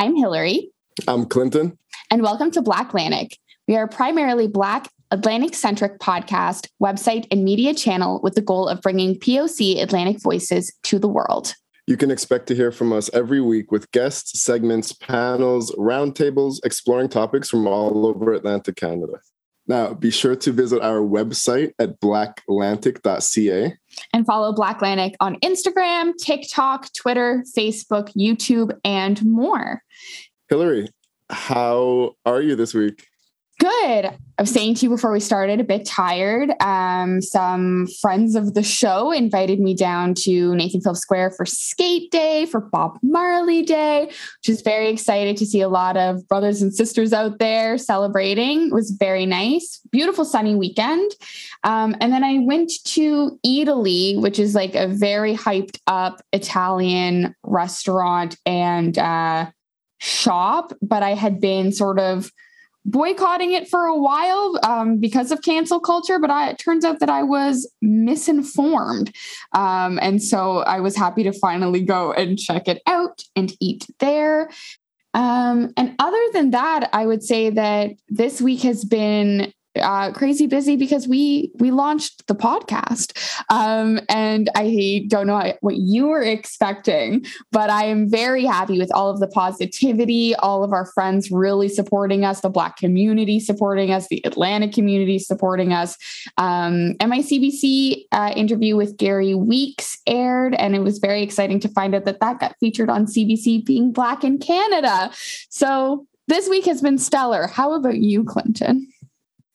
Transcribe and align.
I'm 0.00 0.16
Hillary. 0.16 0.70
I'm 1.06 1.26
Clinton. 1.26 1.76
And 2.10 2.22
welcome 2.22 2.50
to 2.52 2.62
BlackLantic. 2.62 3.34
We 3.68 3.76
are 3.76 3.84
a 3.84 3.88
primarily 3.88 4.48
Black 4.48 4.88
Atlantic 5.10 5.54
centric 5.54 5.98
podcast, 5.98 6.68
website, 6.82 7.26
and 7.30 7.44
media 7.44 7.74
channel 7.74 8.18
with 8.22 8.34
the 8.34 8.40
goal 8.40 8.66
of 8.66 8.80
bringing 8.80 9.16
POC 9.16 9.82
Atlantic 9.82 10.18
voices 10.22 10.72
to 10.84 10.98
the 10.98 11.06
world. 11.06 11.52
You 11.86 11.98
can 11.98 12.10
expect 12.10 12.46
to 12.46 12.54
hear 12.54 12.72
from 12.72 12.94
us 12.94 13.10
every 13.12 13.42
week 13.42 13.70
with 13.70 13.90
guests, 13.90 14.42
segments, 14.42 14.90
panels, 14.90 15.70
roundtables, 15.76 16.64
exploring 16.64 17.10
topics 17.10 17.50
from 17.50 17.66
all 17.66 18.06
over 18.06 18.32
Atlantic 18.32 18.76
Canada. 18.76 19.20
Now, 19.66 19.92
be 19.92 20.10
sure 20.10 20.34
to 20.34 20.50
visit 20.50 20.80
our 20.80 21.00
website 21.00 21.72
at 21.78 22.00
blackatlantic.ca. 22.00 23.74
And 24.12 24.26
follow 24.26 24.54
BlackLantic 24.54 25.14
on 25.20 25.36
Instagram, 25.40 26.12
TikTok, 26.16 26.92
Twitter, 26.92 27.44
Facebook, 27.56 28.14
YouTube, 28.14 28.78
and 28.84 29.24
more. 29.24 29.82
Hillary, 30.48 30.88
how 31.28 32.16
are 32.24 32.40
you 32.40 32.56
this 32.56 32.74
week? 32.74 33.06
Good. 33.58 34.10
I 34.40 34.42
was 34.42 34.52
saying 34.52 34.76
to 34.76 34.86
you 34.86 34.88
before 34.88 35.12
we 35.12 35.20
started, 35.20 35.60
a 35.60 35.64
bit 35.64 35.84
tired. 35.84 36.50
Um, 36.62 37.20
some 37.20 37.86
friends 38.00 38.34
of 38.34 38.54
the 38.54 38.62
show 38.62 39.10
invited 39.10 39.60
me 39.60 39.74
down 39.74 40.14
to 40.20 40.54
Nathan 40.54 40.80
Phillips 40.80 41.02
Square 41.02 41.32
for 41.32 41.44
skate 41.44 42.10
day, 42.10 42.46
for 42.46 42.58
Bob 42.58 42.98
Marley 43.02 43.60
Day, 43.60 44.06
which 44.06 44.48
is 44.48 44.62
very 44.62 44.88
excited 44.88 45.36
to 45.36 45.44
see 45.44 45.60
a 45.60 45.68
lot 45.68 45.98
of 45.98 46.26
brothers 46.26 46.62
and 46.62 46.74
sisters 46.74 47.12
out 47.12 47.38
there 47.38 47.76
celebrating. 47.76 48.68
It 48.68 48.72
was 48.72 48.92
very 48.92 49.26
nice. 49.26 49.78
Beautiful 49.92 50.24
sunny 50.24 50.54
weekend. 50.54 51.10
Um, 51.62 51.94
and 52.00 52.10
then 52.10 52.24
I 52.24 52.38
went 52.38 52.72
to 52.84 53.38
Eataly, 53.44 54.18
which 54.22 54.38
is 54.38 54.54
like 54.54 54.74
a 54.74 54.86
very 54.88 55.34
hyped 55.36 55.80
up 55.86 56.22
Italian 56.32 57.34
restaurant 57.42 58.38
and 58.46 58.96
uh, 58.96 59.50
shop, 59.98 60.72
but 60.80 61.02
I 61.02 61.12
had 61.12 61.42
been 61.42 61.72
sort 61.72 61.98
of 61.98 62.32
boycotting 62.84 63.52
it 63.52 63.68
for 63.68 63.84
a 63.84 63.96
while 63.96 64.58
um, 64.62 64.98
because 64.98 65.30
of 65.30 65.42
cancel 65.42 65.80
culture, 65.80 66.18
but 66.18 66.30
I, 66.30 66.50
it 66.50 66.58
turns 66.58 66.84
out 66.84 67.00
that 67.00 67.10
I 67.10 67.22
was 67.22 67.70
misinformed. 67.82 69.14
Um, 69.52 69.98
and 70.02 70.22
so 70.22 70.58
I 70.58 70.80
was 70.80 70.96
happy 70.96 71.22
to 71.24 71.32
finally 71.32 71.82
go 71.82 72.12
and 72.12 72.38
check 72.38 72.68
it 72.68 72.82
out 72.86 73.22
and 73.36 73.52
eat 73.60 73.86
there. 73.98 74.50
Um, 75.12 75.72
and 75.76 75.94
other 75.98 76.22
than 76.32 76.50
that, 76.52 76.88
I 76.92 77.06
would 77.06 77.22
say 77.22 77.50
that 77.50 77.90
this 78.08 78.40
week 78.40 78.62
has 78.62 78.84
been 78.84 79.52
uh, 79.80 80.12
crazy 80.12 80.46
busy 80.46 80.76
because 80.76 81.08
we 81.08 81.50
we 81.58 81.70
launched 81.70 82.26
the 82.26 82.34
podcast. 82.34 83.16
Um, 83.48 84.00
and 84.08 84.50
i 84.54 85.04
don't 85.08 85.26
know 85.26 85.52
what 85.60 85.76
you 85.76 86.08
were 86.08 86.22
expecting 86.22 87.24
but 87.52 87.70
i 87.70 87.84
am 87.84 88.08
very 88.08 88.44
happy 88.44 88.78
with 88.78 88.92
all 88.92 89.10
of 89.10 89.20
the 89.20 89.26
positivity 89.28 90.34
all 90.36 90.62
of 90.64 90.72
our 90.72 90.86
friends 90.86 91.30
really 91.30 91.68
supporting 91.68 92.24
us 92.24 92.40
the 92.40 92.48
black 92.48 92.76
community 92.76 93.40
supporting 93.40 93.92
us 93.92 94.08
the 94.08 94.20
Atlantic 94.24 94.72
community 94.72 95.18
supporting 95.18 95.72
us. 95.72 95.96
Um, 96.36 96.96
and 97.00 97.08
my 97.08 97.20
cbc 97.20 98.04
uh, 98.12 98.32
interview 98.36 98.76
with 98.76 98.96
Gary 98.96 99.34
Weekes 99.34 99.98
aired 100.06 100.54
and 100.54 100.74
it 100.74 100.80
was 100.80 100.98
very 100.98 101.22
exciting 101.22 101.60
to 101.60 101.68
find 101.68 101.94
out 101.94 102.04
that 102.04 102.20
that 102.20 102.40
got 102.40 102.56
featured 102.60 102.90
on 102.90 103.06
cbc 103.06 103.64
being 103.64 103.92
black 103.92 104.24
in 104.24 104.38
canada. 104.38 105.10
So 105.48 106.06
this 106.28 106.48
week 106.48 106.64
has 106.66 106.80
been 106.80 106.98
stellar. 106.98 107.46
How 107.46 107.72
about 107.72 107.98
you 107.98 108.24
clinton 108.24 108.88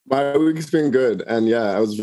my 0.07 0.37
week's 0.37 0.69
been 0.69 0.91
good, 0.91 1.23
and 1.27 1.47
yeah, 1.47 1.75
I 1.75 1.79
was 1.79 1.99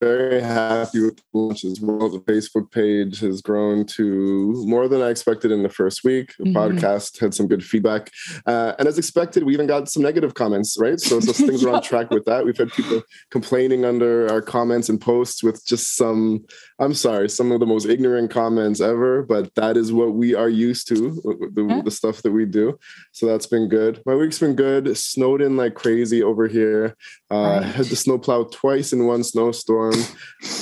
very 0.00 0.40
happy 0.40 1.00
with 1.00 1.16
the 1.16 1.22
launch 1.34 1.64
as 1.64 1.80
well. 1.80 2.08
The 2.08 2.20
Facebook 2.20 2.70
page 2.70 3.20
has 3.20 3.42
grown 3.42 3.84
to 3.86 4.64
more 4.66 4.88
than 4.88 5.02
I 5.02 5.10
expected 5.10 5.52
in 5.52 5.62
the 5.62 5.68
first 5.68 6.04
week. 6.04 6.34
The 6.38 6.44
mm-hmm. 6.44 6.56
podcast 6.56 7.20
had 7.20 7.34
some 7.34 7.46
good 7.46 7.62
feedback. 7.62 8.10
Uh, 8.46 8.72
and 8.78 8.88
as 8.88 8.98
expected, 8.98 9.44
we 9.44 9.52
even 9.52 9.66
got 9.66 9.90
some 9.90 10.02
negative 10.02 10.34
comments, 10.34 10.76
right? 10.80 10.98
So, 10.98 11.20
so 11.20 11.32
things 11.46 11.64
are 11.64 11.70
on 11.70 11.82
track 11.82 12.10
with 12.10 12.24
that. 12.24 12.44
We've 12.46 12.56
had 12.56 12.72
people 12.72 13.02
complaining 13.30 13.84
under 13.84 14.30
our 14.32 14.40
comments 14.40 14.88
and 14.88 15.00
posts 15.00 15.42
with 15.42 15.64
just 15.66 15.96
some, 15.96 16.46
I'm 16.78 16.94
sorry, 16.94 17.28
some 17.28 17.52
of 17.52 17.60
the 17.60 17.66
most 17.66 17.86
ignorant 17.86 18.30
comments 18.30 18.80
ever, 18.80 19.22
but 19.22 19.54
that 19.56 19.76
is 19.76 19.92
what 19.92 20.14
we 20.14 20.34
are 20.34 20.48
used 20.48 20.88
to, 20.88 21.20
the, 21.54 21.66
yeah. 21.68 21.82
the 21.82 21.90
stuff 21.90 22.22
that 22.22 22.32
we 22.32 22.46
do. 22.46 22.78
So 23.12 23.26
that's 23.26 23.46
been 23.46 23.68
good. 23.68 24.02
My 24.06 24.14
week's 24.14 24.38
been 24.38 24.56
good. 24.56 24.96
Snowed 24.96 25.42
in 25.42 25.58
like 25.58 25.74
crazy 25.74 26.22
over 26.22 26.48
here. 26.48 26.96
Uh, 27.30 27.60
right. 27.60 27.62
Had 27.62 27.86
the 27.86 27.96
snowplow 27.96 28.44
twice 28.44 28.92
in 28.92 29.06
one 29.06 29.22
snowstorm. 29.22 29.89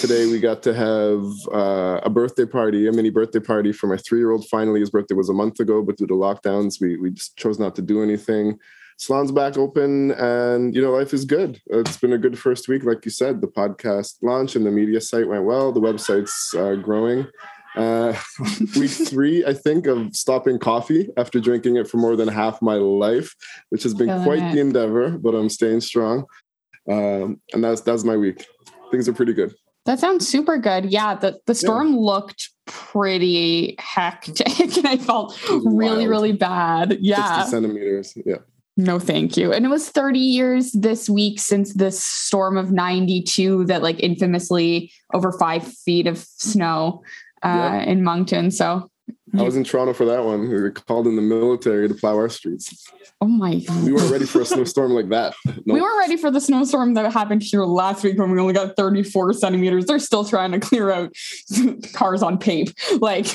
Today 0.00 0.26
we 0.26 0.40
got 0.40 0.62
to 0.64 0.74
have 0.74 1.22
uh, 1.52 2.00
a 2.02 2.10
birthday 2.10 2.46
party, 2.46 2.88
a 2.88 2.92
mini 2.92 3.10
birthday 3.10 3.40
party 3.40 3.72
for 3.72 3.86
my 3.86 3.96
three-year-old. 3.96 4.46
Finally, 4.48 4.80
his 4.80 4.90
birthday 4.90 5.14
was 5.14 5.28
a 5.28 5.34
month 5.34 5.60
ago, 5.60 5.82
but 5.82 5.96
due 5.96 6.06
to 6.06 6.14
lockdowns, 6.14 6.80
we 6.80 6.96
we 6.96 7.10
just 7.10 7.36
chose 7.36 7.58
not 7.58 7.74
to 7.76 7.82
do 7.82 8.02
anything. 8.02 8.58
Salon's 8.98 9.30
back 9.30 9.56
open, 9.56 10.10
and 10.12 10.74
you 10.74 10.82
know 10.82 10.92
life 10.92 11.14
is 11.14 11.24
good. 11.24 11.60
It's 11.66 11.96
been 11.96 12.12
a 12.12 12.18
good 12.18 12.38
first 12.38 12.68
week, 12.68 12.84
like 12.84 13.04
you 13.04 13.10
said. 13.10 13.40
The 13.40 13.46
podcast 13.48 14.16
launch 14.22 14.56
and 14.56 14.66
the 14.66 14.70
media 14.70 15.00
site 15.00 15.28
went 15.28 15.44
well. 15.44 15.72
The 15.72 15.80
website's 15.80 16.54
uh, 16.56 16.74
growing. 16.74 17.26
Uh, 17.76 18.12
week 18.76 18.90
three, 18.90 19.44
I 19.44 19.54
think, 19.54 19.86
of 19.86 20.16
stopping 20.16 20.58
coffee 20.58 21.08
after 21.16 21.38
drinking 21.38 21.76
it 21.76 21.88
for 21.88 21.98
more 21.98 22.16
than 22.16 22.26
half 22.26 22.60
my 22.60 22.74
life, 22.74 23.34
which 23.68 23.84
has 23.84 23.94
been 23.94 24.24
quite 24.24 24.42
it. 24.42 24.54
the 24.54 24.60
endeavor, 24.60 25.10
but 25.10 25.34
I'm 25.34 25.48
staying 25.48 25.80
strong. 25.82 26.24
Um, 26.90 27.40
and 27.52 27.62
that's 27.62 27.82
that's 27.82 28.02
my 28.02 28.16
week. 28.16 28.46
Things 28.90 29.08
are 29.08 29.12
pretty 29.12 29.34
good. 29.34 29.54
That 29.84 29.98
sounds 29.98 30.28
super 30.28 30.58
good. 30.58 30.86
Yeah, 30.86 31.14
the 31.14 31.40
the 31.46 31.54
storm 31.54 31.92
yeah. 31.92 31.98
looked 32.00 32.50
pretty 32.66 33.74
hectic, 33.78 34.60
and 34.76 34.86
I 34.86 34.96
felt 34.96 35.38
really 35.48 35.98
wild. 35.98 36.08
really 36.08 36.32
bad. 36.32 36.98
Yeah, 37.00 37.44
centimeters. 37.44 38.14
Yeah. 38.24 38.38
No, 38.76 39.00
thank 39.00 39.36
you. 39.36 39.52
And 39.52 39.64
it 39.64 39.70
was 39.70 39.88
30 39.88 40.20
years 40.20 40.70
this 40.70 41.10
week 41.10 41.40
since 41.40 41.74
this 41.74 42.00
storm 42.00 42.56
of 42.56 42.70
92 42.70 43.64
that 43.64 43.82
like 43.82 43.98
infamously 43.98 44.92
over 45.12 45.32
five 45.32 45.66
feet 45.66 46.06
of 46.06 46.16
snow 46.16 47.02
uh, 47.42 47.82
in 47.84 48.04
Moncton. 48.04 48.52
So 48.52 48.88
I 49.36 49.42
was 49.42 49.56
in 49.56 49.64
Toronto 49.64 49.92
for 49.92 50.04
that 50.06 50.24
one. 50.24 50.48
We 50.48 50.48
were 50.48 50.70
called 50.70 51.06
in 51.06 51.16
the 51.16 51.22
military 51.22 51.88
to 51.88 51.94
plow 51.94 52.14
our 52.16 52.28
streets. 52.28 52.88
Oh 53.20 53.26
my! 53.26 53.56
God. 53.56 53.84
We 53.84 53.92
weren't 53.92 54.10
ready 54.12 54.26
for 54.26 54.40
a 54.40 54.44
snowstorm 54.44 54.92
like 54.92 55.08
that. 55.08 55.34
No. 55.44 55.74
We 55.74 55.80
weren't 55.80 55.98
ready 55.98 56.16
for 56.16 56.30
the 56.30 56.40
snowstorm 56.40 56.94
that 56.94 57.12
happened 57.12 57.42
here 57.42 57.64
last 57.64 58.04
week 58.04 58.18
when 58.18 58.30
we 58.30 58.38
only 58.38 58.54
got 58.54 58.76
34 58.76 59.32
centimeters. 59.34 59.86
They're 59.86 59.98
still 59.98 60.24
trying 60.24 60.52
to 60.52 60.60
clear 60.60 60.90
out 60.90 61.12
cars 61.94 62.22
on 62.22 62.38
PAPE. 62.38 62.68
Like, 63.00 63.26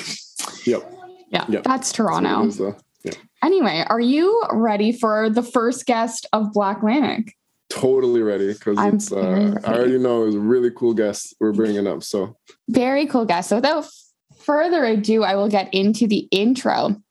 yep. 0.66 0.82
Yeah, 1.30 1.46
yep. 1.48 1.64
that's 1.64 1.92
Toronto. 1.92 2.46
That's 2.46 2.82
yeah. 3.02 3.12
Anyway, 3.42 3.84
are 3.88 4.00
you 4.00 4.42
ready 4.52 4.92
for 4.92 5.28
the 5.28 5.42
first 5.42 5.86
guest 5.86 6.26
of 6.32 6.52
BlackLantic? 6.52 7.32
Totally 7.70 8.22
ready 8.22 8.52
because 8.52 9.12
uh, 9.12 9.58
I 9.64 9.74
already 9.74 9.98
know 9.98 10.26
it's 10.26 10.36
a 10.36 10.40
really 10.40 10.70
cool 10.70 10.94
guest 10.94 11.34
we're 11.40 11.52
bringing 11.52 11.86
up. 11.86 12.02
So 12.02 12.36
very 12.68 13.06
cool 13.06 13.24
guest. 13.24 13.48
So 13.48 13.56
without 13.56 13.86
further 14.44 14.84
ado, 14.84 15.22
I 15.22 15.34
will 15.36 15.48
get 15.48 15.72
into 15.72 16.06
the 16.06 16.28
intro. 16.30 17.02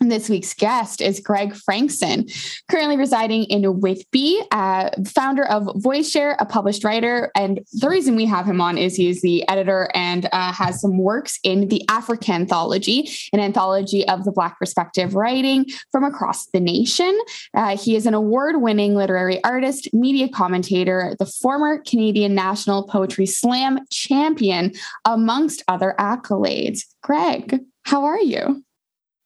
This 0.10 0.30
week's 0.30 0.54
guest 0.54 1.02
is 1.02 1.20
Greg 1.20 1.54
Frankson, 1.54 2.26
currently 2.70 2.96
residing 2.96 3.44
in 3.44 3.80
Whitby, 3.80 4.40
uh, 4.50 4.90
founder 5.06 5.46
of 5.46 5.64
VoiceShare, 5.82 6.36
a 6.38 6.46
published 6.46 6.84
writer. 6.84 7.30
And 7.36 7.60
the 7.74 7.88
reason 7.88 8.16
we 8.16 8.24
have 8.24 8.46
him 8.46 8.62
on 8.62 8.78
is 8.78 8.96
he 8.96 9.10
is 9.10 9.20
the 9.20 9.46
editor 9.48 9.90
and 9.94 10.26
uh, 10.32 10.52
has 10.52 10.80
some 10.80 10.98
works 10.98 11.38
in 11.44 11.68
the 11.68 11.84
AfriCANthology, 11.88 13.28
an 13.34 13.40
anthology 13.40 14.08
of 14.08 14.24
the 14.24 14.32
Black 14.32 14.58
perspective 14.58 15.14
writing 15.14 15.66
from 15.92 16.02
across 16.02 16.46
the 16.46 16.60
nation. 16.60 17.16
Uh, 17.54 17.76
he 17.76 17.94
is 17.94 18.06
an 18.06 18.14
award 18.14 18.62
winning 18.62 18.94
literary 18.94 19.42
artist, 19.44 19.92
media 19.92 20.28
commentator, 20.28 21.14
the 21.18 21.26
former 21.26 21.78
Canadian 21.78 22.34
National 22.34 22.84
Poetry 22.84 23.26
Slam 23.26 23.80
champion, 23.90 24.72
amongst 25.04 25.62
other 25.68 25.94
accolades. 25.98 26.86
Greg, 27.02 27.60
how 27.84 28.04
are 28.04 28.20
you? 28.20 28.64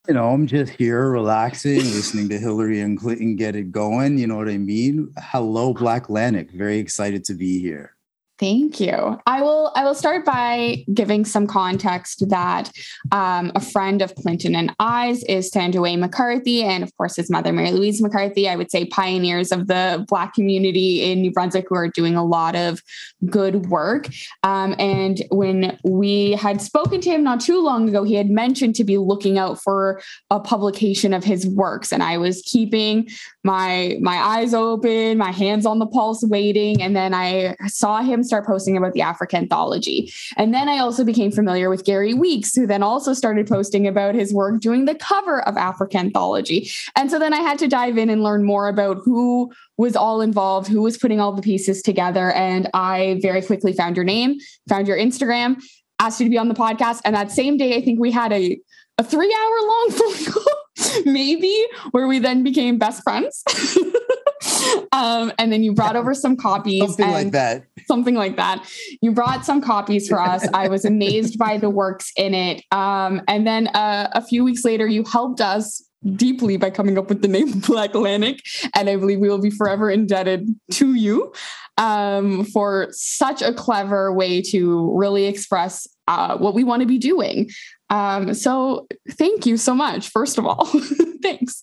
You 0.07 0.13
know, 0.13 0.35
I'm 0.35 0.47
just 0.47 0.75
here 0.75 1.09
relaxing, 1.09 1.79
listening 1.79 2.29
to 2.29 2.39
Hillary 2.39 2.83
and 2.83 3.01
Clinton 3.01 3.37
get 3.37 3.57
it 3.57 3.73
going. 3.73 4.19
You 4.19 4.27
know 4.27 4.37
what 4.37 4.51
I 4.51 4.59
mean? 4.59 5.11
Hello, 5.19 5.73
BlackLantic. 5.73 6.51
Very 6.51 6.77
excited 6.77 7.25
to 7.25 7.33
be 7.33 7.59
here. 7.59 7.97
Thank 8.45 8.79
you. 8.79 9.19
I 9.27 9.41
will. 9.41 9.73
I 9.75 9.85
will 9.85 9.95
start 9.95 10.27
by 10.27 10.85
giving 10.93 11.25
some 11.25 11.47
context 11.47 12.29
that 12.29 12.71
um, 13.11 13.51
a 13.55 13.61
friend 13.61 14.03
of 14.03 14.15
Clinton 14.17 14.55
and 14.55 14.71
I's 14.79 15.25
is 15.25 15.51
Thandiwe 15.51 15.99
McCarthy, 15.99 16.63
and 16.63 16.85
of 16.85 16.95
course 16.99 17.17
his 17.17 17.31
mother 17.31 17.55
Mary 17.55 17.73
Louise 17.73 18.03
McCarthy. 18.03 18.47
I 18.47 18.57
would 18.57 18.71
say 18.71 18.85
pioneers 18.85 19.51
of 19.51 19.69
the 19.69 20.05
Black 20.11 20.35
community 20.35 21.11
in 21.11 21.23
New 21.23 21.33
Brunswick 21.33 21.65
who 21.71 21.75
are 21.75 21.89
doing 21.89 22.17
a 22.17 22.25
lot 22.25 22.55
of 22.55 22.83
good 23.31 23.71
work. 23.71 24.09
Um, 24.43 24.75
and 24.79 25.23
when 25.31 25.79
we 25.83 26.33
had 26.33 26.61
spoken 26.61 27.01
to 27.01 27.09
him 27.09 27.25
not 27.25 27.41
too 27.41 27.63
long 27.63 27.89
ago, 27.89 28.05
he 28.05 28.15
had 28.15 28.29
mentioned 28.29 28.75
to 28.75 28.85
be 28.85 28.99
looking 28.99 29.39
out 29.39 29.63
for 29.63 30.03
a 30.29 30.39
publication 30.39 31.15
of 31.15 31.25
his 31.25 31.47
works, 31.47 31.95
and 31.95 32.03
I 32.03 32.19
was 32.19 32.43
keeping 32.45 33.09
my 33.43 33.97
my 34.03 34.17
eyes 34.17 34.53
open, 34.53 35.17
my 35.17 35.33
hands 35.33 35.65
on 35.65 35.79
the 35.79 35.87
pulse, 35.87 36.23
waiting, 36.25 36.83
and 36.83 36.95
then 36.95 37.15
I 37.15 37.57
saw 37.69 38.03
him 38.03 38.23
start 38.23 38.34
posting 38.43 38.77
about 38.77 38.93
the 38.93 39.01
AfriCANthology. 39.01 40.13
And 40.37 40.55
then 40.55 40.69
I 40.69 40.79
also 40.79 41.05
became 41.05 41.31
familiar 41.31 41.69
with 41.71 41.85
Gary 41.85 42.15
Weekes, 42.15 42.55
who 42.55 42.67
then 42.67 42.83
also 42.83 43.13
started 43.13 43.47
posting 43.47 43.87
about 43.87 44.15
his 44.15 44.33
work 44.33 44.61
doing 44.61 44.85
the 44.85 44.95
cover 44.95 45.47
of 45.47 45.55
AfriCANthology. 45.55 46.73
And 46.97 47.11
so 47.11 47.19
then 47.19 47.35
I 47.35 47.39
had 47.39 47.59
to 47.61 47.69
dive 47.69 47.99
in 47.99 48.11
and 48.11 48.23
learn 48.23 48.45
more 48.45 48.69
about 48.69 48.99
who 49.05 49.53
was 49.77 49.97
all 49.97 50.21
involved, 50.21 50.69
who 50.69 50.83
was 50.83 50.99
putting 50.99 51.21
all 51.21 51.33
the 51.33 51.43
pieces 51.43 51.83
together. 51.83 52.33
And 52.33 52.71
I 52.75 53.19
very 53.23 53.43
quickly 53.43 53.73
found 53.73 53.97
your 53.97 54.05
name, 54.05 54.39
found 54.69 54.89
your 54.89 54.97
Instagram, 54.97 55.63
asked 55.99 56.21
you 56.21 56.27
to 56.27 56.31
be 56.31 56.39
on 56.39 56.49
the 56.49 56.55
podcast. 56.55 57.01
And 57.05 57.15
that 57.15 57.31
same 57.31 57.57
day, 57.57 57.77
I 57.77 57.83
think 57.83 58.01
we 58.01 58.11
had 58.11 58.33
a, 58.33 58.59
a 58.99 59.05
three 59.05 59.35
hour 59.35 59.69
long 59.69 59.91
phone 59.91 60.33
call, 60.33 60.64
maybe, 61.05 61.55
where 61.91 62.07
we 62.07 62.19
then 62.19 62.43
became 62.43 62.79
best 62.79 63.03
friends. 63.03 63.43
um, 64.93 65.33
and 65.39 65.53
then 65.53 65.63
you 65.63 65.73
brought 65.73 65.97
over 65.97 66.15
some 66.15 66.37
copies. 66.37 66.81
Something 66.81 67.11
like 67.11 67.31
that. 67.33 67.65
Something 67.87 68.15
like 68.15 68.37
that. 68.37 68.69
You 69.01 69.13
brought 69.13 69.45
some 69.45 69.61
copies 69.61 70.09
for 70.09 70.21
us. 70.21 70.47
I 70.55 70.69
was 70.69 70.85
amazed 70.85 71.39
by 71.39 71.59
the 71.59 71.71
works 71.71 72.13
in 72.17 72.35
it. 72.35 72.63
Um, 72.73 73.23
and 73.29 73.47
then 73.47 73.69
uh, 73.69 74.11
a 74.13 74.23
few 74.23 74.45
weeks 74.45 74.65
later, 74.65 74.87
you 74.87 75.05
helped 75.05 75.41
us 75.41 75.83
deeply 76.17 76.57
by 76.57 76.71
coming 76.71 76.99
up 76.99 77.09
with 77.09 77.23
the 77.23 77.29
name 77.29 77.49
BlackLantic. 77.53 78.41
And 78.75 78.89
I 78.89 78.97
believe 78.97 79.21
we 79.21 79.29
will 79.29 79.41
be 79.41 79.51
forever 79.51 79.91
indebted 79.91 80.49
to 80.73 80.95
you 80.95 81.33
um, 81.79 82.45
for 82.45 82.89
such 82.91 83.43
a 83.43 83.53
clever 83.53 84.13
way 84.13 84.43
to 84.43 84.97
really 84.97 85.27
express 85.27 85.89
uh, 86.07 86.37
what 86.37 86.55
we 86.55 86.65
want 86.65 86.81
to 86.81 86.87
be 86.87 86.99
doing. 86.99 87.49
Um, 87.91 88.35
so 88.35 88.87
thank 89.13 89.47
you 89.47 89.57
so 89.57 89.75
much, 89.75 90.09
first 90.09 90.39
of 90.39 90.47
all. 90.47 90.65
Thanks. 91.23 91.63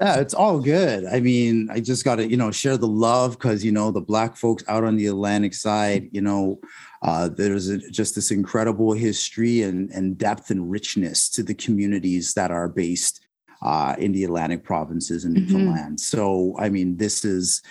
Yeah, 0.00 0.16
it's 0.16 0.34
all 0.34 0.58
good. 0.58 1.06
I 1.06 1.20
mean, 1.20 1.68
I 1.70 1.80
just 1.80 2.04
got 2.04 2.16
to, 2.16 2.28
you 2.28 2.36
know, 2.36 2.50
share 2.50 2.76
the 2.76 2.88
love 2.88 3.32
because, 3.32 3.64
you 3.64 3.70
know, 3.70 3.92
the 3.92 4.00
Black 4.00 4.36
folks 4.36 4.64
out 4.66 4.82
on 4.82 4.96
the 4.96 5.06
Atlantic 5.06 5.54
side, 5.54 6.08
you 6.10 6.20
know, 6.20 6.60
uh, 7.02 7.28
there's 7.28 7.68
a, 7.68 7.78
just 7.90 8.16
this 8.16 8.32
incredible 8.32 8.92
history 8.92 9.62
and, 9.62 9.90
and 9.90 10.18
depth 10.18 10.50
and 10.50 10.68
richness 10.70 11.28
to 11.30 11.44
the 11.44 11.54
communities 11.54 12.34
that 12.34 12.50
are 12.50 12.68
based 12.68 13.24
uh, 13.62 13.94
in 13.98 14.10
the 14.12 14.24
Atlantic 14.24 14.64
provinces 14.64 15.24
and 15.24 15.36
mm-hmm. 15.36 15.52
Newfoundland. 15.52 16.00
So, 16.00 16.56
I 16.58 16.70
mean, 16.70 16.96
this 16.96 17.24
is 17.24 17.62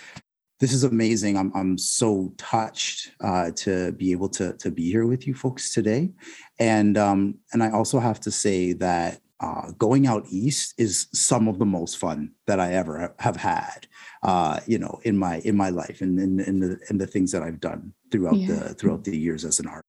this 0.60 0.72
is 0.72 0.84
amazing. 0.84 1.36
I'm 1.36 1.52
I'm 1.54 1.76
so 1.76 2.32
touched 2.38 3.10
uh, 3.20 3.50
to 3.56 3.92
be 3.92 4.12
able 4.12 4.28
to 4.30 4.54
to 4.54 4.70
be 4.70 4.90
here 4.90 5.06
with 5.06 5.26
you 5.26 5.34
folks 5.34 5.74
today, 5.74 6.10
and 6.58 6.96
um, 6.96 7.38
and 7.52 7.62
I 7.62 7.70
also 7.70 7.98
have 7.98 8.20
to 8.20 8.30
say 8.30 8.72
that 8.74 9.20
uh, 9.40 9.72
going 9.72 10.06
out 10.06 10.24
east 10.30 10.74
is 10.78 11.06
some 11.12 11.48
of 11.48 11.58
the 11.58 11.66
most 11.66 11.98
fun 11.98 12.32
that 12.46 12.60
I 12.60 12.72
ever 12.72 13.14
have 13.18 13.36
had, 13.36 13.86
uh, 14.22 14.60
you 14.66 14.78
know, 14.78 15.00
in 15.02 15.18
my 15.18 15.40
in 15.40 15.56
my 15.56 15.70
life 15.70 16.00
and 16.00 16.18
in, 16.18 16.40
in 16.40 16.60
the 16.60 16.78
in 16.88 16.98
the 16.98 17.06
things 17.06 17.32
that 17.32 17.42
I've 17.42 17.60
done 17.60 17.92
throughout 18.10 18.36
yeah. 18.36 18.46
the 18.46 18.74
throughout 18.74 19.04
the 19.04 19.16
years 19.16 19.44
as 19.44 19.58
an 19.60 19.66
artist. 19.66 19.84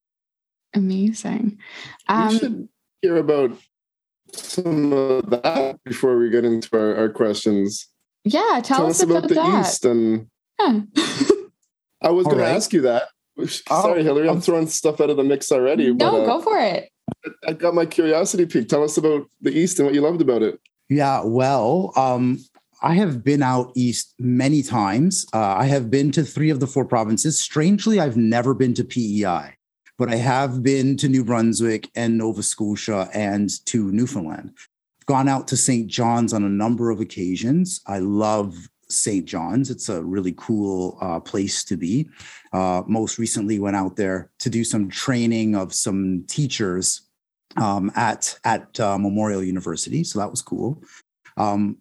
Amazing. 0.74 1.60
Um, 2.10 2.28
we 2.28 2.40
should 2.40 2.70
hear 3.02 3.18
about 3.18 3.52
some 4.34 4.92
of 4.92 5.30
that 5.30 5.80
before 5.86 6.18
we 6.18 6.30
get 6.30 6.44
into 6.44 6.76
our, 6.78 6.96
our 6.96 7.10
questions. 7.10 7.88
Yeah, 8.24 8.60
tell, 8.64 8.80
tell 8.80 8.88
us, 8.88 9.02
us, 9.02 9.04
about, 9.04 9.18
about 9.18 9.30
the 9.30 9.36
that. 9.36 9.66
east 9.66 9.86
and. 9.86 10.28
Yeah. 10.60 10.82
I 12.02 12.10
was 12.10 12.26
going 12.26 12.40
right. 12.40 12.50
to 12.50 12.56
ask 12.56 12.74
you 12.74 12.82
that. 12.82 13.08
Sorry, 13.48 14.04
Hillary, 14.04 14.30
I'm 14.30 14.42
throwing 14.42 14.68
stuff 14.68 15.02
out 15.02 15.10
of 15.10 15.18
the 15.18 15.24
mix 15.24 15.52
already. 15.52 15.94
No, 15.94 16.12
but, 16.12 16.22
uh, 16.22 16.26
go 16.26 16.42
for 16.42 16.58
it. 16.58 16.90
I 17.48 17.54
got 17.54 17.74
my 17.74 17.86
curiosity 17.86 18.46
piqued. 18.46 18.70
Tell 18.70 18.84
us 18.84 18.98
about 18.98 19.30
the 19.42 19.52
East 19.52 19.80
and 19.80 19.86
what 19.86 19.94
you 19.94 20.02
loved 20.02 20.22
about 20.22 20.42
it. 20.42 20.60
Yeah, 20.90 21.22
well, 21.24 21.92
um, 21.96 22.40
I 22.82 22.94
have 22.96 23.24
been 23.24 23.42
out 23.42 23.72
east 23.76 24.14
many 24.20 24.62
times. 24.62 25.26
Uh, 25.34 25.56
I 25.58 25.66
have 25.66 25.90
been 25.90 26.12
to 26.12 26.24
three 26.24 26.50
of 26.50 26.60
the 26.60 26.68
four 26.68 26.86
provinces. 26.86 27.40
Strangely, 27.40 28.00
I've 28.00 28.18
never 28.18 28.54
been 28.54 28.74
to 28.76 28.84
PEI, 28.84 29.56
but 29.98 30.10
I 30.10 30.18
have 30.18 30.62
been 30.62 30.96
to 30.98 31.10
New 31.10 31.24
Brunswick 31.24 31.90
and 31.96 32.18
Nova 32.18 32.44
Scotia 32.44 33.10
and 33.14 33.50
to 33.66 33.92
Newfoundland. 33.92 34.52
I've 35.00 35.06
gone 35.08 35.28
out 35.28 35.48
to 35.50 35.58
St. 35.58 35.88
John's 35.88 36.34
on 36.34 36.44
a 36.44 36.50
number 36.50 36.92
of 36.92 37.00
occasions. 37.00 37.82
I 37.88 38.00
love 38.00 38.70
St. 38.90 39.26
John's. 39.26 39.70
It's 39.70 39.90
a 39.90 40.04
really 40.04 40.34
cool 40.38 40.98
uh, 41.02 41.20
place 41.20 41.64
to 41.66 41.78
be. 41.78 42.10
Uh, 42.54 42.84
most 42.88 43.18
recently, 43.18 43.60
went 43.60 43.76
out 43.76 43.96
there 43.96 44.32
to 44.40 44.50
do 44.50 44.64
some 44.64 44.90
training 44.90 45.56
of 45.56 45.74
some 45.74 46.26
teachers 46.28 47.02
um, 47.58 47.92
at 47.96 48.38
at 48.44 48.80
uh, 48.80 48.98
Memorial 48.98 49.44
University, 49.44 50.04
so 50.04 50.20
that 50.20 50.32
was 50.32 50.42
cool. 50.42 50.82
Um, 51.38 51.78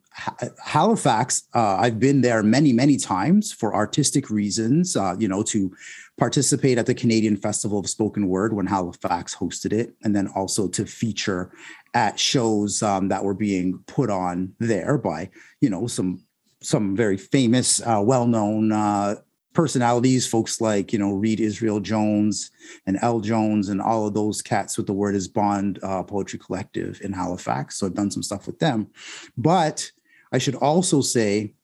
Halifax, 0.65 1.45
uh, 1.55 1.77
I've 1.79 2.01
been 2.01 2.21
there 2.21 2.43
many, 2.43 2.73
many 2.73 2.97
times 2.97 3.53
for 3.53 3.75
artistic 3.75 4.31
reasons. 4.31 4.97
Uh, 4.97 5.17
you 5.19 5.29
know, 5.29 5.43
to 5.45 5.73
participate 6.19 6.79
at 6.79 6.87
the 6.87 6.95
Canadian 6.95 7.37
Festival 7.37 7.79
of 7.79 7.89
Spoken 7.89 8.29
Word 8.29 8.53
when 8.53 8.67
Halifax 8.67 9.35
hosted 9.35 9.73
it, 9.73 9.95
and 10.03 10.15
then 10.15 10.29
also 10.29 10.69
to 10.69 10.87
feature 10.87 11.53
at 11.95 12.19
shows 12.19 12.83
um, 12.83 13.09
that 13.09 13.25
were 13.25 13.35
being 13.35 13.83
put 13.87 14.11
on 14.11 14.55
there 14.59 14.99
by 14.99 15.31
you 15.61 15.71
know 15.71 15.87
some 15.87 16.24
some 16.65 16.97
very 16.97 17.17
famous, 17.17 17.81
uh, 17.83 18.01
well-known 18.03 18.73
uh, 18.73 19.17
personalities, 19.53 20.27
folks 20.27 20.61
like 20.61 20.93
you 20.93 20.99
know 20.99 21.13
Reid 21.13 21.41
Israel 21.41 21.81
Jones 21.81 22.51
and 22.87 22.99
El 23.01 23.21
Jones 23.21 23.69
and 23.69 23.81
all 23.81 24.07
of 24.07 24.15
those 24.15 24.43
cats 24.43 24.77
with 24.77 24.87
the 24.87 24.93
Word 24.93 25.15
Iz 25.15 25.29
Bond 25.29 25.79
uh, 25.83 26.03
poetry 26.03 26.39
collective 26.39 27.01
in 27.03 27.13
Halifax. 27.13 27.77
So 27.77 27.87
I've 27.87 27.95
done 27.95 28.11
some 28.11 28.23
stuff 28.23 28.47
with 28.47 28.59
them, 28.59 28.89
but 29.37 29.91
I 30.33 30.39
should 30.39 30.57
also 30.57 31.01
say 31.01 31.55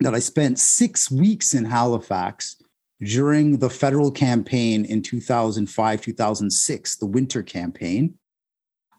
that 0.00 0.14
I 0.14 0.18
spent 0.18 0.58
six 0.58 1.10
weeks 1.10 1.54
in 1.54 1.64
Halifax 1.64 2.56
during 3.00 3.58
the 3.58 3.70
federal 3.70 4.10
campaign 4.10 4.84
in 4.84 5.00
2005 5.00 6.00
2006, 6.00 6.96
the 6.96 7.06
winter 7.06 7.42
campaign. 7.42 8.14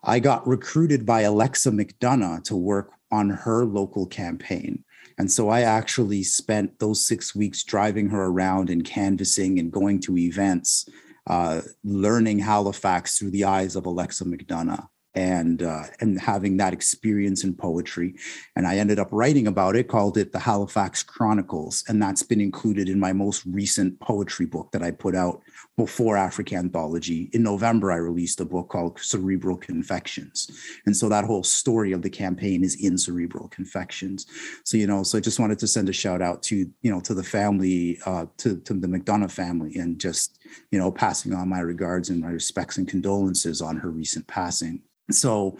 I 0.03 0.19
got 0.19 0.47
recruited 0.47 1.05
by 1.05 1.21
Alexa 1.21 1.69
McDonough 1.69 2.43
to 2.45 2.55
work 2.55 2.91
on 3.11 3.29
her 3.29 3.65
local 3.65 4.07
campaign. 4.07 4.83
And 5.21 5.31
so 5.31 5.49
I 5.49 5.61
actually 5.61 6.23
spent 6.23 6.79
those 6.79 7.05
six 7.05 7.35
weeks 7.35 7.63
driving 7.63 8.09
her 8.09 8.25
around 8.25 8.71
and 8.71 8.83
canvassing 8.83 9.59
and 9.59 9.71
going 9.71 9.99
to 9.99 10.17
events, 10.17 10.89
uh, 11.27 11.61
learning 11.83 12.39
Halifax 12.39 13.19
through 13.19 13.29
the 13.29 13.43
eyes 13.43 13.75
of 13.75 13.85
Alexa 13.85 14.25
McDonough 14.25 14.87
and 15.13 15.61
uh, 15.61 15.83
and 15.99 16.19
having 16.19 16.57
that 16.57 16.73
experience 16.73 17.43
in 17.43 17.53
poetry. 17.53 18.15
And 18.55 18.65
I 18.65 18.77
ended 18.77 18.97
up 18.97 19.09
writing 19.11 19.45
about 19.45 19.75
it, 19.75 19.87
called 19.87 20.17
it 20.17 20.31
the 20.31 20.39
Halifax 20.39 21.03
Chronicles, 21.03 21.83
and 21.87 22.01
that's 22.01 22.23
been 22.23 22.41
included 22.41 22.89
in 22.89 22.99
my 22.99 23.13
most 23.13 23.45
recent 23.45 23.99
poetry 23.99 24.47
book 24.47 24.71
that 24.71 24.81
I 24.81 24.89
put 24.89 25.13
out 25.13 25.43
before 25.77 26.15
AfriCANthology. 26.15 27.33
In 27.33 27.43
November, 27.43 27.91
I 27.91 27.95
released 27.95 28.41
a 28.41 28.45
book 28.45 28.69
called 28.69 28.99
Cerebral 28.99 29.57
Confections, 29.57 30.49
and 30.85 30.95
so 30.95 31.09
that 31.09 31.25
whole 31.25 31.43
story 31.43 31.91
of 31.91 32.01
the 32.01 32.09
campaign 32.09 32.63
is 32.63 32.75
in 32.75 32.97
Cerebral 32.97 33.47
Confections. 33.47 34.25
So 34.63 34.77
you 34.77 34.87
know, 34.87 35.03
so 35.03 35.17
I 35.17 35.21
just 35.21 35.39
wanted 35.39 35.59
to 35.59 35.67
send 35.67 35.89
a 35.89 35.93
shout 35.93 36.21
out 36.21 36.43
to 36.43 36.55
you 36.55 36.91
know 36.91 36.99
to 37.01 37.13
the 37.13 37.23
family, 37.23 37.99
uh, 38.05 38.25
to 38.37 38.57
to 38.57 38.73
the 38.73 38.87
McDonough 38.87 39.31
family, 39.31 39.75
and 39.75 39.99
just 39.99 40.39
you 40.71 40.79
know 40.79 40.91
passing 40.91 41.33
on 41.33 41.49
my 41.49 41.59
regards 41.59 42.09
and 42.09 42.21
my 42.21 42.29
respects 42.29 42.77
and 42.77 42.87
condolences 42.87 43.61
on 43.61 43.77
her 43.77 43.89
recent 43.89 44.27
passing. 44.27 44.81
So 45.09 45.57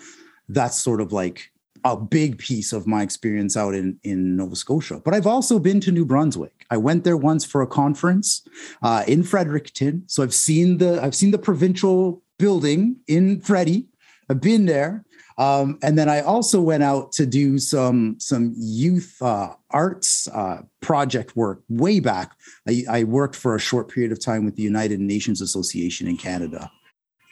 that's 0.49 0.77
sort 0.77 1.01
of 1.01 1.13
like 1.13 1.50
a 1.83 1.97
big 1.97 2.37
piece 2.37 2.73
of 2.73 2.85
my 2.85 3.01
experience 3.01 3.57
out 3.57 3.73
in, 3.73 3.99
in 4.03 4.35
Nova 4.35 4.55
Scotia. 4.55 5.01
But 5.03 5.13
I've 5.13 5.27
also 5.27 5.57
been 5.57 5.79
to 5.81 5.91
New 5.91 6.05
Brunswick. 6.05 6.65
I 6.69 6.77
went 6.77 7.03
there 7.03 7.17
once 7.17 7.43
for 7.43 7.61
a 7.61 7.67
conference 7.67 8.47
uh, 8.83 9.03
in 9.07 9.23
Fredericton. 9.23 10.03
So 10.07 10.23
I've 10.23 10.33
seen 10.33 10.77
the 10.77 11.01
I've 11.01 11.15
seen 11.15 11.31
the 11.31 11.39
provincial 11.39 12.21
building 12.37 12.97
in 13.07 13.41
Freddie. 13.41 13.87
I've 14.29 14.41
been 14.41 14.65
there. 14.65 15.03
Um, 15.37 15.79
and 15.81 15.97
then 15.97 16.07
I 16.07 16.21
also 16.21 16.61
went 16.61 16.83
out 16.83 17.11
to 17.13 17.25
do 17.25 17.57
some 17.57 18.19
some 18.19 18.53
youth 18.55 19.19
uh, 19.21 19.53
arts 19.71 20.27
uh, 20.27 20.61
project 20.81 21.35
work 21.35 21.63
way 21.67 21.99
back. 21.99 22.37
I, 22.67 22.83
I, 22.89 23.03
worked 23.05 23.35
for 23.35 23.55
a 23.55 23.59
short 23.59 23.89
period 23.89 24.11
of 24.11 24.19
time 24.19 24.45
with 24.45 24.55
the 24.55 24.61
United 24.61 24.99
Nations 24.99 25.41
Association 25.41 26.07
in 26.07 26.17
Canada, 26.17 26.69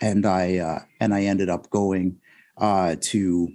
and 0.02 0.26
I 0.26 0.58
uh, 0.58 0.80
and 1.00 1.14
I 1.14 1.24
ended 1.24 1.50
up 1.50 1.70
going 1.70 2.18
uh, 2.58 2.96
to 3.02 3.50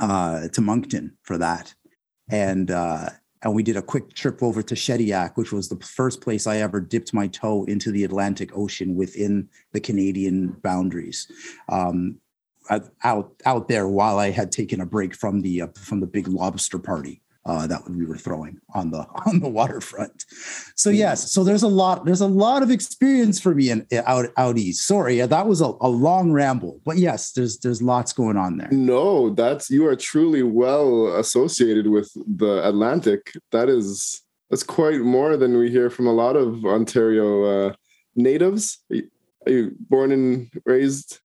uh, 0.00 0.48
to 0.48 0.60
Moncton 0.60 1.16
for 1.22 1.38
that, 1.38 1.74
and 2.28 2.70
uh, 2.70 3.10
and 3.42 3.54
we 3.54 3.62
did 3.62 3.76
a 3.76 3.82
quick 3.82 4.14
trip 4.14 4.42
over 4.42 4.62
to 4.62 4.74
Shediac, 4.74 5.36
which 5.36 5.52
was 5.52 5.68
the 5.68 5.76
first 5.76 6.20
place 6.20 6.46
I 6.46 6.58
ever 6.58 6.80
dipped 6.80 7.14
my 7.14 7.26
toe 7.26 7.64
into 7.64 7.90
the 7.90 8.04
Atlantic 8.04 8.56
Ocean 8.56 8.96
within 8.96 9.48
the 9.72 9.80
Canadian 9.80 10.48
boundaries. 10.62 11.30
Um, 11.68 12.18
out 13.02 13.32
out 13.46 13.68
there 13.68 13.88
while 13.88 14.18
I 14.18 14.30
had 14.30 14.52
taken 14.52 14.80
a 14.80 14.86
break 14.86 15.14
from 15.14 15.40
the 15.40 15.62
uh, 15.62 15.66
from 15.76 16.00
the 16.00 16.06
big 16.06 16.28
lobster 16.28 16.78
party 16.78 17.20
uh, 17.46 17.66
that 17.66 17.88
we 17.88 18.04
were 18.04 18.16
throwing 18.16 18.60
on 18.74 18.90
the 18.90 18.98
on 19.26 19.40
the 19.40 19.48
waterfront. 19.48 20.24
So 20.76 20.90
yes, 20.90 21.32
so 21.32 21.44
there's 21.44 21.62
a 21.62 21.68
lot 21.68 22.04
there's 22.04 22.20
a 22.20 22.26
lot 22.26 22.62
of 22.62 22.70
experience 22.70 23.40
for 23.40 23.54
me 23.54 23.70
in 23.70 23.86
out 24.04 24.26
out 24.36 24.58
east. 24.58 24.86
Sorry, 24.86 25.20
that 25.20 25.46
was 25.46 25.60
a, 25.60 25.72
a 25.80 25.88
long 25.88 26.32
ramble, 26.32 26.80
but 26.84 26.98
yes, 26.98 27.32
there's 27.32 27.58
there's 27.58 27.82
lots 27.82 28.12
going 28.12 28.36
on 28.36 28.56
there. 28.56 28.68
No, 28.70 29.30
that's 29.30 29.70
you 29.70 29.86
are 29.86 29.96
truly 29.96 30.42
well 30.42 31.16
associated 31.16 31.86
with 31.88 32.10
the 32.14 32.66
Atlantic. 32.66 33.32
That 33.52 33.68
is 33.68 34.22
that's 34.50 34.62
quite 34.64 35.00
more 35.00 35.36
than 35.36 35.56
we 35.56 35.70
hear 35.70 35.90
from 35.90 36.06
a 36.06 36.12
lot 36.12 36.36
of 36.36 36.64
Ontario 36.64 37.44
uh, 37.44 37.72
natives? 38.16 38.78
Are 38.90 38.96
you, 38.96 39.10
are 39.46 39.52
you 39.52 39.76
born 39.88 40.12
and 40.12 40.50
raised? 40.64 41.20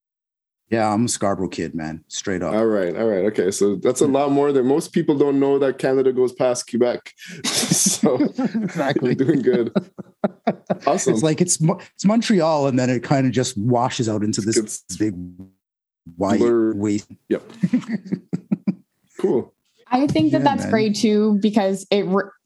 Yeah, 0.70 0.92
I'm 0.92 1.06
a 1.06 1.08
Scarborough 1.08 1.50
kid, 1.50 1.76
man. 1.76 2.04
Straight 2.08 2.42
up. 2.42 2.54
All 2.54 2.66
right, 2.66 2.96
all 2.96 3.06
right, 3.06 3.26
okay. 3.26 3.52
So 3.52 3.76
that's 3.76 4.02
a 4.02 4.08
lot 4.08 4.32
more 4.32 4.52
than 4.52 4.66
most 4.66 4.94
people 4.94 5.16
don't 5.16 5.40
know 5.40 5.60
that 5.60 5.78
Canada 5.78 6.12
goes 6.12 6.34
past 6.34 6.68
Quebec. 6.68 7.14
so 7.46 8.16
exactly, 8.16 9.16
doing 9.16 9.42
good. 9.42 9.72
Awesome. 10.88 11.14
It's 11.14 11.24
like 11.24 11.42
it's 11.42 11.60
it's 11.62 12.06
Montreal, 12.06 12.68
and 12.68 12.78
then 12.78 12.90
it 12.90 13.04
kind 13.04 13.26
of 13.26 13.32
just 13.32 13.58
washes 13.58 14.10
out 14.10 14.24
into 14.24 14.42
this 14.42 14.58
it's 14.58 14.82
big 14.98 15.16
white 16.18 16.42
waste. 16.42 17.12
Yep. 17.30 17.44
cool. 19.20 19.54
I 19.88 20.08
think 20.08 20.32
that 20.32 20.40
yeah, 20.40 20.44
that's 20.44 20.64
man. 20.64 20.72
great 20.72 20.96
too 20.96 21.38
because 21.42 21.86
it 21.92 22.06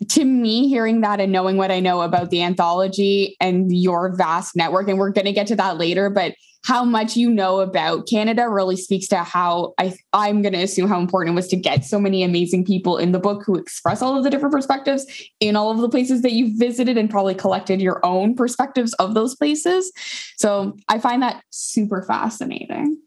to 0.09 0.25
me 0.25 0.67
hearing 0.67 1.01
that 1.01 1.19
and 1.19 1.31
knowing 1.31 1.57
what 1.57 1.71
I 1.71 1.79
know 1.79 2.01
about 2.01 2.29
the 2.29 2.41
anthology 2.41 3.37
and 3.39 3.71
your 3.71 4.15
vast 4.15 4.55
network 4.55 4.89
and 4.89 4.99
we're 4.99 5.11
going 5.11 5.25
to 5.25 5.31
get 5.31 5.47
to 5.47 5.55
that 5.55 5.77
later 5.77 6.09
but 6.09 6.35
how 6.65 6.83
much 6.83 7.15
you 7.15 7.29
know 7.29 7.61
about 7.61 8.07
Canada 8.07 8.49
really 8.49 8.75
speaks 8.75 9.07
to 9.07 9.17
how 9.17 9.73
I 9.77 9.95
I'm 10.13 10.41
going 10.41 10.53
to 10.53 10.61
assume 10.61 10.89
how 10.89 10.99
important 10.99 11.33
it 11.33 11.35
was 11.35 11.47
to 11.49 11.55
get 11.55 11.85
so 11.85 11.99
many 11.99 12.23
amazing 12.23 12.65
people 12.65 12.97
in 12.97 13.11
the 13.11 13.19
book 13.19 13.43
who 13.45 13.55
express 13.55 14.01
all 14.01 14.17
of 14.17 14.23
the 14.23 14.29
different 14.29 14.53
perspectives 14.53 15.05
in 15.39 15.55
all 15.55 15.71
of 15.71 15.79
the 15.79 15.89
places 15.89 16.21
that 16.23 16.33
you've 16.33 16.59
visited 16.59 16.97
and 16.97 17.09
probably 17.09 17.35
collected 17.35 17.81
your 17.81 18.05
own 18.05 18.35
perspectives 18.35 18.93
of 18.95 19.13
those 19.13 19.35
places. 19.35 19.91
So 20.37 20.75
I 20.89 20.99
find 20.99 21.21
that 21.21 21.43
super 21.49 22.03
fascinating. 22.03 22.97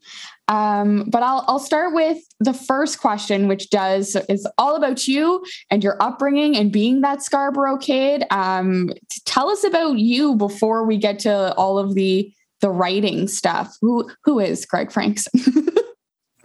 Um, 0.47 1.05
but 1.09 1.23
I'll 1.23 1.45
I'll 1.47 1.59
start 1.59 1.93
with 1.93 2.17
the 2.39 2.53
first 2.53 2.99
question, 2.99 3.47
which 3.47 3.69
does 3.69 4.17
is 4.27 4.47
all 4.57 4.75
about 4.75 5.07
you 5.07 5.43
and 5.69 5.83
your 5.83 5.95
upbringing 6.01 6.57
and 6.57 6.71
being 6.71 7.01
that 7.01 7.23
Scarborough 7.23 7.77
kid. 7.77 8.25
Um, 8.29 8.89
tell 9.25 9.49
us 9.49 9.63
about 9.63 9.99
you 9.99 10.35
before 10.35 10.85
we 10.85 10.97
get 10.97 11.19
to 11.19 11.53
all 11.53 11.77
of 11.77 11.95
the 11.95 12.33
the 12.63 12.71
writing 12.71 13.27
stuff. 13.27 13.77
Who 13.81 14.09
who 14.23 14.39
is 14.39 14.65
Greg 14.65 14.91
Franks? 14.91 15.27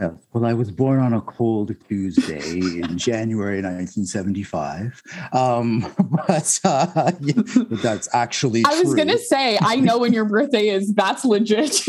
Yeah. 0.00 0.10
Well, 0.32 0.46
I 0.46 0.52
was 0.52 0.70
born 0.70 1.00
on 1.00 1.12
a 1.12 1.20
cold 1.20 1.74
Tuesday 1.88 2.58
in 2.58 2.96
January 2.98 3.60
1975. 3.60 5.02
Um, 5.32 5.92
but, 6.28 6.60
uh, 6.62 7.12
yeah, 7.20 7.42
but 7.68 7.82
that's 7.82 8.08
actually 8.14 8.62
I 8.64 8.80
was 8.80 8.94
going 8.94 9.08
to 9.08 9.18
say, 9.18 9.58
I 9.60 9.76
know 9.76 9.98
when 9.98 10.12
your 10.12 10.24
birthday 10.24 10.68
is. 10.68 10.94
That's 10.94 11.24
legit. 11.24 11.84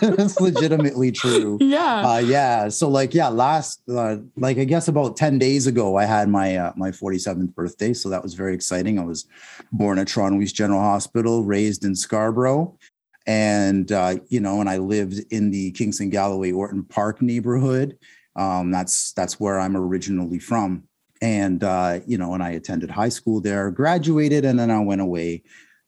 that's 0.00 0.40
legitimately 0.40 1.10
true. 1.10 1.58
Yeah. 1.60 2.08
Uh, 2.08 2.18
yeah. 2.18 2.68
So 2.68 2.88
like, 2.88 3.12
yeah, 3.12 3.28
last, 3.28 3.82
uh, 3.88 4.18
like, 4.36 4.58
I 4.58 4.64
guess 4.64 4.86
about 4.86 5.16
10 5.16 5.40
days 5.40 5.66
ago, 5.66 5.96
I 5.96 6.04
had 6.04 6.28
my, 6.28 6.56
uh, 6.56 6.72
my 6.76 6.92
47th 6.92 7.52
birthday. 7.56 7.92
So 7.92 8.08
that 8.08 8.22
was 8.22 8.34
very 8.34 8.54
exciting. 8.54 9.00
I 9.00 9.04
was 9.04 9.26
born 9.72 9.98
at 9.98 10.06
Toronto 10.06 10.40
East 10.40 10.54
General 10.54 10.80
Hospital, 10.80 11.42
raised 11.42 11.84
in 11.84 11.96
Scarborough 11.96 12.78
and 13.26 13.90
uh, 13.90 14.16
you 14.28 14.40
know, 14.40 14.60
and 14.60 14.68
I 14.68 14.78
lived 14.78 15.20
in 15.30 15.50
the 15.50 15.72
Kingston 15.72 16.10
Galloway 16.10 16.52
Orton 16.52 16.84
Park 16.84 17.20
neighborhood. 17.20 17.98
Um, 18.36 18.70
that's 18.70 19.12
that's 19.12 19.40
where 19.40 19.58
I'm 19.58 19.76
originally 19.76 20.38
from, 20.38 20.84
and 21.20 21.62
uh, 21.64 22.00
you 22.06 22.18
know, 22.18 22.34
and 22.34 22.42
I 22.42 22.50
attended 22.50 22.90
high 22.90 23.08
school 23.08 23.40
there, 23.40 23.70
graduated, 23.70 24.44
and 24.44 24.58
then 24.58 24.70
I 24.70 24.80
went 24.80 25.00
away 25.00 25.42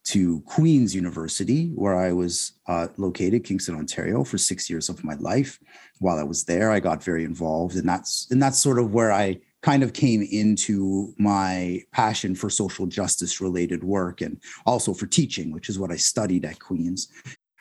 to 0.05 0.41
Queen's 0.47 0.95
University, 0.95 1.69
where 1.75 1.99
I 1.99 2.13
was 2.13 2.53
uh, 2.67 2.89
located, 2.97 3.45
Kingston, 3.45 3.77
Ontario, 3.77 4.25
for 4.25 4.39
six 4.39 4.71
years 4.71 4.89
of 4.89 5.05
my 5.05 5.15
life. 5.17 5.59
While 5.99 6.19
I 6.19 6.23
was 6.23 6.45
there, 6.45 6.71
I 6.71 6.81
got 6.81 7.05
very 7.05 7.25
involved, 7.25 7.77
and 7.77 7.89
that's 7.89 8.27
and 8.31 8.43
that's 8.43 8.59
sort 8.59 8.79
of 8.79 8.93
where 8.93 9.13
I 9.13 9.41
kind 9.63 9.83
of 9.83 9.93
came 9.93 10.23
into 10.23 11.15
my 11.19 11.83
passion 11.93 12.35
for 12.35 12.49
social 12.49 12.87
justice 12.87 13.41
related 13.41 13.83
work 13.83 14.21
and 14.21 14.41
also 14.67 14.95
for 14.95 15.07
teaching, 15.07 15.53
which 15.53 15.69
is 15.69 15.79
what 15.79 15.91
I 15.91 15.97
studied 15.97 16.45
at 16.45 16.61
Queen's. 16.61 17.09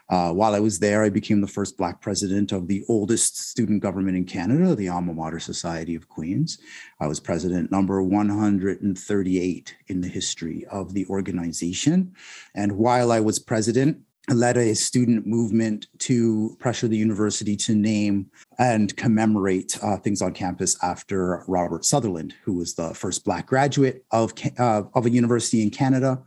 Uh, 0.10 0.32
while 0.32 0.56
I 0.56 0.60
was 0.60 0.80
there, 0.80 1.04
I 1.04 1.10
became 1.10 1.42
the 1.42 1.48
first 1.48 1.78
Black 1.78 2.00
president 2.00 2.54
of 2.54 2.68
the 2.68 2.86
oldest 2.88 3.38
student 3.50 3.82
government 3.82 4.16
in 4.16 4.24
Canada, 4.24 4.74
the 4.74 4.88
Alma 4.88 5.14
Mater 5.14 5.40
Society 5.40 5.96
of 5.96 6.08
Queens. 6.08 6.60
I 7.02 7.08
was 7.08 7.20
president 7.20 7.72
number 7.72 8.02
138 8.02 9.76
in 9.88 10.02
the 10.02 10.08
history 10.08 10.66
of 10.72 10.94
the 10.94 11.06
organization. 11.08 12.14
And 12.56 12.78
while 12.78 13.12
I 13.12 13.20
was 13.20 13.38
president, 13.38 13.98
led 14.30 14.58
a 14.58 14.76
student 14.76 15.26
movement 15.26 15.88
to 16.00 16.56
pressure 16.60 16.88
the 16.88 16.98
university 16.98 17.56
to 17.56 17.76
name 17.76 18.30
and 18.60 18.96
commemorate 18.98 19.78
uh, 19.82 19.98
things 19.98 20.22
on 20.22 20.34
campus 20.34 20.76
after 20.84 21.44
Robert 21.48 21.86
Sutherland, 21.86 22.34
who 22.44 22.54
was 22.54 22.74
the 22.74 22.94
first 22.94 23.24
Black 23.24 23.48
graduate 23.48 24.04
of, 24.12 24.34
uh, 24.60 24.84
of 24.94 25.06
a 25.06 25.10
university 25.10 25.62
in 25.62 25.70
Canada, 25.70 26.22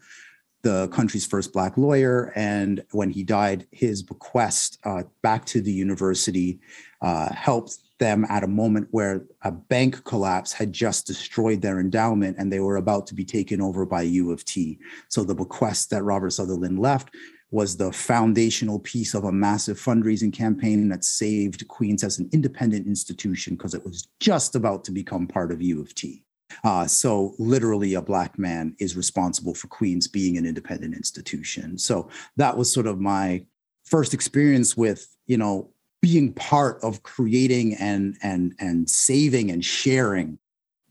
the 0.63 0.89
country's 0.89 1.27
first 1.27 1.53
Black 1.53 1.77
lawyer. 1.77 2.33
And 2.35 2.83
when 2.93 3.11
he 3.11 3.23
died, 3.23 3.67
his 3.71 4.03
bequest 4.03 4.79
uh, 4.85 5.03
back 5.23 5.45
to 5.47 5.61
the 5.61 5.73
university 5.73 6.61
uh, 7.03 7.33
helped 7.33 7.79
them 7.99 8.25
at 8.31 8.45
a 8.45 8.49
moment 8.49 8.89
where 8.93 9.23
a 9.43 9.53
bank 9.53 10.03
collapse 10.05 10.53
had 10.53 10.73
just 10.73 11.07
destroyed 11.07 11.61
their 11.61 11.81
endowment 11.81 12.37
and 12.39 12.51
they 12.51 12.61
were 12.61 12.77
about 12.77 13.07
to 13.07 13.15
be 13.15 13.27
taken 13.27 13.61
over 13.61 13.85
by 13.85 14.01
U 14.01 14.33
of 14.33 14.43
T. 14.47 14.79
So 15.09 15.23
the 15.23 15.35
bequest 15.35 15.91
that 15.91 16.03
Robert 16.03 16.31
Sutherland 16.31 16.79
left 16.79 17.11
was 17.51 17.77
the 17.77 17.93
foundational 17.93 18.79
piece 18.79 19.15
of 19.15 19.25
a 19.25 19.33
massive 19.33 19.79
fundraising 19.79 20.33
campaign 20.33 20.89
that 20.89 21.05
saved 21.05 21.67
Queens 21.69 22.05
as 22.05 22.19
an 22.19 22.29
independent 22.33 22.87
institution 22.87 23.57
because 23.57 23.75
it 23.75 23.85
was 23.85 24.09
just 24.21 24.55
about 24.55 24.85
to 24.85 24.93
become 24.93 25.27
part 25.27 25.51
of 25.51 25.61
U 25.61 25.81
of 25.81 25.95
T. 25.95 26.23
Uh, 26.65 26.87
so 26.87 27.35
literally 27.39 27.95
a 27.95 28.03
black 28.03 28.39
man 28.39 28.75
is 28.79 28.97
responsible 28.97 29.55
for 29.55 29.69
Queens 29.69 30.07
being 30.09 30.37
an 30.37 30.47
independent 30.47 30.95
institution. 30.95 31.79
So 31.79 32.09
that 32.37 32.57
was 32.57 32.73
sort 32.73 32.87
of 32.87 33.01
my 33.01 33.45
first 33.85 34.15
experience 34.15 34.77
with, 34.77 35.09
you 35.27 35.37
know, 35.37 35.71
being 36.03 36.33
part 36.33 36.83
of 36.83 37.03
creating 37.03 37.75
and 37.75 38.17
and 38.23 38.55
and 38.59 38.89
saving 38.89 39.51
and 39.51 39.65
sharing 39.65 40.39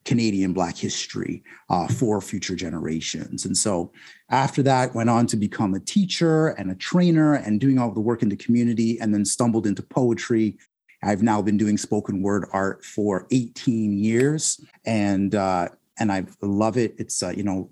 Canadian 0.10 0.54
Black 0.54 0.76
history 0.76 1.44
uh, 1.70 1.88
for 1.88 2.20
future 2.20 2.56
generations. 2.56 3.46
And 3.46 3.56
so 3.56 3.92
after 4.32 4.64
that, 4.64 4.96
went 4.96 5.08
on 5.08 5.28
to 5.28 5.38
become 5.38 5.76
a 5.76 5.80
teacher 5.80 6.48
and 6.58 6.72
a 6.72 6.76
trainer 6.76 7.36
and 7.36 7.62
doing 7.62 7.78
all 7.78 7.92
the 7.92 8.00
work 8.00 8.24
in 8.24 8.30
the 8.30 8.36
community, 8.36 9.00
and 9.00 9.14
then 9.14 9.24
stumbled 9.24 9.68
into 9.68 9.84
poetry. 9.84 10.58
I've 11.04 11.22
now 11.22 11.44
been 11.44 11.58
doing 11.58 11.78
spoken 11.78 12.24
word 12.24 12.48
art 12.52 12.84
for 12.84 13.28
18 13.30 14.00
years, 14.00 14.60
and 14.84 15.36
uh, 15.36 15.70
and 16.00 16.12
I 16.12 16.26
love 16.42 16.76
it. 16.76 16.96
It's 16.98 17.22
uh, 17.22 17.30
you 17.30 17.44
know 17.44 17.70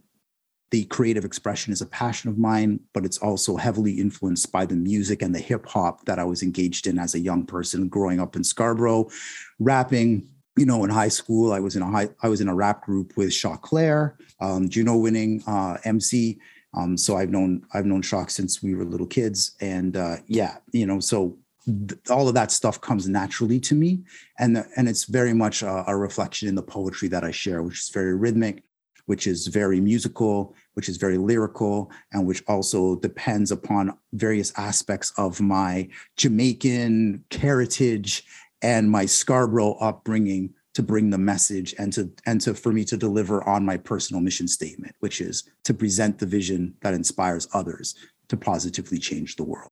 the 0.69 0.85
creative 0.85 1.25
expression 1.25 1.73
is 1.73 1.81
a 1.81 1.87
passion 1.87 2.29
of 2.29 2.37
mine, 2.37 2.81
but 2.93 3.03
it's 3.03 3.17
also 3.17 3.57
heavily 3.57 3.93
influenced 3.93 4.51
by 4.51 4.67
the 4.67 4.75
music 4.75 5.23
and 5.23 5.33
the 5.33 5.39
hip 5.39 5.65
hop 5.65 6.05
that 6.05 6.19
I 6.19 6.23
was 6.23 6.43
engaged 6.43 6.85
in 6.85 6.99
as 6.99 7.15
a 7.15 7.19
young 7.19 7.47
person 7.47 7.87
growing 7.87 8.19
up 8.19 8.35
in 8.35 8.43
Scarborough, 8.43 9.09
rapping, 9.57 10.27
you 10.57 10.65
know, 10.65 10.83
in 10.83 10.89
high 10.89 11.07
school, 11.07 11.53
I 11.53 11.59
was 11.59 11.75
in 11.75 11.81
a 11.81 11.89
high, 11.89 12.09
I 12.23 12.29
was 12.29 12.41
in 12.41 12.49
a 12.49 12.55
rap 12.55 12.83
group 12.83 13.15
with 13.15 13.29
Choclair, 13.29 14.15
um, 14.41 14.67
Juno 14.67 14.97
winning 14.97 15.43
uh, 15.47 15.77
MC. 15.85 16.39
Um, 16.73 16.97
so 16.97 17.15
I've 17.15 17.29
known 17.29 17.65
I've 17.73 17.85
known 17.85 18.01
Shock 18.01 18.29
since 18.29 18.61
we 18.61 18.75
were 18.75 18.83
little 18.83 19.07
kids, 19.07 19.55
and 19.61 19.95
uh, 19.95 20.17
yeah, 20.27 20.57
you 20.71 20.85
know, 20.85 20.99
so 20.99 21.37
th- 21.65 21.99
all 22.09 22.27
of 22.27 22.33
that 22.33 22.51
stuff 22.51 22.81
comes 22.81 23.07
naturally 23.07 23.59
to 23.61 23.75
me, 23.75 23.99
and 24.39 24.55
the, 24.55 24.67
and 24.75 24.89
it's 24.89 25.05
very 25.05 25.33
much 25.33 25.61
a, 25.61 25.85
a 25.87 25.95
reflection 25.95 26.47
in 26.47 26.55
the 26.55 26.63
poetry 26.63 27.07
that 27.09 27.23
I 27.23 27.31
share, 27.31 27.63
which 27.63 27.79
is 27.79 27.89
very 27.89 28.15
rhythmic, 28.15 28.63
which 29.05 29.27
is 29.27 29.47
very 29.47 29.79
musical, 29.79 30.55
which 30.73 30.89
is 30.89 30.97
very 30.97 31.17
lyrical, 31.17 31.89
and 32.11 32.27
which 32.27 32.43
also 32.47 32.97
depends 32.97 33.51
upon 33.51 33.97
various 34.13 34.51
aspects 34.57 35.13
of 35.17 35.39
my 35.39 35.87
Jamaican 36.17 37.23
heritage 37.31 38.25
and 38.61 38.89
my 38.89 39.05
Scarborough 39.05 39.73
upbringing 39.79 40.53
to 40.73 40.83
bring 40.83 41.09
the 41.09 41.17
message 41.17 41.73
and 41.79 41.91
to 41.93 42.11
and 42.25 42.39
to 42.41 42.53
for 42.53 42.71
me 42.71 42.83
to 42.85 42.97
deliver 42.97 43.43
on 43.49 43.65
my 43.65 43.77
personal 43.77 44.21
mission 44.21 44.47
statement, 44.47 44.95
which 44.99 45.21
is 45.21 45.49
to 45.63 45.73
present 45.73 46.19
the 46.19 46.25
vision 46.25 46.75
that 46.81 46.93
inspires 46.93 47.47
others 47.53 47.95
to 48.27 48.37
positively 48.37 48.99
change 48.99 49.35
the 49.35 49.43
world. 49.43 49.71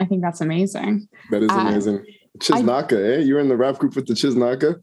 I 0.00 0.06
think 0.06 0.22
that's 0.22 0.40
amazing. 0.40 1.08
That 1.30 1.42
is 1.42 1.50
uh, 1.50 1.54
amazing. 1.54 1.98
Uh, 1.98 2.38
Chisnaka, 2.38 2.96
I, 2.96 3.16
eh? 3.16 3.18
You're 3.18 3.40
in 3.40 3.48
the 3.48 3.56
rap 3.56 3.78
group 3.78 3.94
with 3.94 4.06
the 4.06 4.14
Chisnaka? 4.14 4.82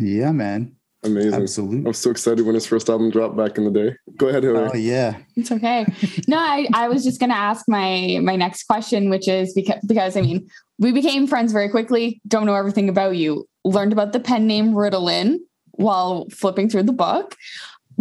Yeah, 0.00 0.32
man. 0.32 0.74
Amazing. 1.02 1.34
Absolutely. 1.34 1.84
I 1.84 1.88
was 1.88 1.98
so 1.98 2.10
excited 2.10 2.44
when 2.44 2.54
his 2.54 2.66
first 2.66 2.88
album 2.88 3.10
dropped 3.10 3.36
back 3.36 3.58
in 3.58 3.64
the 3.64 3.70
day. 3.70 3.96
Go 4.16 4.28
ahead, 4.28 4.42
Hillary. 4.42 4.70
Oh 4.72 4.76
yeah. 4.76 5.18
It's 5.36 5.52
okay. 5.52 5.86
no, 6.26 6.38
I, 6.38 6.66
I 6.72 6.88
was 6.88 7.04
just 7.04 7.20
gonna 7.20 7.34
ask 7.34 7.66
my 7.68 8.18
my 8.22 8.34
next 8.34 8.64
question, 8.64 9.10
which 9.10 9.28
is 9.28 9.52
because 9.52 9.84
because 9.86 10.16
I 10.16 10.22
mean, 10.22 10.48
we 10.78 10.92
became 10.92 11.26
friends 11.26 11.52
very 11.52 11.68
quickly, 11.68 12.20
don't 12.26 12.46
know 12.46 12.54
everything 12.54 12.88
about 12.88 13.16
you. 13.16 13.48
Learned 13.64 13.92
about 13.92 14.12
the 14.12 14.20
pen 14.20 14.46
name 14.46 14.72
Ritalin 14.72 15.38
while 15.72 16.28
flipping 16.30 16.68
through 16.68 16.84
the 16.84 16.92
book. 16.92 17.36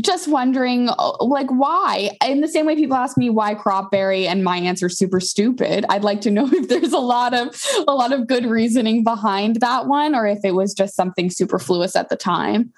Just 0.01 0.27
wondering, 0.27 0.89
uh, 0.89 1.24
like, 1.24 1.50
why? 1.50 2.10
In 2.25 2.41
the 2.41 2.50
same 2.50 2.65
way 2.65 2.75
people 2.75 2.98
ask 2.98 3.17
me 3.17 3.29
why 3.29 3.55
cropberry, 3.55 4.25
and 4.25 4.44
my 4.44 4.58
answer 4.58 4.89
super 4.89 5.22
stupid. 5.22 5.86
I'd 5.88 6.03
like 6.03 6.20
to 6.22 6.32
know 6.32 6.48
if 6.51 6.67
there's 6.67 6.91
a 6.91 7.00
lot 7.00 7.34
of 7.34 7.55
a 7.88 7.94
lot 7.94 8.12
of 8.12 8.27
good 8.27 8.46
reasoning 8.46 9.05
behind 9.05 9.62
that 9.62 9.88
one, 9.88 10.13
or 10.13 10.27
if 10.27 10.39
it 10.44 10.53
was 10.53 10.74
just 10.74 10.96
something 10.96 11.29
superfluous 11.29 11.96
at 11.96 12.10
the 12.10 12.17
time. 12.17 12.74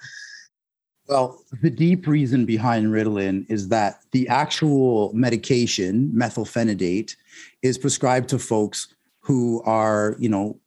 Well, 1.08 1.42
the 1.62 1.70
deep 1.70 2.06
reason 2.06 2.44
behind 2.44 2.88
Ritalin 2.88 3.50
is 3.50 3.68
that 3.68 4.02
the 4.12 4.28
actual 4.28 5.10
medication, 5.14 6.12
methylphenidate, 6.14 7.16
is 7.62 7.78
prescribed 7.78 8.28
to 8.28 8.38
folks 8.38 8.94
who 9.28 9.62
are, 9.64 10.16
you 10.18 10.28
know, 10.28 10.58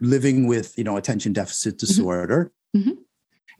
living 0.00 0.46
with, 0.46 0.76
you 0.78 0.82
know, 0.82 0.96
attention 0.96 1.34
deficit 1.34 1.74
mm-hmm. 1.74 1.86
disorder. 1.86 2.52
Mm-hmm. 2.74 2.92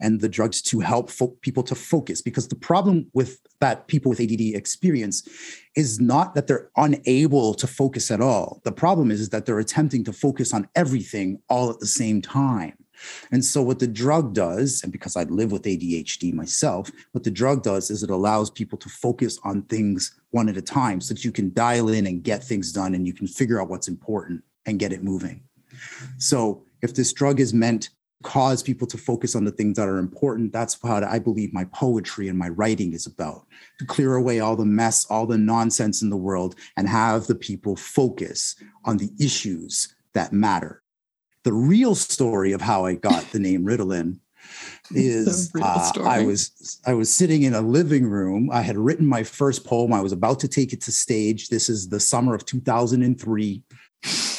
And 0.01 0.21
the 0.21 0.29
drugs 0.29 0.61
to 0.63 0.79
help 0.79 1.11
fo- 1.11 1.37
people 1.41 1.61
to 1.63 1.75
focus 1.75 2.21
because 2.21 2.47
the 2.47 2.55
problem 2.55 3.11
with 3.13 3.39
that 3.59 3.87
people 3.87 4.09
with 4.09 4.19
ADD 4.19 4.41
experience 4.55 5.27
is 5.75 5.99
not 5.99 6.33
that 6.33 6.47
they're 6.47 6.71
unable 6.77 7.53
to 7.53 7.67
focus 7.67 8.09
at 8.09 8.21
all. 8.21 8.61
The 8.63 8.71
problem 8.71 9.11
is, 9.11 9.21
is 9.21 9.29
that 9.29 9.45
they're 9.45 9.59
attempting 9.59 10.03
to 10.05 10.13
focus 10.13 10.51
on 10.51 10.67
everything 10.75 11.39
all 11.47 11.69
at 11.69 11.79
the 11.79 11.85
same 11.85 12.21
time. 12.21 12.73
And 13.31 13.43
so, 13.43 13.61
what 13.61 13.79
the 13.79 13.87
drug 13.87 14.33
does, 14.33 14.81
and 14.83 14.91
because 14.91 15.15
I 15.15 15.23
live 15.23 15.51
with 15.51 15.63
ADHD 15.63 16.33
myself, 16.33 16.91
what 17.11 17.23
the 17.23 17.31
drug 17.31 17.63
does 17.63 17.89
is 17.89 18.03
it 18.03 18.09
allows 18.09 18.49
people 18.49 18.77
to 18.79 18.89
focus 18.89 19.39
on 19.43 19.63
things 19.63 20.19
one 20.31 20.49
at 20.49 20.57
a 20.57 20.61
time 20.61 21.01
so 21.01 21.13
that 21.13 21.25
you 21.25 21.31
can 21.31 21.53
dial 21.53 21.89
in 21.89 22.07
and 22.07 22.23
get 22.23 22.43
things 22.43 22.71
done 22.71 22.95
and 22.95 23.07
you 23.07 23.13
can 23.13 23.27
figure 23.27 23.61
out 23.61 23.69
what's 23.69 23.87
important 23.87 24.43
and 24.65 24.79
get 24.79 24.93
it 24.93 25.03
moving. 25.03 25.43
So, 26.17 26.63
if 26.81 26.93
this 26.93 27.13
drug 27.13 27.39
is 27.39 27.53
meant 27.53 27.83
to 27.83 27.89
cause 28.23 28.61
people 28.61 28.87
to 28.87 28.97
focus 28.97 29.35
on 29.35 29.45
the 29.45 29.51
things 29.51 29.77
that 29.77 29.87
are 29.87 29.97
important, 29.97 30.51
that's 30.51 30.81
what 30.83 31.03
I 31.03 31.19
believe 31.19 31.53
my 31.53 31.65
poetry 31.65 32.27
and 32.27 32.37
my 32.37 32.49
writing 32.49 32.93
is 32.93 33.05
about 33.05 33.45
to 33.79 33.85
clear 33.85 34.15
away 34.15 34.39
all 34.39 34.55
the 34.55 34.65
mess, 34.65 35.05
all 35.09 35.25
the 35.25 35.37
nonsense 35.37 36.01
in 36.01 36.09
the 36.09 36.17
world, 36.17 36.55
and 36.75 36.87
have 36.87 37.27
the 37.27 37.35
people 37.35 37.75
focus 37.75 38.55
on 38.85 38.97
the 38.97 39.09
issues 39.19 39.95
that 40.13 40.33
matter 40.33 40.81
the 41.43 41.53
real 41.53 41.95
story 41.95 42.51
of 42.51 42.61
how 42.61 42.85
I 42.85 42.95
got 42.95 43.23
the 43.31 43.39
name 43.39 43.65
Ritalin 43.65 44.19
is 44.91 45.51
uh, 45.61 45.91
I 46.03 46.23
was 46.25 46.81
I 46.85 46.93
was 46.93 47.13
sitting 47.13 47.43
in 47.43 47.53
a 47.53 47.61
living 47.61 48.05
room. 48.07 48.49
I 48.51 48.61
had 48.61 48.77
written 48.77 49.05
my 49.05 49.23
first 49.23 49.65
poem. 49.65 49.93
I 49.93 50.01
was 50.01 50.11
about 50.11 50.39
to 50.41 50.47
take 50.47 50.73
it 50.73 50.81
to 50.81 50.91
stage. 50.91 51.49
This 51.49 51.69
is 51.69 51.89
the 51.89 51.99
summer 51.99 52.33
of 52.33 52.45
2003, 52.45 53.63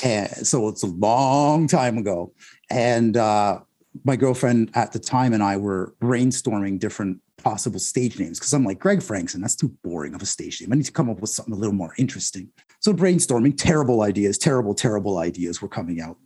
and 0.05 0.31
so 0.47 0.69
it's 0.69 0.83
a 0.83 0.89
long 0.89 1.67
time 1.69 1.99
ago. 1.99 2.33
And 2.71 3.17
uh, 3.17 3.61
my 4.05 4.17
girlfriend 4.17 4.71
at 4.75 4.93
the 4.93 4.99
time 4.99 5.33
and 5.33 5.43
I 5.43 5.57
were 5.57 5.95
brainstorming 6.01 6.79
different 6.79 7.21
possible 7.37 7.81
stage 7.81 8.19
names 8.19 8.39
because 8.39 8.53
I'm 8.53 8.65
like 8.65 8.79
Greg 8.79 9.03
Frankson. 9.03 9.41
That's 9.41 9.57
too 9.57 9.75
boring 9.83 10.15
of 10.15 10.23
a 10.23 10.27
stage 10.27 10.61
name. 10.61 10.73
I 10.73 10.77
need 10.77 10.87
to 10.87 10.93
come 10.93 11.09
up 11.09 11.21
with 11.21 11.31
something 11.31 11.55
a 11.55 11.57
little 11.57 11.75
more 11.75 11.95
interesting. 11.99 12.51
So 12.81 12.93
brainstorming, 12.93 13.55
terrible 13.57 14.03
ideas, 14.03 14.39
terrible, 14.39 14.75
terrible 14.75 15.19
ideas 15.19 15.61
were 15.61 15.69
coming 15.69 16.01
out. 16.01 16.17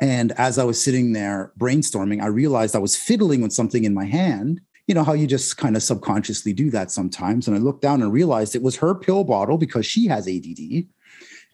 And 0.00 0.32
as 0.32 0.58
I 0.58 0.64
was 0.64 0.82
sitting 0.82 1.12
there 1.12 1.52
brainstorming, 1.58 2.22
I 2.22 2.26
realized 2.26 2.74
I 2.74 2.80
was 2.80 2.96
fiddling 2.96 3.42
with 3.42 3.52
something 3.52 3.84
in 3.84 3.94
my 3.94 4.04
hand. 4.04 4.60
You 4.86 4.94
know 4.94 5.04
how 5.04 5.14
you 5.14 5.26
just 5.26 5.56
kind 5.56 5.76
of 5.76 5.82
subconsciously 5.82 6.52
do 6.52 6.70
that 6.70 6.90
sometimes. 6.90 7.46
And 7.46 7.56
I 7.56 7.60
looked 7.60 7.82
down 7.82 8.02
and 8.02 8.12
realized 8.12 8.54
it 8.54 8.62
was 8.62 8.76
her 8.76 8.94
pill 8.94 9.24
bottle 9.24 9.56
because 9.56 9.86
she 9.86 10.06
has 10.08 10.28
ADD. 10.28 10.86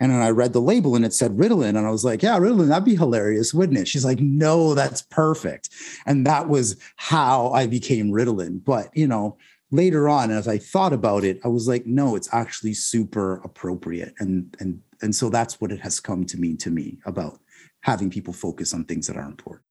And 0.01 0.11
then 0.11 0.23
I 0.23 0.31
read 0.31 0.55
the 0.55 0.63
label 0.63 0.97
and 0.97 1.05
it 1.05 1.13
said 1.13 1.37
Ritalin. 1.37 1.77
And 1.77 1.87
I 1.87 1.91
was 1.91 2.05
like, 2.05 2.23
yeah, 2.23 2.39
Ritalin, 2.39 2.69
that'd 2.69 2.85
be 2.85 2.97
hilarious, 2.97 3.53
wouldn't 3.53 3.79
it? 3.79 3.87
She's 3.87 4.05
like, 4.05 4.19
no, 4.19 4.75
that's 4.75 5.03
perfect. 5.03 5.69
And 6.07 6.27
that 6.27 6.49
was 6.49 6.77
how 6.97 7.51
I 7.51 7.67
became 7.67 8.11
Ritalin. 8.11 8.65
But, 8.65 8.97
you 8.97 9.07
know, 9.07 9.37
later 9.71 10.09
on, 10.09 10.31
as 10.31 10.49
I 10.49 10.57
thought 10.57 10.95
about 10.95 11.23
it, 11.23 11.39
I 11.45 11.49
was 11.49 11.69
like, 11.69 11.87
no, 11.87 12.17
it's 12.17 12.33
actually 12.33 12.73
super 12.73 13.43
appropriate. 13.45 14.15
And, 14.19 14.57
and, 14.59 14.81
and 15.03 15.15
so 15.15 15.29
that's 15.29 15.61
what 15.61 15.71
it 15.71 15.81
has 15.81 16.01
come 16.01 16.25
to 16.27 16.39
mean 16.39 16.57
to 16.59 16.71
me 16.71 16.99
about 17.05 17.39
having 17.83 18.11
people 18.11 18.33
focus 18.33 18.75
on 18.75 18.85
things 18.85 19.07
that 19.07 19.17
are 19.17 19.27
important. 19.27 19.65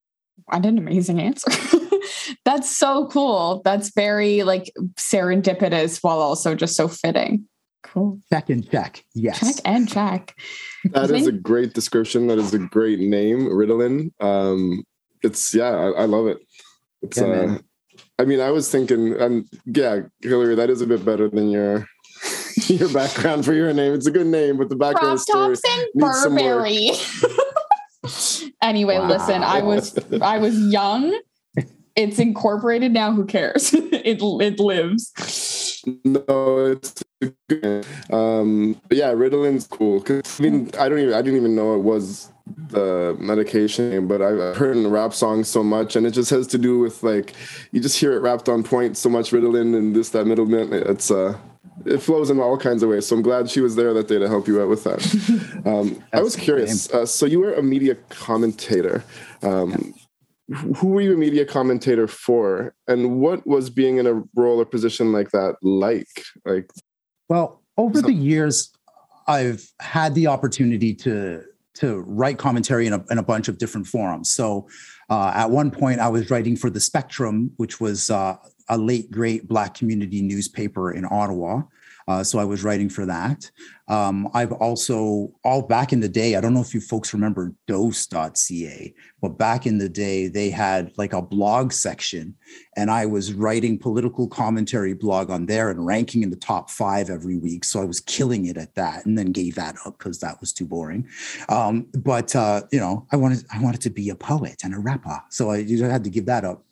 What 0.45 0.65
an 0.65 0.77
amazing 0.77 1.19
answer. 1.19 1.51
That's 2.45 2.75
so 2.75 3.07
cool. 3.07 3.61
That's 3.63 3.93
very 3.93 4.43
like 4.43 4.71
serendipitous 4.95 5.99
while 6.01 6.19
also 6.19 6.55
just 6.55 6.75
so 6.75 6.87
fitting. 6.87 7.45
Cool. 7.83 8.19
Check 8.31 8.49
and 8.49 8.69
check. 8.69 9.03
Yes. 9.13 9.39
Check 9.39 9.61
and 9.65 9.87
check. 9.87 10.35
That 10.91 11.11
is 11.11 11.27
a 11.27 11.33
great 11.33 11.73
description. 11.73 12.27
That 12.27 12.37
is 12.37 12.53
a 12.53 12.59
great 12.59 12.99
name, 12.99 13.49
Ritalin. 13.49 14.11
Um, 14.21 14.85
it's 15.21 15.53
yeah, 15.53 15.71
I, 15.71 15.89
I 15.89 16.05
love 16.05 16.27
it. 16.27 16.37
It's 17.01 17.17
yeah, 17.17 17.25
uh, 17.25 17.57
I 18.17 18.23
mean, 18.23 18.39
I 18.39 18.49
was 18.51 18.71
thinking, 18.71 19.13
and 19.19 19.45
yeah, 19.65 20.03
Hillary, 20.21 20.55
that 20.55 20.69
is 20.69 20.79
a 20.79 20.87
bit 20.87 21.03
better 21.03 21.29
than 21.29 21.49
your 21.49 21.85
your 22.67 22.87
background 22.93 23.43
for 23.43 23.53
your 23.53 23.73
name. 23.73 23.93
It's 23.93 24.07
a 24.07 24.11
good 24.11 24.27
name, 24.27 24.57
but 24.57 24.69
the 24.69 24.77
background 24.77 25.19
Crop 25.19 25.57
story 25.57 25.79
needs 25.95 26.23
Burberry. 26.23 26.91
Anyway, 28.61 28.97
wow. 28.97 29.07
listen, 29.07 29.43
I 29.43 29.61
was 29.61 29.97
I 30.21 30.37
was 30.37 30.59
young. 30.71 31.17
It's 31.95 32.19
incorporated 32.19 32.93
now. 32.93 33.11
Who 33.11 33.25
cares? 33.25 33.73
it 33.73 34.19
it 34.21 34.59
lives. 34.59 35.83
No, 36.03 36.65
it's 36.65 37.03
good. 37.47 37.85
Um, 38.11 38.79
yeah, 38.89 39.11
Ritalin's 39.11 39.67
cool. 39.67 40.01
Cause 40.01 40.39
I 40.39 40.43
mean, 40.43 40.71
I 40.79 40.89
don't 40.89 40.99
even 40.99 41.13
I 41.13 41.21
didn't 41.21 41.37
even 41.37 41.55
know 41.55 41.75
it 41.75 41.79
was 41.79 42.31
the 42.69 43.15
medication, 43.19 44.07
but 44.07 44.21
I've 44.21 44.57
heard 44.57 44.75
in 44.75 44.89
rap 44.89 45.13
songs 45.13 45.47
so 45.47 45.63
much, 45.63 45.95
and 45.95 46.05
it 46.05 46.11
just 46.11 46.29
has 46.31 46.47
to 46.47 46.57
do 46.57 46.79
with 46.79 47.03
like 47.03 47.33
you 47.71 47.79
just 47.79 47.99
hear 47.99 48.13
it 48.13 48.19
rapped 48.21 48.49
on 48.49 48.63
point 48.63 48.97
so 48.97 49.09
much 49.09 49.31
Ritalin 49.31 49.77
and 49.77 49.95
this 49.95 50.09
that 50.09 50.25
middleman. 50.25 50.73
It's 50.73 51.11
uh 51.11 51.37
it 51.85 51.99
flows 51.99 52.29
in 52.29 52.39
all 52.39 52.57
kinds 52.57 52.83
of 52.83 52.89
ways. 52.89 53.07
So 53.07 53.15
I'm 53.15 53.21
glad 53.21 53.49
she 53.49 53.61
was 53.61 53.75
there 53.75 53.93
that 53.93 54.07
day 54.07 54.19
to 54.19 54.27
help 54.27 54.47
you 54.47 54.61
out 54.61 54.69
with 54.69 54.83
that. 54.83 54.99
Um, 55.65 56.01
I 56.13 56.21
was 56.21 56.37
curious. 56.37 56.89
Uh, 56.89 57.05
so 57.05 57.25
you 57.25 57.41
were 57.41 57.53
a 57.53 57.61
media 57.61 57.95
commentator. 58.09 59.03
Um, 59.43 59.93
who 60.77 60.87
were 60.87 61.01
you 61.01 61.13
a 61.13 61.17
media 61.17 61.45
commentator 61.45 62.07
for, 62.07 62.73
and 62.87 63.19
what 63.19 63.45
was 63.45 63.69
being 63.69 63.97
in 63.97 64.07
a 64.07 64.23
role 64.35 64.61
or 64.61 64.65
position 64.65 65.11
like 65.11 65.31
that 65.31 65.57
like? 65.61 66.07
Like, 66.45 66.71
well, 67.27 67.61
over 67.77 67.99
so- 67.99 68.07
the 68.07 68.13
years, 68.13 68.71
I've 69.27 69.69
had 69.79 70.15
the 70.15 70.27
opportunity 70.27 70.93
to 70.95 71.43
to 71.75 71.99
write 71.99 72.37
commentary 72.37 72.87
in 72.87 72.93
a, 72.93 73.05
in 73.09 73.17
a 73.17 73.23
bunch 73.23 73.47
of 73.47 73.57
different 73.57 73.87
forums. 73.87 74.31
So 74.31 74.67
uh, 75.09 75.31
at 75.33 75.49
one 75.49 75.71
point, 75.71 75.99
I 75.99 76.09
was 76.09 76.29
writing 76.29 76.55
for 76.57 76.69
the 76.69 76.79
Spectrum, 76.79 77.51
which 77.57 77.79
was 77.79 78.09
uh, 78.09 78.35
a 78.69 78.77
late 78.77 79.11
great 79.11 79.47
Black 79.47 79.73
community 79.73 80.21
newspaper 80.21 80.91
in 80.91 81.05
Ottawa. 81.05 81.63
Uh, 82.09 82.23
so 82.23 82.39
I 82.39 82.43
was 82.43 82.63
writing 82.63 82.89
for 82.89 83.05
that. 83.05 83.51
Um, 83.87 84.29
I've 84.33 84.51
also, 84.53 85.31
all 85.43 85.61
back 85.61 85.93
in 85.93 85.99
the 85.99 86.09
day, 86.09 86.35
I 86.35 86.41
don't 86.41 86.55
know 86.55 86.61
if 86.61 86.73
you 86.73 86.81
folks 86.81 87.13
remember 87.13 87.53
dose.ca, 87.67 88.95
but 89.21 89.37
back 89.37 89.67
in 89.67 89.77
the 89.77 89.89
day, 89.89 90.27
they 90.27 90.49
had 90.49 90.91
like 90.97 91.13
a 91.13 91.21
blog 91.21 91.71
section, 91.71 92.33
and 92.75 92.89
I 92.89 93.05
was 93.05 93.33
writing 93.33 93.77
political 93.77 94.27
commentary 94.27 94.95
blog 94.95 95.29
on 95.29 95.45
there 95.45 95.69
and 95.69 95.85
ranking 95.85 96.23
in 96.23 96.31
the 96.31 96.35
top 96.35 96.71
five 96.71 97.11
every 97.11 97.37
week. 97.37 97.63
So 97.63 97.79
I 97.79 97.85
was 97.85 97.99
killing 97.99 98.47
it 98.47 98.57
at 98.57 98.73
that, 98.73 99.05
and 99.05 99.15
then 99.15 99.31
gave 99.31 99.53
that 99.55 99.75
up 99.85 99.99
because 99.99 100.19
that 100.21 100.39
was 100.39 100.51
too 100.51 100.65
boring. 100.65 101.07
Um, 101.47 101.87
but 101.93 102.35
uh, 102.35 102.63
you 102.71 102.79
know, 102.79 103.05
I 103.11 103.17
wanted 103.17 103.45
I 103.53 103.61
wanted 103.61 103.81
to 103.81 103.91
be 103.91 104.09
a 104.09 104.15
poet 104.15 104.63
and 104.63 104.73
a 104.73 104.79
rapper, 104.79 105.21
so 105.29 105.51
I 105.51 105.57
had 105.57 106.03
to 106.05 106.09
give 106.09 106.25
that 106.25 106.43
up. 106.43 106.63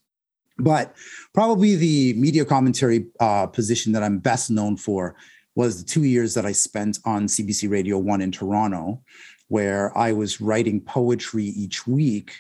But 0.60 0.96
probably 1.34 1.76
the 1.76 2.14
media 2.14 2.46
commentary 2.46 3.08
uh, 3.20 3.48
position 3.48 3.92
that 3.94 4.04
I'm 4.04 4.20
best 4.20 4.50
known 4.50 4.78
for 4.78 5.16
was 5.56 5.84
the 5.84 5.90
two 5.90 6.04
years 6.04 6.34
that 6.36 6.46
I 6.46 6.52
spent 6.52 7.00
on 7.06 7.26
CBC 7.26 7.70
Radio 7.70 7.98
1 7.98 8.22
in 8.22 8.32
Toronto, 8.32 9.02
where 9.48 9.96
I 9.98 10.12
was 10.12 10.42
writing 10.42 10.82
poetry 10.82 11.46
each 11.46 11.88
week 11.88 12.34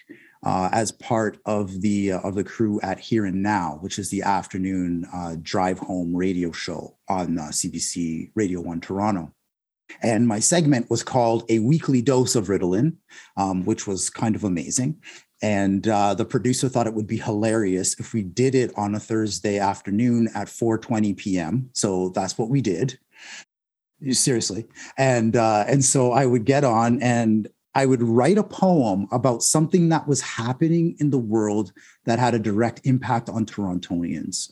uh, 0.43 0.69
as 0.71 0.91
part 0.91 1.39
of 1.45 1.81
the 1.81 2.11
uh, 2.11 2.19
of 2.19 2.35
the 2.35 2.43
crew 2.43 2.79
at 2.81 2.99
Here 2.99 3.25
and 3.25 3.41
Now, 3.41 3.79
which 3.81 3.97
is 3.97 4.09
the 4.09 4.21
afternoon 4.21 5.05
uh, 5.13 5.35
drive 5.41 5.79
home 5.79 6.15
radio 6.15 6.51
show 6.51 6.95
on 7.09 7.37
CBC 7.37 8.27
uh, 8.27 8.31
Radio 8.35 8.61
1 8.61 8.81
Toronto. 8.81 9.33
And 10.01 10.27
my 10.27 10.39
segment 10.39 10.89
was 10.89 11.01
called 11.01 11.43
A 11.49 11.59
Weekly 11.59 12.01
Dose 12.01 12.35
of 12.35 12.47
Ritalin, 12.47 12.97
um, 13.37 13.65
which 13.65 13.87
was 13.87 14.09
kind 14.09 14.35
of 14.35 14.43
amazing. 14.43 15.01
And 15.41 15.87
uh, 15.87 16.15
the 16.15 16.25
producer 16.25 16.67
thought 16.67 16.87
it 16.87 16.93
would 16.93 17.07
be 17.07 17.17
hilarious 17.17 17.99
if 17.99 18.13
we 18.13 18.23
did 18.23 18.55
it 18.55 18.71
on 18.75 18.95
a 18.95 18.99
Thursday 18.99 19.59
afternoon 19.59 20.29
at 20.33 20.47
4:20 20.47 21.15
p.m. 21.15 21.69
So 21.73 22.09
that's 22.09 22.37
what 22.37 22.49
we 22.49 22.61
did. 22.61 22.97
Seriously, 24.11 24.65
and 24.97 25.35
uh, 25.35 25.65
and 25.67 25.83
so 25.83 26.11
I 26.11 26.25
would 26.25 26.45
get 26.45 26.63
on 26.63 27.01
and 27.01 27.47
I 27.77 27.85
would 27.85 28.01
write 28.01 28.39
a 28.39 28.43
poem 28.43 29.07
about 29.11 29.43
something 29.43 29.89
that 29.89 30.07
was 30.07 30.21
happening 30.21 30.95
in 30.99 31.11
the 31.11 31.19
world 31.19 31.71
that 32.05 32.17
had 32.17 32.33
a 32.33 32.39
direct 32.39 32.81
impact 32.85 33.29
on 33.29 33.45
Torontonians. 33.45 34.51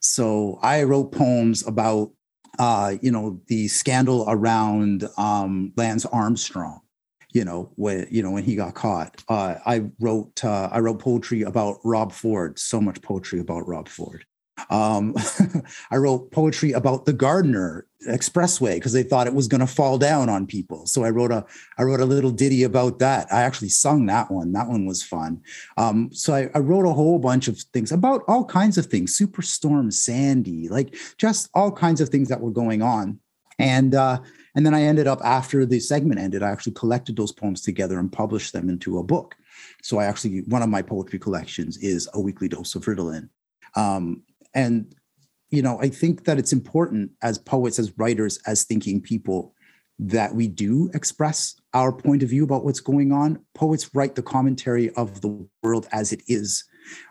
So 0.00 0.58
I 0.60 0.82
wrote 0.82 1.12
poems 1.12 1.64
about, 1.66 2.10
uh, 2.58 2.96
you 3.00 3.12
know, 3.12 3.40
the 3.46 3.68
scandal 3.68 4.24
around 4.28 5.08
um, 5.16 5.72
Lance 5.76 6.04
Armstrong 6.06 6.80
you 7.34 7.44
know 7.44 7.70
when 7.74 8.06
you 8.10 8.22
know 8.22 8.30
when 8.30 8.44
he 8.44 8.56
got 8.56 8.74
caught 8.74 9.22
uh, 9.28 9.56
i 9.66 9.84
wrote 10.00 10.42
uh, 10.44 10.70
i 10.72 10.78
wrote 10.78 10.98
poetry 10.98 11.42
about 11.42 11.78
rob 11.84 12.12
ford 12.12 12.58
so 12.58 12.80
much 12.80 13.02
poetry 13.02 13.40
about 13.40 13.68
rob 13.68 13.88
ford 13.88 14.24
Um, 14.70 15.14
I 15.90 15.96
wrote 15.96 16.30
poetry 16.30 16.72
about 16.72 17.06
the 17.06 17.12
Gardiner 17.12 17.86
Expressway 18.08 18.74
because 18.74 18.92
they 18.92 19.02
thought 19.02 19.26
it 19.26 19.34
was 19.34 19.48
going 19.48 19.60
to 19.60 19.66
fall 19.66 19.98
down 19.98 20.28
on 20.28 20.46
people. 20.46 20.86
So 20.86 21.04
I 21.04 21.10
wrote 21.10 21.32
a 21.32 21.44
I 21.76 21.82
wrote 21.82 22.00
a 22.00 22.04
little 22.04 22.30
ditty 22.30 22.62
about 22.62 22.98
that. 23.00 23.26
I 23.32 23.42
actually 23.42 23.70
sung 23.70 24.06
that 24.06 24.30
one. 24.30 24.52
That 24.52 24.68
one 24.68 24.86
was 24.86 25.02
fun. 25.02 25.42
Um, 25.76 26.10
so 26.12 26.34
I, 26.34 26.50
I 26.54 26.58
wrote 26.60 26.86
a 26.86 26.92
whole 26.92 27.18
bunch 27.18 27.48
of 27.48 27.58
things 27.72 27.92
about 27.92 28.22
all 28.28 28.44
kinds 28.44 28.78
of 28.78 28.86
things. 28.86 29.18
Superstorm 29.18 29.92
Sandy, 29.92 30.68
like 30.68 30.94
just 31.18 31.50
all 31.54 31.72
kinds 31.72 32.00
of 32.00 32.08
things 32.08 32.28
that 32.28 32.40
were 32.40 32.52
going 32.52 32.80
on. 32.80 33.18
And 33.58 33.94
uh, 33.94 34.20
and 34.54 34.64
then 34.64 34.74
I 34.74 34.82
ended 34.82 35.06
up 35.06 35.20
after 35.24 35.66
the 35.66 35.80
segment 35.80 36.20
ended, 36.20 36.42
I 36.42 36.50
actually 36.50 36.74
collected 36.74 37.16
those 37.16 37.32
poems 37.32 37.60
together 37.60 37.98
and 37.98 38.12
published 38.12 38.52
them 38.52 38.68
into 38.68 38.98
a 38.98 39.02
book. 39.02 39.34
So 39.82 39.98
I 39.98 40.04
actually 40.04 40.40
one 40.42 40.62
of 40.62 40.68
my 40.68 40.82
poetry 40.82 41.18
collections 41.18 41.76
is 41.78 42.08
a 42.14 42.20
weekly 42.20 42.48
dose 42.48 42.74
of 42.74 42.84
Ritalin. 42.84 43.28
Um, 43.76 44.22
and 44.54 44.94
you 45.50 45.62
know 45.62 45.78
i 45.80 45.88
think 45.88 46.24
that 46.24 46.38
it's 46.38 46.52
important 46.52 47.10
as 47.22 47.38
poets 47.38 47.78
as 47.78 47.96
writers 47.98 48.38
as 48.46 48.64
thinking 48.64 49.00
people 49.00 49.54
that 49.98 50.34
we 50.34 50.48
do 50.48 50.90
express 50.94 51.54
our 51.72 51.92
point 51.92 52.22
of 52.22 52.28
view 52.28 52.42
about 52.42 52.64
what's 52.64 52.80
going 52.80 53.12
on 53.12 53.38
poets 53.54 53.94
write 53.94 54.14
the 54.14 54.22
commentary 54.22 54.90
of 54.94 55.20
the 55.20 55.48
world 55.62 55.86
as 55.92 56.12
it 56.12 56.22
is 56.26 56.64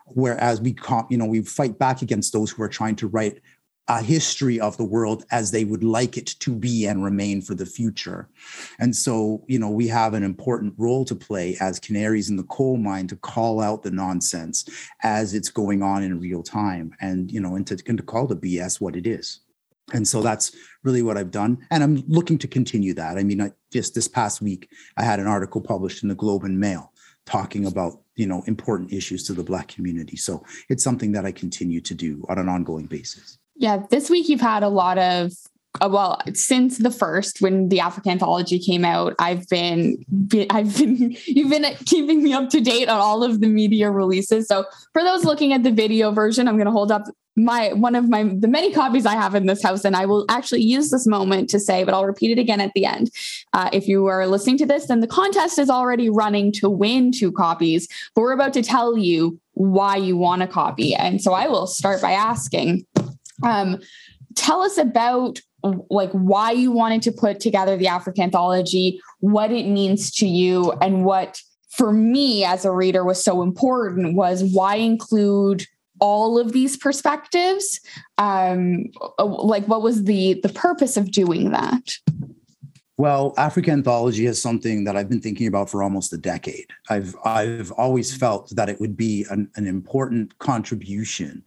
whereas 0.08 0.60
we 0.62 0.76
you 1.10 1.18
know 1.18 1.26
we 1.26 1.42
fight 1.42 1.78
back 1.80 2.02
against 2.02 2.34
those 2.34 2.52
who 2.52 2.62
are 2.62 2.70
trying 2.70 2.96
to 2.96 3.08
write 3.08 3.42
a 3.88 4.02
history 4.02 4.60
of 4.60 4.78
the 4.78 4.84
world 4.84 5.26
as 5.32 5.52
they 5.52 5.66
would 5.66 5.84
like 5.84 6.18
it 6.18 6.28
to 6.40 6.56
be 6.56 6.86
and 6.86 7.04
remain 7.04 7.42
for 7.42 7.54
the 7.54 7.66
future. 7.66 8.30
And 8.80 8.96
so, 8.96 9.44
you 9.48 9.60
know, 9.60 9.70
we 9.70 9.88
have 9.90 10.14
an 10.14 10.24
important 10.24 10.74
role 10.78 11.04
to 11.06 11.16
play 11.16 11.58
as 11.60 11.80
canaries 11.80 12.30
in 12.30 12.38
the 12.38 12.44
coal 12.44 12.78
mine 12.78 13.08
to 13.08 13.18
call 13.18 13.60
out 13.60 13.84
the 13.84 13.92
nonsense 13.92 14.66
as 15.02 15.34
it's 15.34 15.50
going 15.50 15.84
on 15.84 16.02
in 16.02 16.20
real 16.20 16.44
time 16.44 16.94
and, 17.02 17.30
you 17.30 17.42
know, 17.42 17.56
and 17.56 17.68
to, 17.68 17.78
and 17.88 17.98
to 17.98 18.04
call 18.04 18.26
the 18.26 18.38
BS 18.38 18.80
what 18.80 18.96
it 18.96 19.06
is. 19.06 19.42
And 19.94 20.08
so 20.08 20.22
that's 20.22 20.56
really 20.84 21.02
what 21.02 21.18
I've 21.18 21.32
done. 21.32 21.58
And 21.70 21.84
I'm 21.84 22.04
looking 22.08 22.38
to 22.38 22.48
continue 22.48 22.94
that. 22.94 23.18
I 23.18 23.24
mean, 23.24 23.42
I, 23.42 23.52
just 23.72 23.96
this 23.96 24.08
past 24.08 24.42
week, 24.42 24.70
I 24.96 25.04
had 25.04 25.20
an 25.20 25.28
article 25.28 25.60
published 25.60 26.04
in 26.04 26.10
the 26.10 26.16
Globe 26.16 26.46
and 26.46 26.58
Mail 26.58 26.94
talking 27.26 27.66
about 27.66 28.02
you 28.16 28.28
know 28.28 28.44
important 28.48 28.92
issues 28.92 29.24
to 29.24 29.34
the 29.34 29.44
black 29.44 29.70
community 29.70 30.18
so 30.18 30.44
it's 30.70 30.84
something 30.84 31.14
that 31.14 31.26
i 31.26 31.32
continue 31.32 31.80
to 31.80 31.94
do 31.94 32.24
on 32.28 32.38
an 32.38 32.50
ongoing 32.50 32.86
basis 32.86 33.38
yeah, 33.56 33.84
this 33.90 34.10
week 34.10 34.30
you've 34.30 34.42
had 34.42 34.64
a 34.64 34.70
lot 34.70 34.98
of 34.98 35.32
uh, 35.82 35.90
well 35.92 36.22
since 36.34 36.78
the 36.78 36.92
first 36.92 37.42
when 37.42 37.70
the 37.70 37.80
AfriCANthology 37.80 38.64
came 38.64 38.86
out 38.86 39.16
i've 39.20 39.48
been, 39.50 39.98
i've 40.52 40.78
been 40.78 41.16
you've 41.26 41.50
been 41.50 41.66
keeping 41.86 42.22
me 42.22 42.34
up 42.34 42.50
to 42.50 42.62
date 42.62 42.90
on 42.90 43.00
all 43.00 43.24
of 43.24 43.42
the 43.42 43.48
media 43.48 43.90
releases. 43.90 44.48
So 44.48 44.66
for 44.94 45.04
those 45.04 45.26
looking 45.26 45.54
at 45.54 45.64
the 45.64 45.72
video 45.72 46.12
version 46.12 46.48
i'm 46.48 46.56
going 46.56 46.66
to 46.66 46.72
hold 46.72 46.92
up 46.92 47.06
my 47.36 47.74
one 47.74 47.96
of 47.96 48.08
my 48.08 48.24
the 48.24 48.48
many 48.48 48.72
copies 48.72 49.08
i 49.08 49.16
have 49.16 49.34
in 49.34 49.48
this 49.48 49.64
house 49.64 49.84
and 49.84 49.96
i 49.96 50.06
will 50.06 50.24
actually 50.30 50.62
use 50.62 50.92
this 50.92 51.08
moment 51.08 51.50
to 51.50 51.60
say 51.60 51.84
but 51.84 51.96
i'll 51.96 52.06
repeat 52.06 52.30
it 52.30 52.40
again 52.40 52.62
at 52.62 52.72
the 52.76 52.86
end. 52.86 53.10
Uh, 53.54 53.70
if 53.74 53.88
you 53.88 54.06
are 54.06 54.28
listening 54.28 54.58
to 54.60 54.68
this 54.68 54.86
then 54.86 55.00
the 55.00 55.08
contest 55.08 55.58
is 55.58 55.72
already 55.72 56.10
running 56.10 56.52
to 56.52 56.70
win 56.70 57.12
two 57.12 57.32
copies 57.32 57.88
but 58.14 58.22
we're 58.22 58.34
about 58.34 58.54
to 58.54 58.62
tell 58.62 58.96
you 58.96 59.40
why 59.56 59.96
you 59.96 60.18
want 60.18 60.42
a 60.42 60.48
copy. 60.48 60.94
And 60.94 61.20
so 61.20 61.34
i 61.34 61.48
will 61.48 61.66
start 61.66 62.00
by 62.00 62.12
asking 62.12 62.86
um, 63.44 63.80
tell 64.36 64.62
us 64.62 64.78
about 64.78 65.40
like 65.90 66.12
why 66.12 66.52
you 66.52 66.72
wanted 66.72 67.02
to 67.04 67.12
put 67.12 67.40
together 67.40 67.78
the 67.78 67.86
AfriCANthology, 67.86 69.00
what 69.20 69.52
it 69.52 69.68
means 69.68 70.12
to 70.12 70.28
you, 70.28 70.72
and 70.82 71.06
what 71.06 71.42
for 71.70 71.92
me 71.92 72.44
as 72.44 72.66
a 72.66 72.72
reader 72.72 73.04
was 73.04 73.24
so 73.24 73.42
important 73.42 74.16
was 74.16 74.44
why 74.44 74.76
include 74.76 75.66
all 76.00 76.38
of 76.38 76.52
these 76.52 76.78
perspectives? 76.78 77.80
Um 78.18 78.86
like 79.18 79.66
what 79.68 79.82
was 79.82 80.04
the 80.04 80.40
the 80.44 80.50
purpose 80.50 80.98
of 80.98 81.12
doing 81.12 81.52
that? 81.52 81.98
Well 82.98 83.34
AfriCANthology 83.38 84.28
is 84.28 84.42
something 84.42 84.84
that 84.84 84.96
i've 84.96 85.10
been 85.10 85.22
thinking 85.22 85.48
about 85.48 85.70
for 85.70 85.82
almost 85.82 86.14
a 86.14 86.18
decade. 86.18 86.68
I've 86.90 87.16
i've 87.24 87.72
always 87.72 88.16
felt 88.16 88.54
that 88.56 88.70
it 88.70 88.80
would 88.80 88.98
be 88.98 89.26
an, 89.30 89.50
an 89.56 89.66
important 89.66 90.38
contribution 90.40 91.44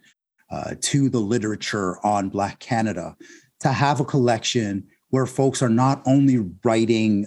uh, 0.51 0.75
to 0.81 1.09
the 1.09 1.19
literature 1.19 1.99
on 2.05 2.29
Black 2.29 2.59
Canada 2.59 3.17
to 3.61 3.69
have 3.69 4.01
a 4.01 4.05
collection 4.05 4.87
where 5.11 5.27
folks 5.27 5.63
are 5.63 5.69
not 5.69 6.03
only 6.07 6.45
writing 6.65 7.27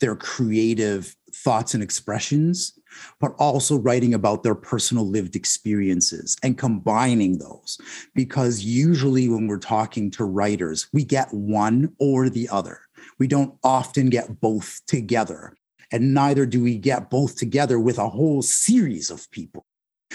their 0.00 0.16
creative 0.16 1.16
thoughts 1.32 1.74
and 1.74 1.82
expressions, 1.82 2.78
but 3.20 3.32
also 3.38 3.76
writing 3.76 4.14
about 4.14 4.42
their 4.42 4.54
personal 4.54 5.06
lived 5.06 5.36
experiences 5.36 6.36
and 6.42 6.58
combining 6.58 7.38
those. 7.38 7.78
Because 8.14 8.62
usually, 8.62 9.28
when 9.28 9.46
we're 9.46 9.58
talking 9.58 10.10
to 10.12 10.24
writers, 10.24 10.88
we 10.92 11.04
get 11.04 11.32
one 11.32 11.94
or 11.98 12.28
the 12.28 12.48
other. 12.48 12.80
We 13.18 13.26
don't 13.26 13.54
often 13.62 14.08
get 14.08 14.40
both 14.40 14.80
together. 14.86 15.56
And 15.92 16.14
neither 16.14 16.46
do 16.46 16.62
we 16.62 16.78
get 16.78 17.10
both 17.10 17.36
together 17.36 17.78
with 17.78 17.98
a 17.98 18.08
whole 18.08 18.42
series 18.42 19.10
of 19.10 19.30
people. 19.30 19.64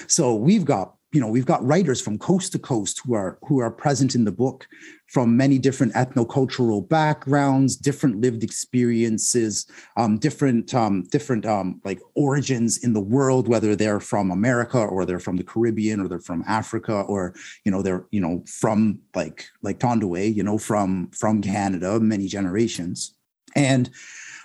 So 0.07 0.35
we've 0.35 0.65
got 0.65 0.95
you 1.13 1.19
know 1.19 1.27
we've 1.27 1.45
got 1.45 1.65
writers 1.65 2.01
from 2.01 2.17
coast 2.17 2.51
to 2.51 2.59
coast 2.59 3.01
who 3.05 3.13
are 3.13 3.37
who 3.45 3.59
are 3.59 3.71
present 3.71 4.15
in 4.15 4.25
the 4.25 4.31
book 4.31 4.67
from 5.07 5.35
many 5.35 5.57
different 5.57 5.93
ethnocultural 5.93 6.87
backgrounds 6.87 7.75
different 7.75 8.21
lived 8.21 8.43
experiences 8.43 9.65
um, 9.97 10.17
different 10.17 10.73
um, 10.73 11.03
different 11.11 11.45
um, 11.45 11.81
like 11.83 11.99
origins 12.15 12.83
in 12.83 12.93
the 12.93 13.01
world 13.01 13.47
whether 13.47 13.75
they're 13.75 13.99
from 13.99 14.31
america 14.31 14.79
or 14.79 15.05
they're 15.05 15.19
from 15.19 15.37
the 15.37 15.43
caribbean 15.43 15.99
or 15.99 16.07
they're 16.07 16.19
from 16.19 16.43
africa 16.47 17.01
or 17.07 17.33
you 17.65 17.71
know 17.71 17.81
they're 17.81 18.05
you 18.11 18.21
know 18.21 18.43
from 18.45 18.99
like 19.15 19.45
like 19.61 19.79
Thandiwe 19.79 20.33
you 20.35 20.43
know 20.43 20.57
from 20.57 21.09
from 21.11 21.41
canada 21.41 21.99
many 21.99 22.27
generations. 22.27 23.15
And 23.55 23.89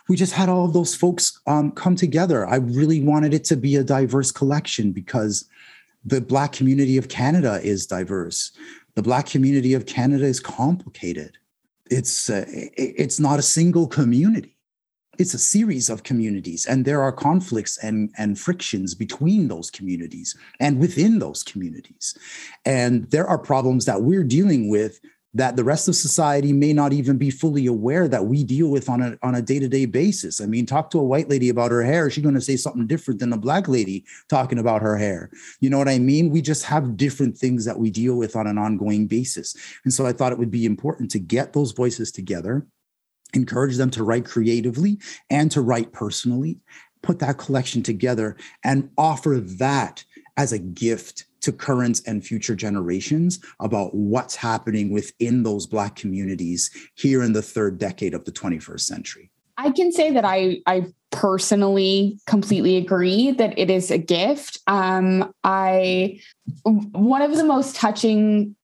we 0.08 0.16
just 0.16 0.32
had 0.32 0.48
all 0.48 0.66
of 0.66 0.72
those 0.72 0.94
folks 0.94 1.40
um, 1.46 1.72
come 1.72 1.96
together. 1.96 2.46
I 2.46 2.56
really 2.56 3.02
wanted 3.02 3.34
it 3.34 3.44
to 3.44 3.56
be 3.56 3.74
a 3.76 3.82
diverse 3.82 4.30
collection 4.30 4.92
because 4.92 5.48
the 6.06 6.20
Black 6.20 6.52
community 6.52 6.96
of 6.96 7.08
Canada 7.08 7.60
is 7.62 7.86
diverse. 7.86 8.52
The 8.94 9.02
Black 9.02 9.26
community 9.26 9.74
of 9.74 9.86
Canada 9.86 10.24
is 10.24 10.40
complicated. 10.40 11.36
It's, 11.90 12.30
uh, 12.30 12.44
it's 12.48 13.20
not 13.20 13.40
a 13.40 13.42
single 13.42 13.88
community. 13.88 14.56
It's 15.18 15.34
a 15.34 15.38
series 15.38 15.88
of 15.88 16.02
communities, 16.02 16.66
and 16.66 16.84
there 16.84 17.00
are 17.00 17.10
conflicts 17.10 17.78
and, 17.78 18.10
and 18.18 18.38
frictions 18.38 18.94
between 18.94 19.48
those 19.48 19.70
communities 19.70 20.36
and 20.60 20.78
within 20.78 21.18
those 21.18 21.42
communities. 21.42 22.16
And 22.66 23.10
there 23.10 23.26
are 23.26 23.38
problems 23.38 23.86
that 23.86 24.02
we're 24.02 24.24
dealing 24.24 24.68
with 24.68 25.00
that 25.36 25.54
the 25.54 25.64
rest 25.64 25.86
of 25.86 25.94
society 25.94 26.50
may 26.50 26.72
not 26.72 26.94
even 26.94 27.18
be 27.18 27.30
fully 27.30 27.66
aware 27.66 28.08
that 28.08 28.24
we 28.24 28.42
deal 28.42 28.68
with 28.68 28.88
on 28.88 29.02
a 29.02 29.18
on 29.22 29.34
a 29.34 29.42
day-to-day 29.42 29.84
basis. 29.84 30.40
I 30.40 30.46
mean, 30.46 30.64
talk 30.64 30.88
to 30.90 30.98
a 30.98 31.04
white 31.04 31.28
lady 31.28 31.50
about 31.50 31.70
her 31.70 31.82
hair, 31.82 32.08
she's 32.08 32.22
going 32.22 32.34
to 32.34 32.40
say 32.40 32.56
something 32.56 32.86
different 32.86 33.20
than 33.20 33.32
a 33.34 33.38
black 33.38 33.68
lady 33.68 34.06
talking 34.30 34.58
about 34.58 34.80
her 34.80 34.96
hair. 34.96 35.30
You 35.60 35.68
know 35.68 35.76
what 35.76 35.88
I 35.88 35.98
mean? 35.98 36.30
We 36.30 36.40
just 36.40 36.64
have 36.64 36.96
different 36.96 37.36
things 37.36 37.66
that 37.66 37.78
we 37.78 37.90
deal 37.90 38.16
with 38.16 38.34
on 38.34 38.46
an 38.46 38.56
ongoing 38.56 39.06
basis. 39.06 39.54
And 39.84 39.92
so 39.92 40.06
I 40.06 40.12
thought 40.12 40.32
it 40.32 40.38
would 40.38 40.50
be 40.50 40.64
important 40.64 41.10
to 41.10 41.18
get 41.18 41.52
those 41.52 41.72
voices 41.72 42.10
together, 42.10 42.66
encourage 43.34 43.76
them 43.76 43.90
to 43.90 44.04
write 44.04 44.24
creatively 44.24 44.98
and 45.28 45.50
to 45.50 45.60
write 45.60 45.92
personally, 45.92 46.60
put 47.02 47.18
that 47.18 47.36
collection 47.36 47.82
together 47.82 48.36
and 48.64 48.88
offer 48.96 49.38
that 49.40 50.02
as 50.38 50.52
a 50.52 50.58
gift 50.58 51.26
to 51.46 51.52
current 51.52 52.00
and 52.08 52.26
future 52.26 52.56
generations 52.56 53.38
about 53.60 53.94
what's 53.94 54.34
happening 54.34 54.90
within 54.90 55.44
those 55.44 55.64
Black 55.64 55.94
communities 55.94 56.70
here 56.96 57.22
in 57.22 57.32
the 57.32 57.40
third 57.40 57.78
decade 57.78 58.14
of 58.14 58.24
the 58.24 58.32
21st 58.32 58.80
century. 58.80 59.30
I 59.56 59.70
can 59.70 59.92
say 59.92 60.10
that 60.10 60.24
I, 60.24 60.58
I 60.66 60.86
personally 61.12 62.18
completely 62.26 62.76
agree 62.76 63.30
that 63.30 63.56
it 63.56 63.70
is 63.70 63.92
a 63.92 63.96
gift. 63.96 64.58
Um, 64.66 65.32
I 65.44 66.20
one 66.64 67.22
of 67.22 67.36
the 67.36 67.44
most 67.44 67.76
touching 67.76 68.56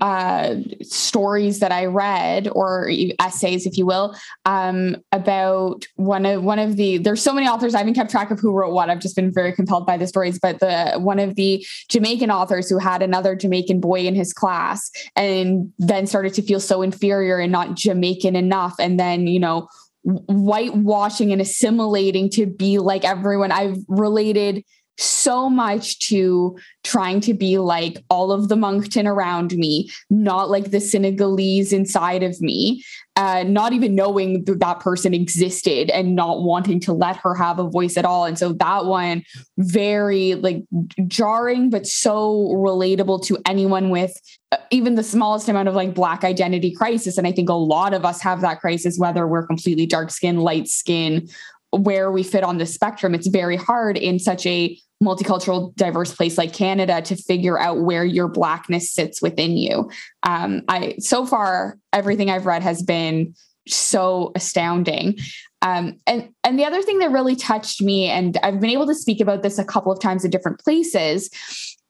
uh, 0.00 0.56
stories 0.82 1.60
that 1.60 1.72
I 1.72 1.86
read, 1.86 2.48
or 2.48 2.90
essays, 3.20 3.66
if 3.66 3.78
you 3.78 3.86
will, 3.86 4.16
um, 4.44 4.96
about 5.12 5.86
one 5.96 6.26
of 6.26 6.42
one 6.42 6.58
of 6.58 6.76
the. 6.76 6.98
There's 6.98 7.22
so 7.22 7.32
many 7.32 7.46
authors 7.46 7.74
I 7.74 7.78
haven't 7.78 7.94
kept 7.94 8.10
track 8.10 8.30
of 8.30 8.38
who 8.38 8.52
wrote 8.52 8.72
what. 8.72 8.90
I've 8.90 9.00
just 9.00 9.16
been 9.16 9.32
very 9.32 9.52
compelled 9.52 9.86
by 9.86 9.96
the 9.96 10.06
stories. 10.06 10.38
But 10.38 10.60
the 10.60 10.94
one 10.98 11.18
of 11.18 11.34
the 11.36 11.64
Jamaican 11.88 12.30
authors 12.30 12.68
who 12.68 12.78
had 12.78 13.02
another 13.02 13.34
Jamaican 13.34 13.80
boy 13.80 14.00
in 14.00 14.14
his 14.14 14.32
class, 14.32 14.90
and 15.14 15.72
then 15.78 16.06
started 16.06 16.34
to 16.34 16.42
feel 16.42 16.60
so 16.60 16.82
inferior 16.82 17.38
and 17.38 17.52
not 17.52 17.74
Jamaican 17.74 18.36
enough, 18.36 18.74
and 18.78 19.00
then 19.00 19.26
you 19.26 19.40
know 19.40 19.68
whitewashing 20.04 21.32
and 21.32 21.40
assimilating 21.40 22.30
to 22.30 22.46
be 22.46 22.78
like 22.78 23.04
everyone. 23.04 23.50
I've 23.50 23.78
related 23.88 24.62
so 24.98 25.50
much 25.50 25.98
to 26.08 26.56
trying 26.84 27.20
to 27.20 27.34
be 27.34 27.58
like 27.58 28.02
all 28.08 28.32
of 28.32 28.48
the 28.48 28.56
Moncton 28.56 29.06
around 29.06 29.52
me, 29.56 29.90
not 30.08 30.50
like 30.50 30.70
the 30.70 30.80
Senegalese 30.80 31.72
inside 31.72 32.22
of 32.22 32.40
me, 32.40 32.82
uh, 33.16 33.42
not 33.46 33.72
even 33.72 33.94
knowing 33.94 34.44
that 34.44 34.60
that 34.60 34.80
person 34.80 35.14
existed 35.14 35.90
and 35.90 36.14
not 36.14 36.42
wanting 36.42 36.80
to 36.80 36.92
let 36.92 37.16
her 37.16 37.34
have 37.34 37.58
a 37.58 37.68
voice 37.68 37.96
at 37.96 38.04
all. 38.04 38.24
And 38.24 38.38
so 38.38 38.52
that 38.52 38.84
one, 38.86 39.22
very 39.58 40.34
like 40.34 40.64
jarring, 41.06 41.70
but 41.70 41.86
so 41.86 42.52
relatable 42.54 43.24
to 43.26 43.38
anyone 43.46 43.90
with 43.90 44.14
uh, 44.52 44.58
even 44.70 44.94
the 44.94 45.02
smallest 45.02 45.48
amount 45.48 45.68
of 45.68 45.74
like 45.74 45.94
Black 45.94 46.24
identity 46.24 46.70
crisis. 46.70 47.18
And 47.18 47.26
I 47.26 47.32
think 47.32 47.48
a 47.48 47.54
lot 47.54 47.94
of 47.94 48.04
us 48.04 48.20
have 48.22 48.42
that 48.42 48.60
crisis, 48.60 48.98
whether 48.98 49.26
we're 49.26 49.46
completely 49.46 49.86
dark 49.86 50.10
skin, 50.10 50.38
light 50.38 50.68
skin, 50.68 51.26
where 51.72 52.10
we 52.10 52.22
fit 52.22 52.44
on 52.44 52.58
the 52.58 52.66
spectrum. 52.66 53.14
It's 53.14 53.26
very 53.26 53.56
hard 53.56 53.96
in 53.96 54.18
such 54.18 54.46
a 54.46 54.78
multicultural, 55.02 55.74
diverse 55.76 56.14
place 56.14 56.38
like 56.38 56.52
Canada 56.52 57.02
to 57.02 57.16
figure 57.16 57.58
out 57.58 57.80
where 57.80 58.04
your 58.04 58.28
blackness 58.28 58.90
sits 58.90 59.20
within 59.20 59.56
you. 59.56 59.90
Um, 60.22 60.62
I 60.68 60.96
so 60.98 61.26
far 61.26 61.78
everything 61.92 62.30
I've 62.30 62.46
read 62.46 62.62
has 62.62 62.82
been 62.82 63.34
so 63.68 64.32
astounding. 64.34 65.18
Um, 65.62 65.98
and 66.06 66.30
and 66.44 66.58
the 66.58 66.64
other 66.64 66.82
thing 66.82 66.98
that 67.00 67.10
really 67.10 67.36
touched 67.36 67.82
me, 67.82 68.06
and 68.06 68.38
I've 68.42 68.60
been 68.60 68.70
able 68.70 68.86
to 68.86 68.94
speak 68.94 69.20
about 69.20 69.42
this 69.42 69.58
a 69.58 69.64
couple 69.64 69.92
of 69.92 70.00
times 70.00 70.24
in 70.24 70.30
different 70.30 70.60
places, 70.60 71.30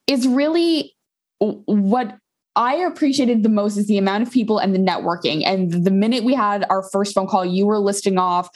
is 0.07 0.27
really 0.27 0.95
what 1.39 2.17
I 2.55 2.75
appreciated 2.75 3.43
the 3.43 3.49
most 3.49 3.77
is 3.77 3.85
the 3.85 3.99
amount 3.99 4.23
of 4.23 4.33
people 4.33 4.57
and 4.57 4.73
the 4.73 4.79
networking. 4.79 5.45
And 5.45 5.85
the 5.85 5.91
minute 5.91 6.23
we 6.23 6.33
had 6.33 6.65
our 6.71 6.81
first 6.91 7.13
phone 7.13 7.27
call, 7.27 7.45
you 7.45 7.67
were 7.67 7.77
listing 7.77 8.17
off 8.17 8.49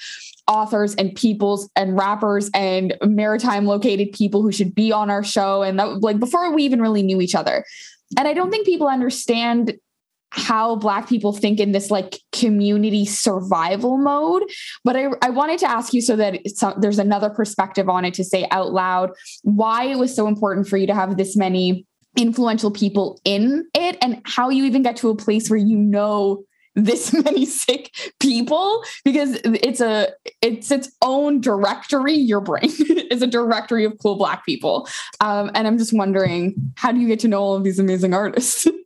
authors 0.48 0.96
and 0.96 1.16
peoples 1.16 1.70
and 1.76 1.98
rappers 1.98 2.50
and 2.54 2.96
maritime 3.04 3.66
located 3.66 4.12
people 4.12 4.42
who 4.42 4.52
should 4.52 4.76
be 4.76 4.92
on 4.92 5.10
our 5.10 5.24
show. 5.24 5.64
And 5.64 5.80
that 5.80 6.02
like 6.02 6.20
before 6.20 6.54
we 6.54 6.64
even 6.64 6.82
really 6.82 7.04
knew 7.04 7.22
each 7.22 7.36
other. 7.36 7.66
And 8.18 8.28
i 8.28 8.34
don't 8.34 8.52
think 8.52 8.66
people 8.66 8.88
understand 8.88 9.74
how 10.34 10.78
black 10.78 11.10
people 11.10 11.34
think 11.34 11.60
in 11.60 11.74
this 11.74 11.92
like 11.92 12.18
community 12.32 13.06
survival 13.06 13.98
mode. 13.98 14.44
But 14.84 14.96
i, 14.96 15.08
I 15.22 15.30
wanted 15.30 15.60
to 15.60 15.70
ask 15.70 15.94
you 15.94 16.02
so 16.02 16.16
that 16.16 16.40
uh, 16.62 16.74
there's 16.80 17.00
another 17.00 17.30
perspective 17.30 17.90
on 17.90 18.06
it 18.06 18.14
to 18.16 18.24
say 18.24 18.48
out 18.52 18.72
loud 18.72 19.12
why 19.44 19.86
it 19.86 19.98
was 19.98 20.16
so 20.16 20.28
important 20.28 20.68
for 20.68 20.78
you 20.78 20.88
to 20.88 20.96
have 20.96 21.18
this 21.18 21.36
many 21.36 21.86
influential 22.18 22.72
people 22.72 23.20
in 23.24 23.66
it 23.74 23.98
and 24.02 24.22
how 24.26 24.50
you 24.50 24.66
even 24.66 24.82
get 24.82 24.98
to 24.98 25.10
a 25.10 25.16
place 25.16 25.50
where 25.50 25.60
you 25.60 25.78
know 25.78 26.44
this 26.76 27.14
many 27.26 27.46
sick 27.46 27.92
people 28.20 28.84
because 29.04 29.40
it's 29.44 29.82
a 29.82 30.10
it's 30.42 30.72
its 30.72 30.92
own 31.02 31.42
directory 31.42 32.14
your 32.14 32.42
brain 32.42 32.72
is 33.12 33.22
a 33.22 33.28
directory 33.28 33.86
of 33.86 33.98
cool 34.02 34.16
black 34.16 34.46
people. 34.46 34.88
Um, 35.20 35.52
and 35.54 35.68
i'm 35.68 35.78
just 35.78 35.94
wondering 35.94 36.56
how 36.76 36.92
do 36.92 37.00
you 37.00 37.08
get 37.08 37.20
to 37.22 37.28
know 37.28 37.42
all 37.42 37.56
of 37.56 37.64
these 37.64 37.80
amazing 37.80 38.14
artists? 38.14 38.68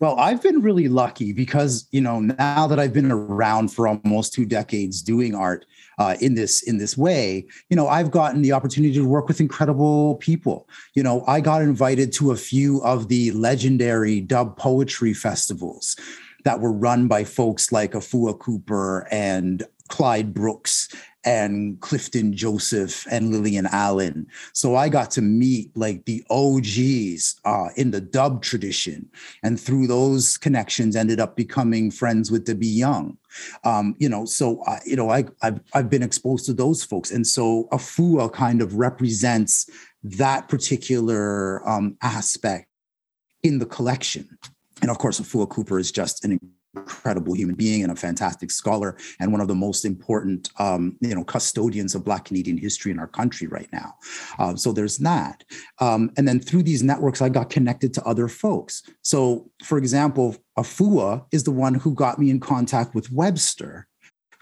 Well 0.00 0.18
i've 0.18 0.42
been 0.42 0.60
really 0.60 0.88
lucky 0.88 1.32
because 1.32 1.88
you 1.92 2.00
know 2.00 2.18
now 2.20 2.66
that 2.66 2.78
i've 2.80 2.92
been 2.92 3.10
around 3.10 3.68
for 3.68 3.86
almost 3.86 4.34
two 4.34 4.44
decades 4.44 5.00
doing 5.00 5.34
art 5.34 5.64
uh, 5.98 6.16
in 6.20 6.34
this 6.34 6.62
in 6.64 6.78
this 6.78 6.98
way 6.98 7.46
you 7.70 7.76
know 7.76 7.86
i've 7.88 8.10
gotten 8.10 8.42
the 8.42 8.52
opportunity 8.52 8.92
to 8.92 9.06
work 9.06 9.28
with 9.28 9.40
incredible 9.40 10.16
people. 10.16 10.68
You 10.94 11.04
know 11.04 11.24
i 11.28 11.40
got 11.40 11.62
invited 11.62 12.12
to 12.14 12.32
a 12.32 12.36
few 12.36 12.82
of 12.82 13.08
the 13.08 13.30
legendary 13.30 14.20
dub 14.20 14.58
poetry 14.58 15.14
festivals 15.14 15.96
that 16.44 16.60
were 16.60 16.72
run 16.72 17.08
by 17.08 17.24
folks 17.24 17.72
like 17.72 17.92
Afua 17.92 18.38
Cooper 18.38 19.06
and 19.10 19.64
Klyde 19.90 20.32
Broox 20.32 20.94
and 21.24 21.80
Clifton 21.80 22.34
Joseph 22.34 23.06
and 23.10 23.30
Lillian 23.30 23.66
Allen. 23.66 24.26
So 24.52 24.76
I 24.76 24.88
got 24.88 25.10
to 25.12 25.22
meet 25.22 25.74
like 25.76 26.04
the 26.04 26.22
OGs 26.30 27.40
uh, 27.44 27.68
in 27.76 27.90
the 27.90 28.00
dub 28.00 28.42
tradition, 28.42 29.08
and 29.42 29.58
through 29.58 29.86
those 29.86 30.36
connections, 30.36 30.96
ended 30.96 31.20
up 31.20 31.36
becoming 31.36 31.90
friends 31.90 32.30
with 32.30 32.44
Debbie 32.44 32.66
Young. 32.66 33.16
Um, 33.64 33.94
you 33.98 34.08
know, 34.08 34.24
so 34.24 34.62
uh, 34.66 34.80
you 34.84 34.96
know, 34.96 35.10
I 35.10 35.24
I've, 35.42 35.60
I've 35.72 35.90
been 35.90 36.02
exposed 36.02 36.46
to 36.46 36.52
those 36.52 36.84
folks, 36.84 37.10
and 37.10 37.26
so 37.26 37.68
Afua 37.72 38.32
kind 38.32 38.60
of 38.60 38.74
represents 38.74 39.68
that 40.02 40.48
particular 40.48 41.66
um, 41.68 41.96
aspect 42.02 42.68
in 43.42 43.58
the 43.58 43.66
collection. 43.66 44.28
And 44.84 44.90
of 44.90 44.98
course, 44.98 45.18
Afua 45.18 45.48
Cooper 45.48 45.78
is 45.78 45.90
just 45.90 46.26
an 46.26 46.38
incredible 46.76 47.32
human 47.32 47.54
being 47.54 47.82
and 47.82 47.90
a 47.90 47.96
fantastic 47.96 48.50
scholar 48.50 48.98
and 49.18 49.32
one 49.32 49.40
of 49.40 49.48
the 49.48 49.54
most 49.54 49.86
important 49.86 50.50
um, 50.58 50.98
you 51.00 51.14
know 51.14 51.24
custodians 51.24 51.94
of 51.94 52.04
black 52.04 52.26
canadian 52.26 52.58
history 52.58 52.92
in 52.92 52.98
our 52.98 53.06
country 53.06 53.46
right 53.46 53.68
now. 53.72 53.94
Uh, 54.38 54.54
so 54.54 54.72
there's 54.72 54.98
that. 54.98 55.42
Um, 55.78 56.10
and 56.18 56.28
then 56.28 56.38
through 56.38 56.64
these 56.64 56.82
networks 56.82 57.22
i 57.22 57.30
got 57.30 57.48
connected 57.48 57.94
to 57.94 58.04
other 58.04 58.28
folks. 58.28 58.82
So 59.00 59.50
for 59.64 59.78
example 59.78 60.36
afua 60.58 61.24
is 61.32 61.44
the 61.44 61.50
one 61.50 61.72
who 61.72 61.94
got 61.94 62.18
me 62.18 62.28
in 62.28 62.38
contact 62.38 62.94
with 62.94 63.10
webster 63.10 63.88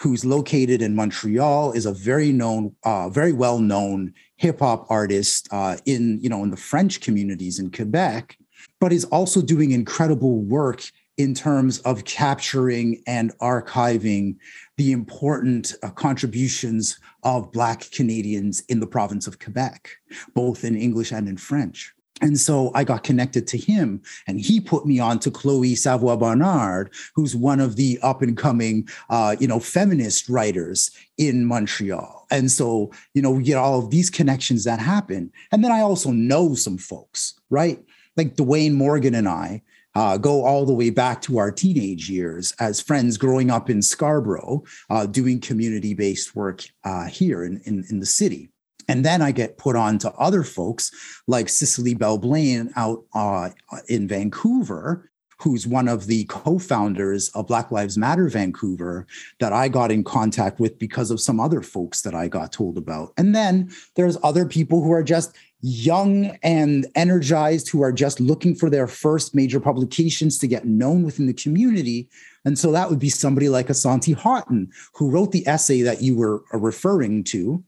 who's 0.00 0.24
located 0.24 0.82
in 0.82 0.96
montreal 0.96 1.70
is 1.70 1.86
a 1.86 1.92
very 1.92 2.32
known 2.32 2.74
uh, 2.82 3.08
very 3.08 3.32
well 3.32 3.60
known 3.60 4.12
hip 4.38 4.58
hop 4.58 4.90
artist 4.90 5.48
uh, 5.52 5.76
in 5.86 6.18
you 6.20 6.28
know 6.28 6.42
in 6.42 6.50
the 6.50 6.56
french 6.56 7.00
communities 7.00 7.60
in 7.60 7.70
quebec 7.70 8.36
but 8.82 8.92
is 8.92 9.04
also 9.04 9.40
doing 9.40 9.70
incredible 9.70 10.40
work 10.40 10.82
in 11.16 11.34
terms 11.34 11.78
of 11.82 12.04
capturing 12.04 13.00
and 13.06 13.30
archiving 13.38 14.34
the 14.76 14.90
important 14.90 15.72
uh, 15.84 15.90
contributions 15.90 16.98
of 17.22 17.52
Black 17.52 17.88
Canadians 17.92 18.60
in 18.68 18.80
the 18.80 18.86
province 18.88 19.28
of 19.28 19.38
Quebec, 19.38 19.88
both 20.34 20.64
in 20.64 20.74
English 20.74 21.12
and 21.12 21.28
in 21.28 21.36
French. 21.36 21.94
And 22.20 22.36
so 22.38 22.72
I 22.74 22.82
got 22.82 23.04
connected 23.04 23.46
to 23.48 23.56
him, 23.56 24.02
and 24.26 24.40
he 24.40 24.60
put 24.60 24.84
me 24.84 24.98
on 24.98 25.20
to 25.20 25.30
Chloe 25.30 25.76
Savoie 25.76 26.16
Bernard, 26.16 26.92
who's 27.14 27.36
one 27.36 27.60
of 27.60 27.76
the 27.76 28.00
up 28.02 28.20
and 28.20 28.36
coming, 28.36 28.88
uh, 29.10 29.36
you 29.38 29.46
know, 29.46 29.60
feminist 29.60 30.28
writers 30.28 30.90
in 31.18 31.44
Montreal. 31.44 32.26
And 32.32 32.50
so, 32.50 32.90
you 33.14 33.22
know, 33.22 33.30
we 33.30 33.44
get 33.44 33.58
all 33.58 33.78
of 33.78 33.90
these 33.90 34.10
connections 34.10 34.64
that 34.64 34.80
happen. 34.80 35.30
And 35.52 35.62
then 35.62 35.70
I 35.70 35.82
also 35.82 36.10
know 36.10 36.56
some 36.56 36.78
folks, 36.78 37.34
right? 37.48 37.80
Like 38.16 38.36
Dwayne 38.36 38.74
Morgan 38.74 39.14
and 39.14 39.28
I 39.28 39.62
uh, 39.94 40.16
go 40.16 40.44
all 40.44 40.64
the 40.64 40.72
way 40.72 40.90
back 40.90 41.20
to 41.22 41.38
our 41.38 41.50
teenage 41.50 42.08
years 42.08 42.54
as 42.60 42.80
friends 42.80 43.16
growing 43.18 43.50
up 43.50 43.68
in 43.68 43.82
Scarborough, 43.82 44.62
uh, 44.90 45.06
doing 45.06 45.40
community 45.40 45.94
based 45.94 46.34
work 46.34 46.64
uh, 46.84 47.06
here 47.06 47.44
in, 47.44 47.60
in, 47.64 47.84
in, 47.90 48.00
the 48.00 48.06
city. 48.06 48.48
And 48.88 49.04
then 49.04 49.22
I 49.22 49.32
get 49.32 49.58
put 49.58 49.76
on 49.76 49.98
to 49.98 50.12
other 50.12 50.42
folks 50.42 50.90
like 51.26 51.48
Cicely 51.48 51.94
Belle 51.94 52.18
Blain 52.18 52.72
out 52.76 53.04
uh, 53.14 53.50
in 53.88 54.08
Vancouver, 54.08 55.10
who's 55.42 55.66
one 55.66 55.88
of 55.88 56.06
the 56.06 56.24
co-founders 56.24 57.28
of 57.30 57.48
Black 57.48 57.72
Lives 57.72 57.98
Matter 57.98 58.28
Vancouver 58.28 59.06
that 59.40 59.52
I 59.52 59.68
got 59.68 59.90
in 59.90 60.04
contact 60.04 60.60
with 60.60 60.78
because 60.78 61.10
of 61.10 61.20
some 61.20 61.40
other 61.40 61.62
folks 61.62 62.02
that 62.02 62.14
I 62.14 62.28
got 62.28 62.52
told 62.52 62.78
about. 62.78 63.12
And 63.16 63.34
then 63.34 63.72
there's 63.96 64.16
other 64.22 64.46
people 64.46 64.82
who 64.84 64.92
are 64.92 65.02
just 65.02 65.36
young 65.60 66.36
and 66.42 66.86
energized 66.94 67.68
who 67.70 67.82
are 67.82 67.92
just 67.92 68.20
looking 68.20 68.54
for 68.54 68.70
their 68.70 68.86
first 68.86 69.34
major 69.34 69.60
publications 69.60 70.38
to 70.38 70.46
get 70.46 70.64
known 70.64 71.02
within 71.02 71.26
the 71.26 71.34
community. 71.34 72.08
And 72.44 72.58
so 72.58 72.72
that 72.72 72.90
would 72.90 72.98
be 72.98 73.10
somebody 73.10 73.48
like 73.48 73.68
Asante 73.68 74.14
Haughton, 74.14 74.70
who 74.94 75.10
wrote 75.10 75.32
the 75.32 75.46
essay 75.46 75.82
that 75.82 76.02
you 76.02 76.16
were 76.16 76.42
referring 76.52 77.24
to 77.24 77.62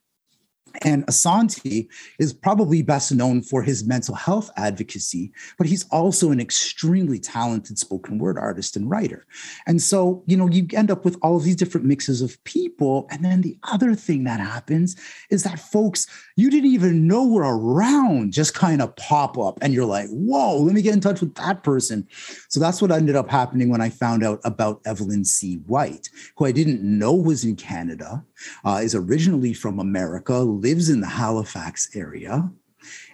and 0.82 1.06
Asante 1.06 1.88
is 2.18 2.32
probably 2.32 2.82
best 2.82 3.12
known 3.12 3.42
for 3.42 3.62
his 3.62 3.84
mental 3.84 4.14
health 4.14 4.50
advocacy, 4.56 5.32
but 5.58 5.66
he's 5.66 5.86
also 5.90 6.30
an 6.30 6.40
extremely 6.40 7.18
talented 7.18 7.78
spoken 7.78 8.18
word 8.18 8.38
artist 8.38 8.76
and 8.76 8.90
writer. 8.90 9.26
And 9.66 9.80
so, 9.80 10.22
you 10.26 10.36
know, 10.36 10.48
you 10.48 10.66
end 10.72 10.90
up 10.90 11.04
with 11.04 11.16
all 11.22 11.36
of 11.36 11.44
these 11.44 11.56
different 11.56 11.86
mixes 11.86 12.22
of 12.22 12.42
people. 12.44 13.06
And 13.10 13.24
then 13.24 13.42
the 13.42 13.56
other 13.64 13.94
thing 13.94 14.24
that 14.24 14.40
happens 14.40 14.96
is 15.30 15.42
that 15.44 15.60
folks 15.60 16.06
you 16.36 16.50
didn't 16.50 16.70
even 16.70 17.06
know 17.06 17.26
were 17.26 17.42
around 17.42 18.32
just 18.32 18.54
kind 18.54 18.82
of 18.82 18.94
pop 18.96 19.38
up. 19.38 19.58
And 19.62 19.72
you're 19.72 19.84
like, 19.84 20.08
whoa, 20.08 20.58
let 20.58 20.74
me 20.74 20.82
get 20.82 20.94
in 20.94 21.00
touch 21.00 21.20
with 21.20 21.34
that 21.36 21.62
person. 21.62 22.06
So 22.48 22.58
that's 22.58 22.82
what 22.82 22.90
ended 22.90 23.14
up 23.14 23.30
happening 23.30 23.68
when 23.68 23.80
I 23.80 23.90
found 23.90 24.24
out 24.24 24.40
about 24.44 24.80
Evelyn 24.84 25.24
C. 25.24 25.56
White, 25.66 26.08
who 26.36 26.46
I 26.46 26.52
didn't 26.52 26.82
know 26.82 27.14
was 27.14 27.44
in 27.44 27.56
Canada, 27.56 28.24
uh, 28.64 28.80
is 28.82 28.94
originally 28.94 29.52
from 29.54 29.78
America 29.78 30.44
lives 30.64 30.88
in 30.88 31.00
the 31.00 31.06
Halifax 31.06 31.94
area 31.94 32.50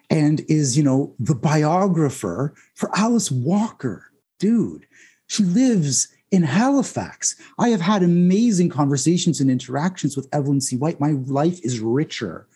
and 0.09 0.41
is, 0.49 0.77
you 0.77 0.83
know, 0.83 1.15
the 1.19 1.35
biographer 1.35 2.55
for 2.75 2.91
Alice 2.97 3.31
Walker. 3.31 4.11
Dude, 4.39 4.87
she 5.27 5.43
lives 5.43 6.09
in 6.31 6.45
Halifax. 6.45 7.37
I 7.59 7.69
have 7.71 7.81
had 7.81 8.03
amazing 8.03 8.71
conversations 8.71 9.41
and 9.41 9.51
interactions 9.51 10.17
with 10.17 10.29
Evelyn 10.33 10.61
C. 10.61 10.77
White. 10.77 11.01
My 11.01 11.13
life 11.27 11.61
is 11.65 11.81
richer 11.81 12.47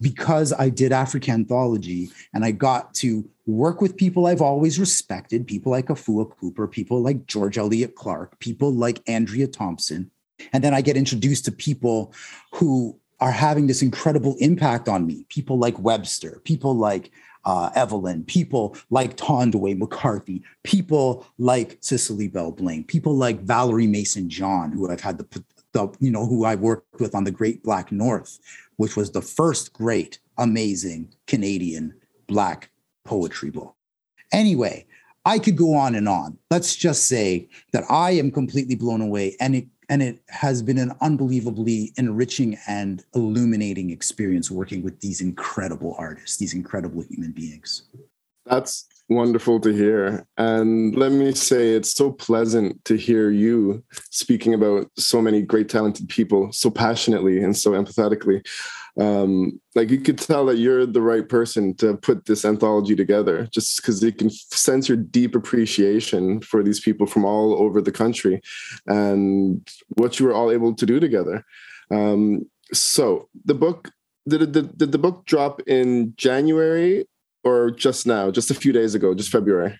because 0.00 0.52
I 0.52 0.68
did 0.68 0.92
AfriCANthology 0.92 2.12
and 2.32 2.44
I 2.44 2.52
got 2.52 2.94
to 2.94 3.28
work 3.46 3.80
with 3.80 3.96
people 3.96 4.26
I've 4.26 4.40
always 4.40 4.78
respected, 4.78 5.46
people 5.46 5.72
like 5.72 5.86
Afua 5.86 6.30
Cooper, 6.38 6.68
people 6.68 7.02
like 7.02 7.26
George 7.26 7.58
Elliott 7.58 7.96
Clarke, 7.96 8.38
people 8.38 8.72
like 8.72 9.02
Andrea 9.08 9.48
Thompson. 9.48 10.10
And 10.52 10.62
then 10.62 10.74
I 10.74 10.82
get 10.82 10.96
introduced 10.96 11.44
to 11.46 11.52
people 11.52 12.12
who 12.52 12.96
are 13.20 13.32
having 13.32 13.66
this 13.66 13.82
incredible 13.82 14.36
impact 14.38 14.88
on 14.88 15.06
me. 15.06 15.24
People 15.28 15.58
like 15.58 15.78
Webster, 15.78 16.40
people 16.44 16.74
like 16.74 17.10
uh, 17.44 17.70
Evelyn, 17.74 18.24
people 18.24 18.76
like 18.90 19.16
Thandiwe 19.16 19.78
McCarthy, 19.78 20.42
people 20.64 21.26
like 21.38 21.78
Cicely 21.80 22.28
Belle 22.28 22.52
Blain, 22.52 22.84
people 22.84 23.14
like 23.14 23.40
Valerie 23.40 23.86
Mason 23.86 24.28
John, 24.28 24.70
who 24.72 24.90
I've 24.90 25.00
had 25.00 25.18
the, 25.18 25.44
the, 25.72 25.88
you 25.98 26.10
know, 26.10 26.26
who 26.26 26.44
I 26.44 26.54
worked 26.54 27.00
with 27.00 27.14
on 27.14 27.24
the 27.24 27.30
Great 27.30 27.62
Black 27.62 27.90
North, 27.90 28.38
which 28.76 28.96
was 28.96 29.12
the 29.12 29.22
first 29.22 29.72
great, 29.72 30.18
amazing 30.36 31.12
Canadian 31.26 31.94
Black 32.26 32.70
poetry 33.04 33.50
book. 33.50 33.74
Anyway, 34.32 34.86
I 35.24 35.38
could 35.38 35.56
go 35.56 35.74
on 35.74 35.94
and 35.94 36.08
on. 36.08 36.38
Let's 36.50 36.76
just 36.76 37.06
say 37.06 37.48
that 37.72 37.84
I 37.90 38.12
am 38.12 38.30
completely 38.30 38.76
blown 38.76 39.00
away 39.00 39.36
and 39.40 39.54
it 39.54 39.66
and 39.88 40.02
it 40.02 40.20
has 40.28 40.62
been 40.62 40.78
an 40.78 40.92
unbelievably 41.00 41.92
enriching 41.96 42.58
and 42.66 43.04
illuminating 43.14 43.90
experience 43.90 44.50
working 44.50 44.82
with 44.82 45.00
these 45.00 45.20
incredible 45.20 45.94
artists, 45.98 46.36
these 46.36 46.54
incredible 46.54 47.02
human 47.02 47.32
beings. 47.32 47.84
That's 48.44 48.86
wonderful 49.08 49.60
to 49.60 49.70
hear. 49.70 50.26
And 50.36 50.94
let 50.94 51.12
me 51.12 51.32
say, 51.32 51.70
it's 51.70 51.94
so 51.94 52.12
pleasant 52.12 52.84
to 52.84 52.96
hear 52.96 53.30
you 53.30 53.82
speaking 54.10 54.54
about 54.54 54.90
so 54.96 55.22
many 55.22 55.42
great, 55.42 55.68
talented 55.68 56.08
people 56.08 56.52
so 56.52 56.70
passionately 56.70 57.42
and 57.42 57.56
so 57.56 57.72
empathetically 57.72 58.46
um, 58.98 59.60
like 59.74 59.90
you 59.90 60.00
could 60.00 60.18
tell 60.18 60.46
that 60.46 60.58
you're 60.58 60.86
the 60.86 61.02
right 61.02 61.28
person 61.28 61.74
to 61.76 61.96
put 61.96 62.26
this 62.26 62.44
anthology 62.44 62.96
together 62.96 63.46
just 63.52 63.76
because 63.76 64.02
you 64.02 64.12
can 64.12 64.30
sense 64.30 64.88
your 64.88 64.96
deep 64.96 65.34
appreciation 65.34 66.40
for 66.40 66.62
these 66.62 66.80
people 66.80 67.06
from 67.06 67.24
all 67.24 67.54
over 67.60 67.80
the 67.80 67.92
country 67.92 68.40
and 68.86 69.68
what 69.90 70.18
you 70.18 70.26
were 70.26 70.34
all 70.34 70.50
able 70.50 70.74
to 70.74 70.86
do 70.86 70.98
together. 70.98 71.44
Um, 71.90 72.48
so 72.72 73.28
the 73.44 73.54
book 73.54 73.90
did, 74.28 74.52
did, 74.52 74.76
did 74.76 74.92
the 74.92 74.98
book 74.98 75.24
drop 75.24 75.62
in 75.66 76.12
january 76.16 77.06
or 77.44 77.70
just 77.70 78.06
now 78.06 78.30
just 78.30 78.50
a 78.50 78.54
few 78.54 78.72
days 78.72 78.94
ago 78.94 79.14
just 79.14 79.30
february? 79.30 79.78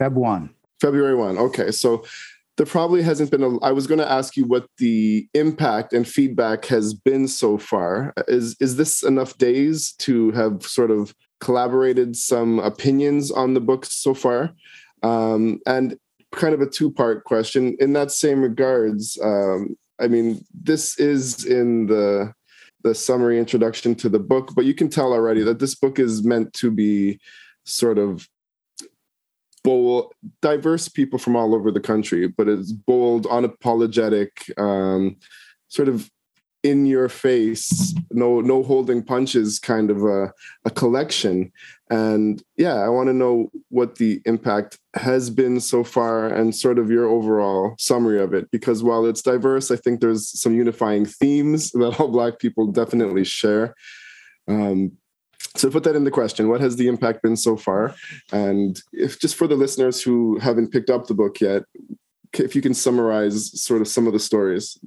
Feb 0.00 0.12
1 0.12 0.50
february 0.80 1.14
1 1.14 1.38
okay. 1.38 1.70
So 1.70 2.04
there 2.58 2.66
probably 2.66 3.02
hasn't 3.02 3.30
been 3.30 3.44
a 3.44 3.56
i 3.60 3.70
was 3.70 3.86
going 3.86 4.00
to 4.00 4.10
ask 4.10 4.36
you 4.36 4.44
what 4.44 4.66
the 4.78 5.26
impact 5.32 5.92
and 5.92 6.06
feedback 6.06 6.66
has 6.66 6.92
been 6.92 7.26
so 7.28 7.56
far. 7.56 8.12
Is 8.26 8.56
is 8.60 8.76
this 8.76 9.02
enough 9.02 9.38
days 9.38 9.92
to 10.00 10.32
have 10.32 10.64
sort 10.64 10.90
of 10.90 11.14
collaborated 11.40 12.16
some 12.16 12.58
opinions 12.58 13.30
on 13.30 13.54
the 13.54 13.60
book 13.60 13.86
so 13.86 14.12
far? 14.12 14.50
Um, 15.04 15.60
and 15.66 15.96
kind 16.32 16.52
of 16.52 16.60
a 16.60 16.68
two 16.68 16.90
part 16.90 17.24
question. 17.24 17.76
In 17.78 17.92
that 17.94 18.10
same 18.10 18.42
regards 18.42 19.18
um, 19.22 19.76
i 20.00 20.08
mean 20.08 20.44
this 20.52 20.98
is 20.98 21.46
in 21.46 21.86
the 21.86 22.32
the 22.84 22.94
summary 22.94 23.38
introduction 23.38 23.94
to 23.94 24.08
the 24.08 24.20
book 24.20 24.52
but 24.54 24.64
you 24.64 24.74
can 24.74 24.88
tell 24.88 25.12
already 25.12 25.42
that 25.42 25.58
this 25.58 25.74
book 25.74 25.98
is 25.98 26.22
meant 26.22 26.52
to 26.52 26.70
be 26.70 27.18
sort 27.64 27.98
of 27.98 28.28
bold, 29.68 30.14
diverse 30.40 30.88
people 30.88 31.18
from 31.18 31.36
all 31.36 31.54
over 31.54 31.70
the 31.70 31.80
country, 31.80 32.26
but 32.26 32.48
it's 32.48 32.72
bold, 32.72 33.26
unapologetic, 33.26 34.30
um, 34.58 35.16
sort 35.68 35.88
of 35.88 36.10
in 36.62 36.86
your 36.86 37.08
face, 37.08 37.94
no 38.10 38.40
no 38.40 38.62
holding 38.62 39.02
punches 39.02 39.58
kind 39.58 39.90
of 39.90 40.02
a, 40.04 40.32
a 40.64 40.70
collection. 40.70 41.52
And 41.90 42.42
yeah, 42.56 42.76
I 42.76 42.88
want 42.88 43.08
to 43.08 43.12
know 43.12 43.50
what 43.68 43.96
the 43.96 44.20
impact 44.24 44.78
has 44.94 45.28
been 45.30 45.60
so 45.60 45.84
far 45.84 46.26
and 46.26 46.54
sort 46.54 46.78
of 46.78 46.90
your 46.90 47.06
overall 47.06 47.74
summary 47.78 48.20
of 48.20 48.32
it. 48.32 48.50
Because 48.50 48.82
while 48.82 49.04
it's 49.06 49.22
diverse, 49.22 49.70
I 49.70 49.76
think 49.76 50.00
there's 50.00 50.40
some 50.40 50.54
unifying 50.54 51.04
themes 51.04 51.70
that 51.72 52.00
all 52.00 52.08
Black 52.08 52.38
people 52.38 52.66
definitely 52.68 53.24
share. 53.24 53.74
Um, 54.48 54.92
so 55.56 55.70
put 55.70 55.84
that 55.84 55.96
in 55.96 56.04
the 56.04 56.10
question. 56.10 56.48
What 56.48 56.60
has 56.60 56.76
the 56.76 56.88
impact 56.88 57.22
been 57.22 57.36
so 57.36 57.56
far? 57.56 57.94
And 58.32 58.80
if 58.92 59.18
just 59.20 59.36
for 59.36 59.46
the 59.46 59.56
listeners 59.56 60.02
who 60.02 60.38
haven't 60.38 60.72
picked 60.72 60.90
up 60.90 61.06
the 61.06 61.14
book 61.14 61.40
yet 61.40 61.62
if 62.34 62.54
you 62.54 62.62
can 62.62 62.74
summarize 62.74 63.60
sort 63.60 63.80
of 63.80 63.88
some 63.88 64.06
of 64.06 64.12
the 64.12 64.18
stories 64.18 64.78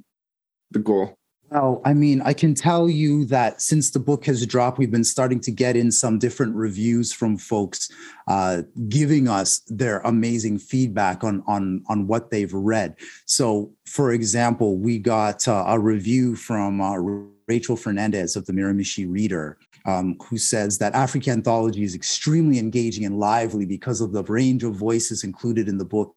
the 0.70 0.78
goal. 0.78 1.18
Well, 1.50 1.82
I 1.84 1.92
mean, 1.92 2.22
I 2.22 2.32
can 2.32 2.54
tell 2.54 2.88
you 2.88 3.26
that 3.26 3.60
since 3.60 3.90
the 3.90 3.98
book 3.98 4.24
has 4.24 4.46
dropped, 4.46 4.78
we've 4.78 4.90
been 4.90 5.04
starting 5.04 5.38
to 5.40 5.50
get 5.50 5.76
in 5.76 5.92
some 5.92 6.18
different 6.18 6.56
reviews 6.56 7.12
from 7.12 7.36
folks 7.36 7.90
uh, 8.26 8.62
giving 8.88 9.28
us 9.28 9.60
their 9.68 9.98
amazing 9.98 10.58
feedback 10.58 11.22
on 11.22 11.42
on 11.46 11.84
on 11.88 12.06
what 12.06 12.30
they've 12.30 12.54
read. 12.54 12.96
So, 13.26 13.70
for 13.84 14.12
example, 14.12 14.78
we 14.78 14.98
got 14.98 15.46
uh, 15.46 15.64
a 15.66 15.78
review 15.78 16.36
from 16.36 16.80
uh, 16.80 16.96
Rachel 17.46 17.76
Fernandez 17.76 18.34
of 18.34 18.46
the 18.46 18.54
Miramichi 18.54 19.04
Reader, 19.06 19.58
um, 19.84 20.16
who 20.28 20.38
says 20.38 20.78
that 20.78 20.94
AfriCANthology 20.94 21.82
is 21.82 21.94
extremely 21.94 22.58
engaging 22.58 23.04
and 23.04 23.18
lively 23.18 23.66
because 23.66 24.00
of 24.00 24.12
the 24.12 24.22
range 24.24 24.64
of 24.64 24.74
voices 24.74 25.24
included 25.24 25.68
in 25.68 25.78
the 25.78 25.84
book 25.84 26.14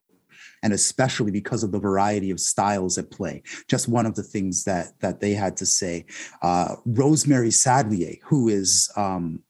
and 0.64 0.74
especially 0.74 1.32
because 1.32 1.64
of 1.64 1.72
the 1.72 1.80
variety 1.80 2.32
of 2.32 2.40
styles 2.40 2.98
at 2.98 3.12
play. 3.12 3.44
Just 3.68 3.88
one 3.88 4.06
of 4.06 4.16
the 4.16 4.24
things 4.24 4.64
that 4.64 5.00
that 5.00 5.20
they 5.20 5.34
had 5.34 5.56
to 5.58 5.66
say. 5.66 6.06
Uh, 6.42 6.76
Rosemary 6.86 7.52
Sadlier, 7.52 8.16
who 8.24 8.50
is 8.50 8.90
um, 8.96 9.42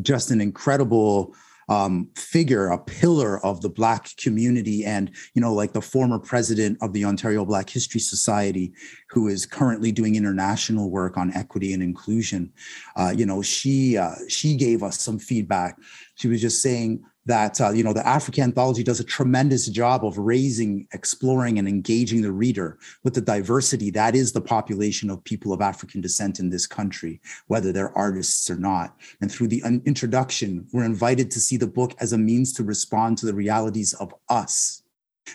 just 0.00 0.30
an 0.30 0.40
incredible 0.40 1.34
um, 1.68 2.10
figure, 2.16 2.68
a 2.68 2.78
pillar 2.78 3.44
of 3.44 3.60
the 3.60 3.68
Black 3.68 4.08
community, 4.16 4.84
and 4.84 5.10
you 5.34 5.40
know, 5.40 5.52
like 5.52 5.72
the 5.72 5.82
former 5.82 6.18
president 6.18 6.78
of 6.80 6.92
the 6.92 7.04
Ontario 7.04 7.44
Black 7.44 7.68
History 7.70 8.00
Society, 8.00 8.72
who 9.10 9.28
is 9.28 9.46
currently 9.46 9.92
doing 9.92 10.16
international 10.16 10.90
work 10.90 11.16
on 11.16 11.32
equity 11.34 11.72
and 11.72 11.82
inclusion. 11.82 12.52
Uh, 12.96 13.12
you 13.16 13.26
know, 13.26 13.42
she 13.42 13.96
uh, 13.96 14.14
she 14.28 14.56
gave 14.56 14.82
us 14.82 15.00
some 15.00 15.18
feedback. 15.18 15.76
She 16.16 16.28
was 16.28 16.40
just 16.40 16.62
saying 16.62 17.02
that 17.26 17.60
uh, 17.60 17.70
you 17.70 17.82
know 17.82 17.92
the 17.92 18.00
AfriCANthology 18.00 18.84
does 18.84 19.00
a 19.00 19.04
tremendous 19.04 19.68
job 19.68 20.04
of 20.04 20.18
raising, 20.18 20.86
exploring, 20.92 21.58
and 21.58 21.68
engaging 21.68 22.22
the 22.22 22.32
reader 22.32 22.78
with 23.02 23.14
the 23.14 23.20
diversity 23.20 23.90
that 23.90 24.14
is 24.14 24.32
the 24.32 24.40
population 24.40 25.10
of 25.10 25.22
people 25.24 25.52
of 25.52 25.60
African 25.60 26.00
descent 26.00 26.38
in 26.38 26.50
this 26.50 26.66
country, 26.66 27.20
whether 27.46 27.72
they're 27.72 27.96
artists 27.96 28.50
or 28.50 28.56
not. 28.56 28.96
And 29.20 29.30
through 29.30 29.48
the 29.48 29.62
introduction, 29.84 30.66
we're 30.72 30.84
invited 30.84 31.30
to 31.32 31.40
see 31.40 31.56
the 31.56 31.66
book 31.66 31.94
as 32.00 32.12
a 32.12 32.18
means 32.18 32.52
to 32.54 32.64
respond 32.64 33.18
to 33.18 33.26
the 33.26 33.34
realities 33.34 33.94
of 33.94 34.14
us. 34.28 34.82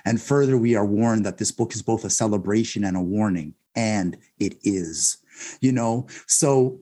And 0.06 0.21
further, 0.21 0.58
we 0.58 0.75
are 0.75 0.86
warned 0.86 1.25
that 1.25 1.38
this 1.38 1.52
book 1.52 1.73
is 1.73 1.82
both 1.82 2.06
a 2.06 2.10
celebration 2.10 2.84
and 2.84 2.95
a 2.95 3.02
warning, 3.02 3.56
and 3.75 4.17
it 4.39 4.58
is. 4.63 5.17
You 5.62 5.71
know, 5.71 6.08
so 6.28 6.80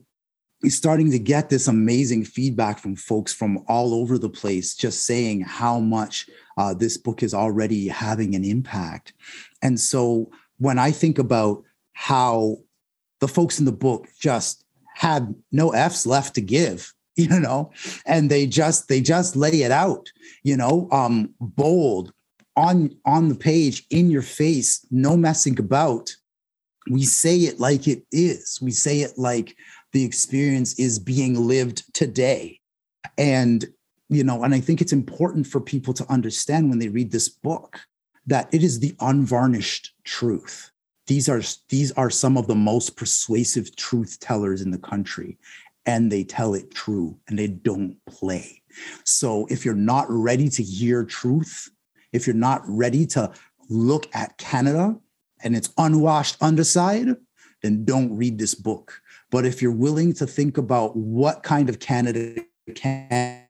starting 0.66 1.10
to 1.12 1.18
get 1.18 1.48
this 1.48 1.68
amazing 1.68 2.24
feedback 2.24 2.78
from 2.78 2.96
folks 2.96 3.32
from 3.32 3.64
all 3.68 3.94
over 3.94 4.18
the 4.18 4.28
place, 4.28 4.74
just 4.74 5.06
saying 5.06 5.40
how 5.42 5.78
much 5.78 6.28
uh, 6.56 6.74
this 6.74 6.96
book 6.96 7.22
is 7.22 7.32
already 7.32 7.86
having 7.86 8.34
an 8.34 8.44
impact. 8.44 9.12
And 9.62 9.78
so 9.78 10.30
when 10.58 10.78
I 10.78 10.90
think 10.90 11.18
about 11.18 11.62
how 11.92 12.58
the 13.20 13.28
folks 13.28 13.58
in 13.58 13.64
the 13.64 13.72
book 13.72 14.08
just 14.20 14.64
had 14.94 15.34
no 15.52 15.70
F's 15.70 16.06
left 16.06 16.34
to 16.34 16.40
give, 16.40 16.92
you 17.16 17.40
know, 17.40 17.72
and 18.06 18.30
they 18.30 18.46
just 18.46 18.88
they 18.88 19.00
just 19.00 19.36
lay 19.36 19.62
it 19.62 19.70
out, 19.70 20.10
you 20.42 20.56
know, 20.56 20.88
um, 20.90 21.34
bold 21.40 22.12
on 22.56 22.96
on 23.04 23.28
the 23.28 23.34
page, 23.36 23.86
in 23.90 24.10
your 24.10 24.22
face, 24.22 24.84
no 24.90 25.16
messing 25.16 25.58
about. 25.58 26.10
We 26.90 27.04
say 27.04 27.36
it 27.40 27.60
like 27.60 27.86
it 27.86 28.02
is. 28.10 28.58
We 28.62 28.70
say 28.70 29.00
it 29.00 29.18
like 29.18 29.54
the 29.92 30.04
experience 30.04 30.78
is 30.78 30.98
being 30.98 31.34
lived 31.46 31.92
today. 31.94 32.60
And, 33.16 33.64
you 34.08 34.24
know, 34.24 34.42
and 34.44 34.54
I 34.54 34.60
think 34.60 34.80
it's 34.80 34.92
important 34.92 35.46
for 35.46 35.60
people 35.60 35.94
to 35.94 36.10
understand 36.10 36.68
when 36.68 36.78
they 36.78 36.88
read 36.88 37.10
this 37.10 37.28
book 37.28 37.80
that 38.26 38.48
it 38.52 38.62
is 38.62 38.80
the 38.80 38.94
unvarnished 39.00 39.94
truth. 40.04 40.70
These 41.06 41.28
are 41.28 41.40
these 41.70 41.90
are 41.92 42.10
some 42.10 42.36
of 42.36 42.46
the 42.46 42.54
most 42.54 42.96
persuasive 42.96 43.74
truth 43.76 44.18
tellers 44.20 44.60
in 44.60 44.70
the 44.70 44.78
country 44.78 45.38
and 45.86 46.12
they 46.12 46.22
tell 46.22 46.52
it 46.52 46.70
true 46.74 47.18
and 47.28 47.38
they 47.38 47.46
don't 47.46 47.96
play. 48.04 48.62
So 49.04 49.46
if 49.48 49.64
you're 49.64 49.74
not 49.74 50.04
ready 50.10 50.50
to 50.50 50.62
hear 50.62 51.02
truth, 51.02 51.70
if 52.12 52.26
you're 52.26 52.36
not 52.36 52.60
ready 52.66 53.06
to 53.06 53.32
look 53.70 54.06
at 54.14 54.36
Canada 54.36 54.98
and 55.42 55.56
its 55.56 55.72
unwashed 55.78 56.36
underside, 56.42 57.08
then 57.62 57.86
don't 57.86 58.14
read 58.14 58.38
this 58.38 58.54
book 58.54 59.00
but 59.30 59.44
if 59.44 59.60
you're 59.60 59.72
willing 59.72 60.12
to 60.14 60.26
think 60.26 60.58
about 60.58 60.96
what 60.96 61.42
kind 61.42 61.68
of 61.68 61.78
candidate 61.78 62.46
can 62.74 63.48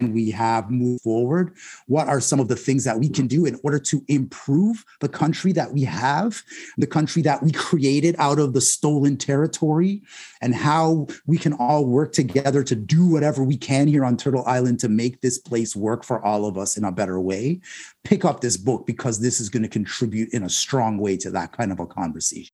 we 0.00 0.30
have 0.30 0.70
move 0.70 1.00
forward? 1.02 1.54
What 1.86 2.08
are 2.08 2.20
some 2.20 2.38
of 2.38 2.48
the 2.48 2.56
things 2.56 2.84
that 2.84 2.98
we 2.98 3.08
can 3.08 3.26
do 3.26 3.46
in 3.46 3.58
order 3.64 3.78
to 3.80 4.04
improve 4.08 4.84
the 5.00 5.08
country 5.08 5.52
that 5.52 5.72
we 5.72 5.82
have, 5.84 6.42
the 6.76 6.86
country 6.86 7.22
that 7.22 7.42
we 7.42 7.50
created 7.52 8.14
out 8.18 8.38
of 8.38 8.52
the 8.52 8.60
stolen 8.60 9.16
territory, 9.16 10.02
and 10.40 10.54
how 10.54 11.08
we 11.26 11.36
can 11.36 11.52
all 11.54 11.84
work 11.84 12.12
together 12.12 12.62
to 12.62 12.76
do 12.76 13.06
whatever 13.06 13.42
we 13.42 13.56
can 13.56 13.88
here 13.88 14.04
on 14.04 14.16
Turtle 14.16 14.44
Island 14.46 14.80
to 14.80 14.88
make 14.88 15.20
this 15.20 15.38
place 15.38 15.74
work 15.74 16.04
for 16.04 16.24
all 16.24 16.46
of 16.46 16.56
us 16.56 16.76
in 16.76 16.84
a 16.84 16.92
better 16.92 17.20
way? 17.20 17.60
Pick 18.04 18.24
up 18.24 18.40
this 18.40 18.56
book 18.56 18.86
because 18.86 19.20
this 19.20 19.40
is 19.40 19.48
going 19.48 19.64
to 19.64 19.68
contribute 19.68 20.32
in 20.32 20.44
a 20.44 20.50
strong 20.50 20.98
way 20.98 21.16
to 21.18 21.30
that 21.30 21.52
kind 21.52 21.72
of 21.72 21.80
a 21.80 21.86
conversation. 21.86 22.52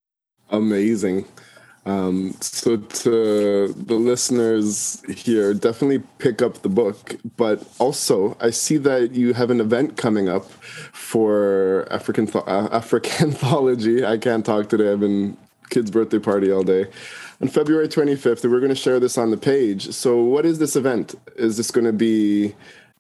Amazing. 0.51 1.27
Um, 1.87 2.35
so 2.40 2.77
to 2.77 3.69
the 3.69 3.94
listeners 3.94 5.02
here, 5.09 5.52
definitely 5.52 6.02
pick 6.19 6.40
up 6.40 6.63
the 6.63 6.69
book. 6.69 7.17
But 7.37 7.63
also, 7.79 8.37
I 8.40 8.50
see 8.50 8.79
that 8.79 9.13
you 9.13 9.35
have 9.35 9.50
an 9.50 9.61
event 9.61 9.96
coming 9.96 10.29
up 10.29 10.50
for 10.50 11.87
African 11.90 12.27
uh, 12.29 12.69
Africanthology. 12.81 14.04
I 14.04 14.19
can't 14.19 14.46
talk 14.46 14.69
today. 14.69 14.92
I've 14.92 15.00
been 15.00 15.37
kids' 15.71 15.90
birthday 15.90 16.19
party 16.19 16.50
all 16.50 16.63
day. 16.63 16.87
On 17.40 17.48
February 17.48 17.88
25th, 17.88 18.44
and 18.44 18.52
we're 18.52 18.61
going 18.61 18.71
to 18.71 18.77
share 18.77 19.00
this 19.00 19.19
on 19.19 19.31
the 19.31 19.37
page. 19.37 19.90
So, 19.92 20.23
what 20.23 20.46
is 20.46 20.59
this 20.59 20.77
event? 20.77 21.15
Is 21.37 21.56
this 21.56 21.71
going 21.71 21.85
to 21.85 21.92
be 21.92 22.54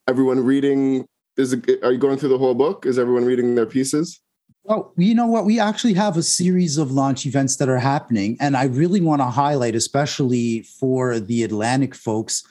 everyone 0.08 0.44
reading? 0.44 1.06
Is 1.36 1.52
it, 1.52 1.82
are 1.82 1.92
you 1.92 1.98
going 1.98 2.18
through 2.18 2.30
the 2.30 2.38
whole 2.38 2.54
book? 2.54 2.84
Is 2.84 2.98
everyone 2.98 3.24
reading 3.24 3.54
their 3.54 3.66
pieces? 3.66 4.20
Well, 4.66 4.94
you 4.96 5.14
know 5.14 5.26
what? 5.26 5.44
We 5.44 5.60
actually 5.60 5.92
have 5.92 6.16
a 6.16 6.22
series 6.22 6.78
of 6.78 6.90
launch 6.90 7.26
events 7.26 7.56
that 7.56 7.68
are 7.68 7.78
happening. 7.78 8.38
And 8.40 8.56
I 8.56 8.64
really 8.64 9.02
want 9.02 9.20
to 9.20 9.26
highlight, 9.26 9.74
especially 9.74 10.62
for 10.62 11.20
the 11.20 11.42
Atlantic 11.42 11.94
folks, 11.94 12.44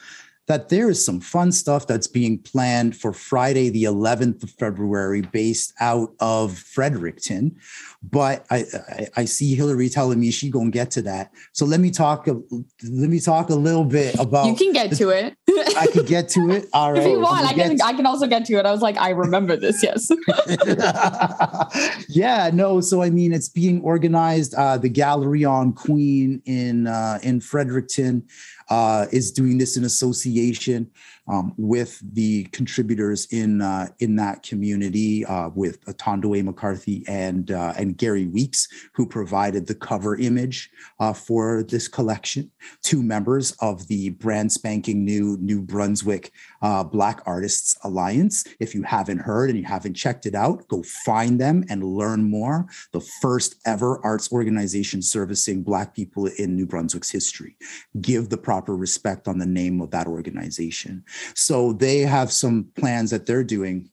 that 0.46 0.68
there 0.68 0.90
is 0.90 1.04
some 1.04 1.20
fun 1.20 1.52
stuff 1.52 1.86
that's 1.86 2.06
being 2.06 2.38
planned 2.38 2.96
for 2.96 3.12
Friday, 3.12 3.70
the 3.70 3.84
11th 3.84 4.42
of 4.42 4.50
February, 4.50 5.22
based 5.22 5.72
out 5.80 6.12
of 6.20 6.58
Fredericton. 6.58 7.56
But 8.02 8.44
I, 8.50 8.64
I, 8.88 9.08
I 9.16 9.24
see 9.24 9.54
Hillary 9.54 9.88
telling 9.88 10.20
me 10.20 10.30
she 10.30 10.50
gonna 10.50 10.70
get 10.70 10.90
to 10.92 11.02
that. 11.02 11.32
So 11.52 11.64
let 11.64 11.80
me 11.80 11.90
talk. 11.90 12.26
Let 12.26 13.10
me 13.10 13.18
talk 13.18 13.48
a 13.48 13.54
little 13.54 13.84
bit 13.84 14.18
about. 14.18 14.46
You 14.46 14.54
can 14.54 14.72
get 14.72 14.92
to 14.96 15.08
it. 15.08 15.36
I 15.76 15.86
can 15.86 16.04
get 16.04 16.28
to 16.30 16.50
it. 16.50 16.68
All 16.74 16.92
right. 16.92 17.02
If 17.04 17.10
you 17.10 17.20
want, 17.20 17.46
I 17.46 17.54
can. 17.54 17.80
I 17.82 17.94
can 17.94 18.04
also 18.06 18.26
get 18.26 18.44
to 18.46 18.54
it. 18.54 18.66
I 18.66 18.72
was 18.72 18.82
like, 18.82 18.98
I 18.98 19.10
remember 19.10 19.56
this. 19.56 19.82
Yes. 19.82 20.10
yeah. 22.08 22.50
No. 22.52 22.80
So 22.80 23.02
I 23.02 23.08
mean, 23.08 23.32
it's 23.32 23.48
being 23.48 23.80
organized. 23.80 24.54
Uh, 24.54 24.76
the 24.76 24.90
Gallery 24.90 25.44
on 25.44 25.72
Queen 25.72 26.42
in 26.44 26.86
uh, 26.86 27.18
in 27.22 27.40
Fredericton 27.40 28.26
uh, 28.68 29.06
is 29.12 29.30
doing 29.30 29.58
this 29.58 29.76
in 29.76 29.84
association 29.84 30.90
um, 31.28 31.54
with 31.56 32.00
the 32.14 32.44
contributors 32.44 33.26
in 33.30 33.62
uh, 33.62 33.88
in 33.98 34.16
that 34.16 34.42
community, 34.42 35.24
uh, 35.24 35.50
with 35.54 35.80
Tondoe 35.84 36.44
McCarthy 36.44 37.04
and 37.08 37.50
uh, 37.50 37.72
and 37.76 37.96
Gary 37.96 38.26
Weekes, 38.26 38.68
who 38.94 39.06
provided 39.06 39.66
the 39.66 39.74
cover 39.74 40.16
image 40.16 40.70
uh, 41.00 41.12
for 41.12 41.62
this 41.62 41.88
collection. 41.88 42.50
Two 42.82 43.02
members 43.02 43.52
of 43.60 43.86
the 43.88 44.10
brand 44.10 44.52
spanking 44.52 45.04
new 45.04 45.36
New 45.40 45.62
Brunswick 45.62 46.32
uh, 46.62 46.84
Black 46.84 47.22
Artists 47.26 47.76
Alliance. 47.84 48.44
If 48.60 48.74
you 48.74 48.82
haven't 48.82 49.18
heard 49.18 49.50
and 49.50 49.58
you 49.58 49.64
haven't 49.64 49.94
checked 49.94 50.26
it 50.26 50.34
out, 50.34 50.66
go 50.68 50.82
find 50.82 51.40
them 51.40 51.64
and 51.68 51.84
learn 51.84 52.28
more. 52.28 52.66
The 52.92 53.00
first 53.00 53.56
ever 53.66 54.04
arts 54.04 54.30
organization 54.32 55.02
servicing 55.02 55.62
Black 55.62 55.94
people 55.94 56.26
in 56.26 56.56
New 56.56 56.66
Brunswick's 56.66 57.10
history. 57.10 57.56
Give 58.00 58.28
the 58.28 58.36
proper 58.36 58.76
respect 58.76 59.28
on 59.28 59.38
the 59.38 59.46
name 59.46 59.80
of 59.80 59.90
that 59.90 60.06
organization. 60.06 61.04
So 61.34 61.72
they 61.72 62.00
have 62.00 62.32
some 62.32 62.70
plans 62.76 63.10
that 63.10 63.26
they're 63.26 63.44
doing. 63.44 63.90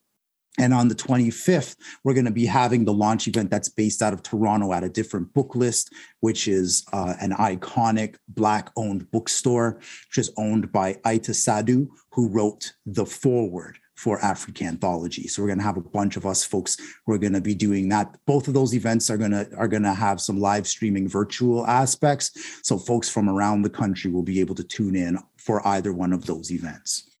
And 0.58 0.74
on 0.74 0.88
the 0.88 0.94
25th, 0.94 1.76
we're 2.04 2.12
going 2.12 2.26
to 2.26 2.30
be 2.30 2.44
having 2.44 2.84
the 2.84 2.92
launch 2.92 3.26
event 3.26 3.50
that's 3.50 3.70
based 3.70 4.02
out 4.02 4.12
of 4.12 4.22
Toronto 4.22 4.74
at 4.74 4.84
a 4.84 4.88
different 4.88 5.32
book 5.32 5.56
list, 5.56 5.94
which 6.20 6.46
is 6.46 6.84
uh, 6.92 7.14
an 7.20 7.30
iconic 7.32 8.16
Black 8.28 8.70
owned 8.76 9.10
bookstore, 9.10 9.80
which 10.08 10.18
is 10.18 10.30
owned 10.36 10.70
by 10.70 10.94
Itah 11.06 11.34
Sadu, 11.34 11.88
who 12.10 12.28
wrote 12.28 12.74
the 12.84 13.06
foreword 13.06 13.78
for 14.02 14.18
AfriCANthology. 14.18 15.30
So 15.30 15.42
we're 15.42 15.48
going 15.48 15.60
to 15.60 15.64
have 15.64 15.76
a 15.76 15.80
bunch 15.80 16.16
of 16.16 16.26
us 16.26 16.44
folks 16.44 16.76
who 17.06 17.12
are 17.12 17.18
going 17.18 17.34
to 17.34 17.40
be 17.40 17.54
doing 17.54 17.88
that. 17.90 18.18
Both 18.26 18.48
of 18.48 18.54
those 18.54 18.74
events 18.74 19.08
are 19.10 19.16
going 19.16 19.30
to 19.30 19.48
are 19.56 19.68
going 19.68 19.84
to 19.84 19.94
have 19.94 20.20
some 20.20 20.40
live 20.40 20.66
streaming 20.66 21.08
virtual 21.08 21.64
aspects. 21.66 22.32
So 22.62 22.78
folks 22.78 23.08
from 23.08 23.28
around 23.28 23.62
the 23.62 23.70
country 23.70 24.10
will 24.10 24.24
be 24.24 24.40
able 24.40 24.56
to 24.56 24.64
tune 24.64 24.96
in 24.96 25.18
for 25.36 25.66
either 25.66 25.92
one 25.92 26.12
of 26.12 26.26
those 26.26 26.50
events. 26.50 27.11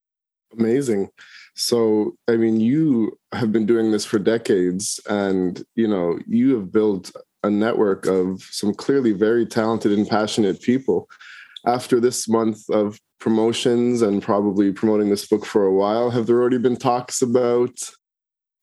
Amazing. 0.58 1.10
So, 1.54 2.16
I 2.28 2.36
mean, 2.36 2.60
you 2.60 3.18
have 3.32 3.52
been 3.52 3.66
doing 3.66 3.90
this 3.92 4.04
for 4.04 4.18
decades 4.18 5.00
and, 5.08 5.62
you 5.74 5.86
know, 5.86 6.18
you 6.26 6.56
have 6.56 6.72
built 6.72 7.12
a 7.42 7.50
network 7.50 8.06
of 8.06 8.42
some 8.42 8.72
clearly 8.72 9.12
very 9.12 9.44
talented 9.44 9.92
and 9.92 10.08
passionate 10.08 10.62
people. 10.62 11.08
After 11.66 12.00
this 12.00 12.28
month 12.28 12.68
of 12.70 12.98
promotions 13.20 14.02
and 14.02 14.22
probably 14.22 14.72
promoting 14.72 15.10
this 15.10 15.26
book 15.28 15.44
for 15.44 15.66
a 15.66 15.72
while, 15.72 16.10
have 16.10 16.26
there 16.26 16.40
already 16.40 16.58
been 16.58 16.76
talks 16.76 17.22
about 17.22 17.70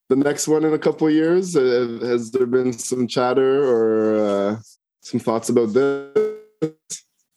the 0.09 0.15
next 0.15 0.47
one 0.47 0.65
in 0.65 0.73
a 0.73 0.79
couple 0.79 1.07
of 1.07 1.13
years? 1.13 1.55
Uh, 1.55 1.99
has 2.01 2.31
there 2.31 2.47
been 2.47 2.73
some 2.73 3.07
chatter 3.07 3.63
or 3.63 4.25
uh, 4.25 4.57
some 5.01 5.19
thoughts 5.19 5.49
about 5.49 5.73
this? 5.73 6.73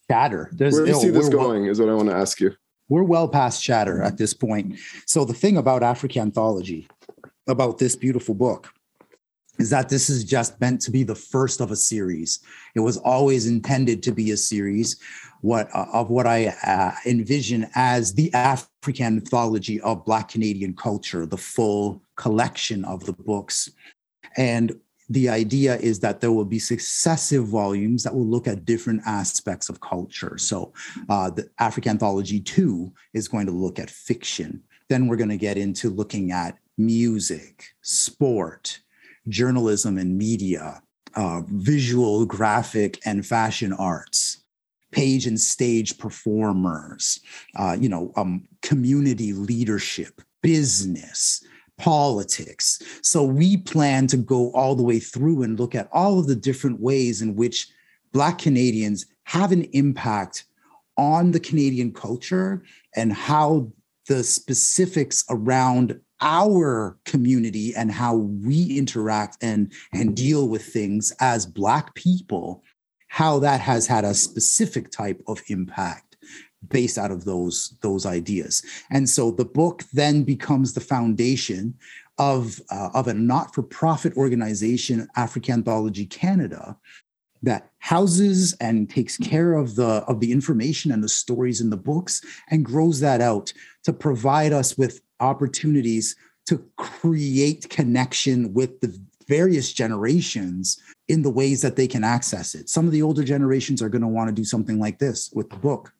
Chatter. 0.09 0.49
There's, 0.51 0.73
Where 0.73 0.85
do 0.85 0.91
you 0.91 0.99
see 0.99 1.09
this 1.09 1.29
going? 1.29 1.65
Is 1.65 1.79
what 1.79 1.89
I 1.89 1.93
want 1.93 2.09
to 2.09 2.15
ask 2.15 2.41
you 2.41 2.53
we're 2.89 3.03
well 3.03 3.27
past 3.27 3.63
chatter 3.63 4.01
at 4.01 4.17
this 4.17 4.33
point. 4.33 4.77
So 5.05 5.25
the 5.25 5.33
thing 5.33 5.57
about 5.57 5.81
AfriCANthology, 5.81 6.87
about 7.47 7.77
this 7.77 7.95
beautiful 7.95 8.35
book, 8.35 8.73
is 9.59 9.69
that 9.69 9.89
this 9.89 10.09
is 10.09 10.23
just 10.23 10.59
meant 10.59 10.81
to 10.81 10.91
be 10.91 11.03
the 11.03 11.15
first 11.15 11.61
of 11.61 11.71
a 11.71 11.75
series. 11.75 12.39
It 12.75 12.79
was 12.79 12.97
always 12.97 13.47
intended 13.47 14.01
to 14.03 14.11
be 14.11 14.31
a 14.31 14.37
series 14.37 14.99
what 15.41 15.69
uh, 15.75 15.85
of 15.91 16.09
what 16.09 16.25
I 16.25 16.47
uh, 16.65 16.93
envision 17.05 17.67
as 17.75 18.13
the 18.13 18.31
Africanthology 18.31 19.79
of 19.81 20.05
Black 20.05 20.29
Canadian 20.29 20.73
culture, 20.73 21.25
the 21.25 21.37
full 21.37 22.01
collection 22.15 22.85
of 22.85 23.05
the 23.05 23.13
books. 23.13 23.69
And 24.37 24.79
the 25.09 25.29
idea 25.29 25.77
is 25.77 25.99
that 25.99 26.21
there 26.21 26.31
will 26.31 26.45
be 26.45 26.59
successive 26.59 27.45
volumes 27.47 28.03
that 28.03 28.13
will 28.13 28.25
look 28.25 28.47
at 28.47 28.65
different 28.65 29.01
aspects 29.05 29.69
of 29.69 29.81
culture. 29.81 30.37
So, 30.37 30.73
uh, 31.09 31.29
the 31.29 31.49
Africanthology 31.59 32.43
2 32.43 32.91
is 33.13 33.27
going 33.27 33.45
to 33.47 33.51
look 33.51 33.79
at 33.79 33.89
fiction. 33.89 34.63
Then 34.89 35.07
we're 35.07 35.17
going 35.17 35.29
to 35.29 35.37
get 35.37 35.57
into 35.57 35.89
looking 35.89 36.31
at 36.31 36.57
music, 36.77 37.65
sport, 37.81 38.79
journalism 39.27 39.97
and 39.97 40.17
media, 40.17 40.81
uh, 41.15 41.41
visual, 41.47 42.25
graphic, 42.25 42.99
and 43.05 43.25
fashion 43.25 43.73
arts. 43.73 44.39
Page 44.91 45.25
and 45.25 45.41
stage 45.41 45.97
performers, 45.97 47.19
uh, 47.55 47.75
you 47.79 47.89
know, 47.89 48.11
um, 48.15 48.47
community 48.61 49.33
leadership, 49.33 50.21
business, 50.43 51.43
politics. 51.77 52.81
So 53.01 53.23
we 53.23 53.57
plan 53.57 54.07
to 54.07 54.17
go 54.17 54.51
all 54.51 54.75
the 54.75 54.83
way 54.83 54.99
through 54.99 55.43
and 55.43 55.59
look 55.59 55.75
at 55.75 55.89
all 55.91 56.19
of 56.19 56.27
the 56.27 56.35
different 56.35 56.79
ways 56.79 57.21
in 57.21 57.35
which 57.35 57.67
Black 58.11 58.37
Canadians 58.37 59.05
have 59.23 59.51
an 59.51 59.63
impact 59.73 60.45
on 60.97 61.31
the 61.31 61.39
Canadian 61.39 61.91
culture 61.91 62.63
and 62.95 63.11
how 63.11 63.71
the 64.07 64.23
specifics 64.23 65.23
around 65.29 65.99
our 66.21 66.97
community 67.05 67.73
and 67.75 67.91
how 67.91 68.15
we 68.15 68.77
interact 68.77 69.37
and, 69.41 69.73
and 69.93 70.15
deal 70.15 70.47
with 70.47 70.63
things 70.63 71.11
as 71.19 71.45
Black 71.45 71.93
people, 71.95 72.63
how 73.07 73.39
that 73.39 73.59
has 73.59 73.87
had 73.87 74.05
a 74.05 74.13
specific 74.13 74.91
type 74.91 75.21
of 75.27 75.41
impact 75.47 76.12
based 76.69 76.97
out 76.97 77.11
of 77.11 77.25
those 77.25 77.75
those 77.81 78.05
ideas 78.05 78.63
and 78.89 79.09
so 79.09 79.31
the 79.31 79.45
book 79.45 79.83
then 79.93 80.23
becomes 80.23 80.73
the 80.73 80.81
foundation 80.81 81.73
of 82.17 82.61
uh, 82.69 82.89
of 82.93 83.07
a 83.07 83.13
not-for-profit 83.13 84.15
organization 84.17 85.07
africanthology 85.17 86.09
canada 86.09 86.77
that 87.43 87.69
houses 87.79 88.55
and 88.61 88.89
takes 88.89 89.17
care 89.17 89.53
of 89.53 89.75
the 89.75 90.03
of 90.07 90.19
the 90.19 90.31
information 90.31 90.91
and 90.91 91.03
the 91.03 91.09
stories 91.09 91.59
in 91.59 91.69
the 91.69 91.77
books 91.77 92.21
and 92.49 92.65
grows 92.65 93.01
that 93.01 93.21
out 93.21 93.51
to 93.83 93.91
provide 93.91 94.53
us 94.53 94.77
with 94.77 95.01
opportunities 95.19 96.15
to 96.45 96.63
create 96.77 97.69
connection 97.69 98.53
with 98.53 98.79
the 98.81 98.97
various 99.27 99.71
generations 99.71 100.81
in 101.07 101.21
the 101.21 101.29
ways 101.29 101.61
that 101.61 101.75
they 101.75 101.87
can 101.87 102.03
access 102.03 102.55
it. 102.55 102.69
Some 102.69 102.85
of 102.85 102.91
the 102.91 103.01
older 103.01 103.23
generations 103.23 103.81
are 103.81 103.89
going 103.89 104.01
to 104.01 104.07
want 104.07 104.29
to 104.29 104.33
do 104.33 104.43
something 104.43 104.79
like 104.79 104.99
this 104.99 105.31
with 105.33 105.49
the 105.49 105.57
book 105.57 105.93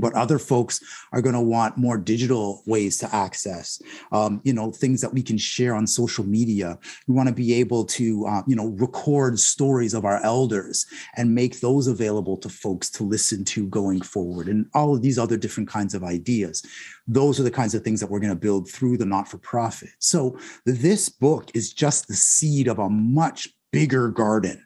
but 0.00 0.14
other 0.14 0.38
folks 0.38 0.80
are 1.12 1.22
going 1.22 1.34
to 1.34 1.40
want 1.40 1.76
more 1.76 1.98
digital 1.98 2.62
ways 2.66 2.98
to 2.98 3.14
access 3.14 3.80
um, 4.12 4.40
you 4.44 4.52
know 4.52 4.70
things 4.70 5.00
that 5.00 5.12
we 5.12 5.22
can 5.22 5.38
share 5.38 5.74
on 5.74 5.86
social 5.86 6.24
media. 6.24 6.78
We 7.06 7.14
want 7.14 7.28
to 7.28 7.34
be 7.34 7.54
able 7.54 7.84
to 7.86 8.26
uh, 8.26 8.42
you 8.46 8.56
know 8.56 8.68
record 8.78 9.38
stories 9.38 9.94
of 9.94 10.04
our 10.04 10.22
elders 10.24 10.86
and 11.16 11.34
make 11.34 11.60
those 11.60 11.86
available 11.86 12.36
to 12.38 12.48
folks 12.48 12.90
to 12.90 13.04
listen 13.04 13.44
to 13.44 13.66
going 13.66 14.00
forward 14.00 14.48
and 14.48 14.66
all 14.74 14.94
of 14.94 15.02
these 15.02 15.18
other 15.18 15.36
different 15.36 15.68
kinds 15.68 15.94
of 15.94 16.04
ideas. 16.04 16.64
Those 17.06 17.40
are 17.40 17.44
the 17.44 17.50
kinds 17.50 17.74
of 17.74 17.82
things 17.82 18.00
that 18.00 18.10
we're 18.10 18.20
going 18.20 18.30
to 18.30 18.36
build 18.36 18.70
through 18.70 18.98
the 18.98 19.06
not-for-profit. 19.06 19.90
So 19.98 20.38
this 20.64 21.08
book 21.08 21.50
is 21.54 21.72
just 21.72 22.06
the 22.06 22.14
seed 22.14 22.68
of 22.68 22.78
a 22.78 22.88
much 22.88 23.48
bigger 23.72 24.08
garden 24.08 24.64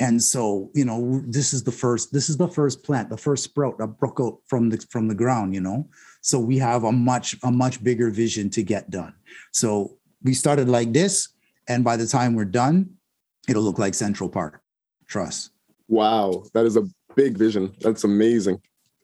and 0.00 0.22
so, 0.22 0.70
you 0.74 0.84
know, 0.84 1.22
this 1.26 1.52
is 1.52 1.64
the 1.64 1.72
first, 1.72 2.12
this 2.12 2.28
is 2.28 2.36
the 2.36 2.46
first 2.46 2.84
plant, 2.84 3.10
the 3.10 3.16
first 3.16 3.42
sprout 3.42 3.78
that 3.78 3.98
broke 3.98 4.20
out 4.20 4.38
from 4.46 4.70
the 4.70 4.78
from 4.90 5.08
the 5.08 5.14
ground, 5.14 5.54
you 5.54 5.60
know. 5.60 5.88
So 6.20 6.38
we 6.38 6.58
have 6.58 6.84
a 6.84 6.92
much, 6.92 7.36
a 7.42 7.50
much 7.50 7.82
bigger 7.82 8.10
vision 8.10 8.48
to 8.50 8.62
get 8.62 8.90
done. 8.90 9.14
So 9.52 9.98
we 10.22 10.34
started 10.34 10.68
like 10.68 10.92
this, 10.92 11.28
and 11.68 11.82
by 11.82 11.96
the 11.96 12.06
time 12.06 12.34
we're 12.34 12.44
done, 12.44 12.90
it'll 13.48 13.62
look 13.62 13.78
like 13.78 13.94
Central 13.94 14.28
Park. 14.28 14.60
Trust. 15.08 15.50
Wow, 15.88 16.44
that 16.54 16.64
is 16.64 16.76
a 16.76 16.84
big 17.16 17.36
vision. 17.36 17.74
That's 17.80 18.04
amazing. 18.04 18.60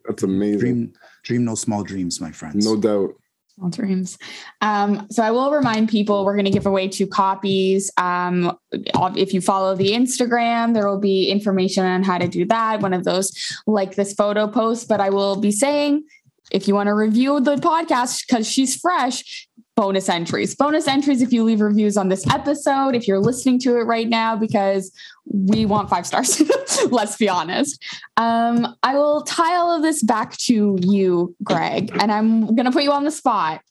That's 0.07 0.22
amazing. 0.22 0.61
Dream, 0.61 0.92
dream 1.22 1.45
no 1.45 1.55
small 1.55 1.82
dreams, 1.82 2.20
my 2.20 2.30
friends. 2.30 2.64
No 2.64 2.76
doubt. 2.76 3.14
Small 3.57 3.70
dreams. 3.70 4.18
Um, 4.62 5.07
so 5.11 5.22
I 5.22 5.30
will 5.30 5.52
remind 5.52 5.88
people 5.88 6.24
we're 6.24 6.34
going 6.34 6.44
to 6.44 6.50
give 6.50 6.66
away 6.66 6.88
two 6.88 7.07
copies. 7.07 7.88
Um, 7.96 8.59
if 8.72 9.32
you 9.32 9.40
follow 9.40 9.76
the 9.76 9.90
Instagram, 9.90 10.74
there 10.74 10.88
will 10.88 10.98
be 10.98 11.30
information 11.30 11.84
on 11.84 12.02
how 12.02 12.18
to 12.18 12.26
do 12.26 12.44
that. 12.46 12.80
One 12.80 12.92
of 12.92 13.05
those, 13.05 13.32
like 13.68 13.94
this 13.94 14.12
photo 14.12 14.48
post, 14.48 14.88
but 14.88 15.00
I 15.00 15.11
will 15.11 15.36
be 15.36 15.52
saying 15.52 16.02
if 16.50 16.66
you 16.66 16.74
want 16.74 16.88
to 16.88 16.94
review 16.94 17.38
the 17.38 17.55
podcast 17.57 18.24
because 18.26 18.50
she's 18.50 18.74
fresh, 18.74 19.48
bonus 19.76 20.08
entries. 20.08 20.54
Bonus 20.54 20.86
entries 20.86 21.22
if 21.22 21.32
you 21.32 21.42
leave 21.44 21.60
reviews 21.60 21.96
on 21.96 22.08
this 22.08 22.26
episode, 22.28 22.94
if 22.94 23.08
you're 23.08 23.20
listening 23.20 23.58
to 23.60 23.76
it 23.78 23.82
right 23.82 24.08
now, 24.08 24.36
because 24.36 24.92
we 25.26 25.66
want 25.66 25.90
five 25.90 26.06
stars. 26.06 26.42
Let's 26.90 27.16
be 27.16 27.28
honest. 27.28 27.82
Um, 28.16 28.76
I 28.82 28.94
will 28.94 29.22
tie 29.22 29.56
all 29.56 29.74
of 29.74 29.82
this 29.82 30.02
back 30.02 30.36
to 30.38 30.76
you, 30.80 31.34
Greg, 31.42 31.90
and 32.00 32.12
I'm 32.12 32.54
going 32.54 32.66
to 32.66 32.70
put 32.70 32.82
you 32.82 32.92
on 32.92 33.04
the 33.04 33.10
spot. 33.10 33.62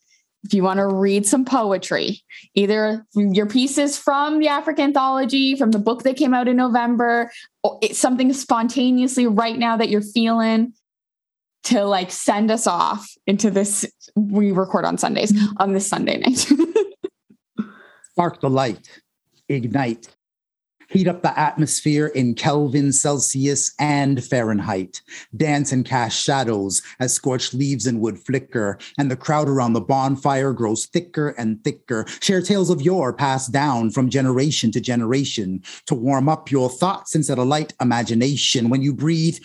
If 0.44 0.54
you 0.54 0.62
want 0.62 0.80
to 0.80 0.88
read 0.88 1.26
some 1.26 1.46
poetry, 1.46 2.22
either 2.54 3.06
your 3.16 3.46
pieces 3.46 3.98
from 3.98 4.40
the 4.40 4.48
AfriCANthology, 4.48 5.58
from 5.58 5.72
the 5.72 5.80
book 5.80 6.04
that 6.04 6.18
came 6.18 6.34
out 6.34 6.50
in 6.50 6.58
November, 6.58 7.32
or 7.64 7.80
something 7.94 8.34
spontaneously 8.34 9.26
right 9.26 9.58
now 9.58 9.78
that 9.78 9.90
you're 9.90 10.02
feeling, 10.02 10.74
to 11.64 11.86
like 11.86 12.12
send 12.12 12.52
us 12.52 12.68
off 12.68 13.08
into 13.28 13.50
this. 13.50 13.86
We 14.16 14.52
record 14.52 14.86
on 14.86 14.98
Sundays 14.98 15.32
mm-hmm. 15.32 15.54
on 15.58 15.74
this 15.74 15.88
Sunday 15.88 16.18
night. 16.18 16.48
Spark 18.12 18.42
the 18.42 18.50
light, 18.50 19.02
ignite, 19.50 20.16
heat 20.94 21.08
up 21.08 21.24
the 21.24 21.38
atmosphere 21.38 22.08
in 22.08 22.36
Kelvin, 22.36 22.94
Celsius, 22.94 23.74
and 23.80 24.24
Fahrenheit. 24.24 25.02
Dance 25.36 25.72
and 25.72 25.84
cast 25.84 26.24
shadows 26.24 26.82
as 27.00 27.14
scorched 27.14 27.54
leaves 27.54 27.88
and 27.88 28.00
wood 28.00 28.20
flicker, 28.20 28.78
and 28.98 29.10
the 29.10 29.16
crowd 29.16 29.50
around 29.50 29.74
the 29.74 29.82
bonfire 29.82 30.54
grows 30.54 30.86
thicker 30.86 31.30
and 31.30 31.64
thicker. 31.64 32.06
Share 32.22 32.42
tales 32.42 32.70
of 32.70 32.82
yore 32.82 33.14
passed 33.14 33.52
down 33.52 33.90
from 33.90 34.10
generation 34.10 34.72
to 34.72 34.80
generation 34.80 35.64
to 35.88 35.96
warm 35.96 36.30
up 36.30 36.52
your 36.52 36.70
thoughts 36.70 37.16
and 37.16 37.26
set 37.26 37.40
a 37.40 37.44
light 37.44 37.74
imagination. 37.82 38.70
When 38.70 38.84
you 38.84 38.94
breathe, 38.94 39.40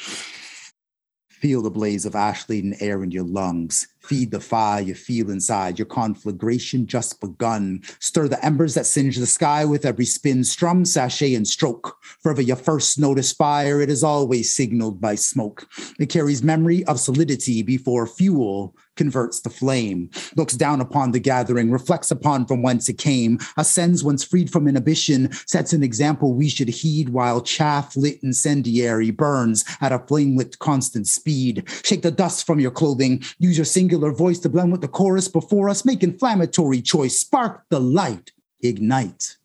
Feel 1.40 1.62
the 1.62 1.70
blaze 1.70 2.04
of 2.04 2.16
ash 2.16 2.48
laden 2.48 2.74
air 2.80 3.04
in 3.04 3.12
your 3.12 3.22
lungs. 3.22 3.86
Feed 4.08 4.30
the 4.30 4.40
fire 4.40 4.80
you 4.80 4.94
feel 4.94 5.28
inside. 5.30 5.78
Your 5.78 5.84
conflagration 5.84 6.86
just 6.86 7.20
begun. 7.20 7.82
Stir 8.00 8.26
the 8.26 8.42
embers 8.42 8.72
that 8.72 8.86
singe 8.86 9.18
the 9.18 9.26
sky 9.26 9.66
with 9.66 9.84
every 9.84 10.06
spin, 10.06 10.44
strum, 10.44 10.86
sachet, 10.86 11.34
and 11.34 11.46
stroke. 11.46 11.94
Forever 12.22 12.40
you 12.40 12.56
first 12.56 12.98
notice 12.98 13.32
fire, 13.32 13.82
it 13.82 13.90
is 13.90 14.02
always 14.02 14.54
signaled 14.54 14.98
by 14.98 15.14
smoke. 15.14 15.68
It 16.00 16.06
carries 16.06 16.42
memory 16.42 16.84
of 16.86 16.98
solidity 16.98 17.62
before 17.62 18.06
fuel 18.06 18.74
converts 18.98 19.40
the 19.40 19.48
flame, 19.48 20.10
looks 20.36 20.54
down 20.54 20.80
upon 20.80 21.12
the 21.12 21.20
gathering, 21.20 21.70
reflects 21.70 22.10
upon 22.10 22.44
from 22.44 22.62
whence 22.62 22.88
it 22.88 22.98
came, 22.98 23.38
ascends 23.56 24.04
once 24.04 24.24
freed 24.24 24.50
from 24.50 24.68
inhibition, 24.68 25.32
sets 25.46 25.72
an 25.72 25.82
example 25.82 26.34
we 26.34 26.48
should 26.48 26.68
heed 26.68 27.08
while 27.08 27.40
chaff 27.40 27.96
lit 27.96 28.18
incendiary 28.22 29.10
burns 29.10 29.64
at 29.80 29.92
a 29.92 30.00
flame 30.00 30.36
lit 30.36 30.58
constant 30.58 31.06
speed. 31.06 31.62
Shake 31.84 32.02
the 32.02 32.10
dust 32.10 32.44
from 32.44 32.58
your 32.60 32.72
clothing, 32.72 33.22
use 33.38 33.56
your 33.56 33.64
singular 33.64 33.97
voice 34.12 34.38
to 34.40 34.48
blend 34.48 34.72
with 34.72 34.80
the 34.80 34.88
chorus 34.88 35.28
before 35.28 35.68
us, 35.68 35.84
make 35.84 36.02
inflammatory 36.02 36.80
choice, 36.80 37.18
spark 37.18 37.64
the 37.70 37.80
light, 37.80 38.32
ignite 38.62 39.37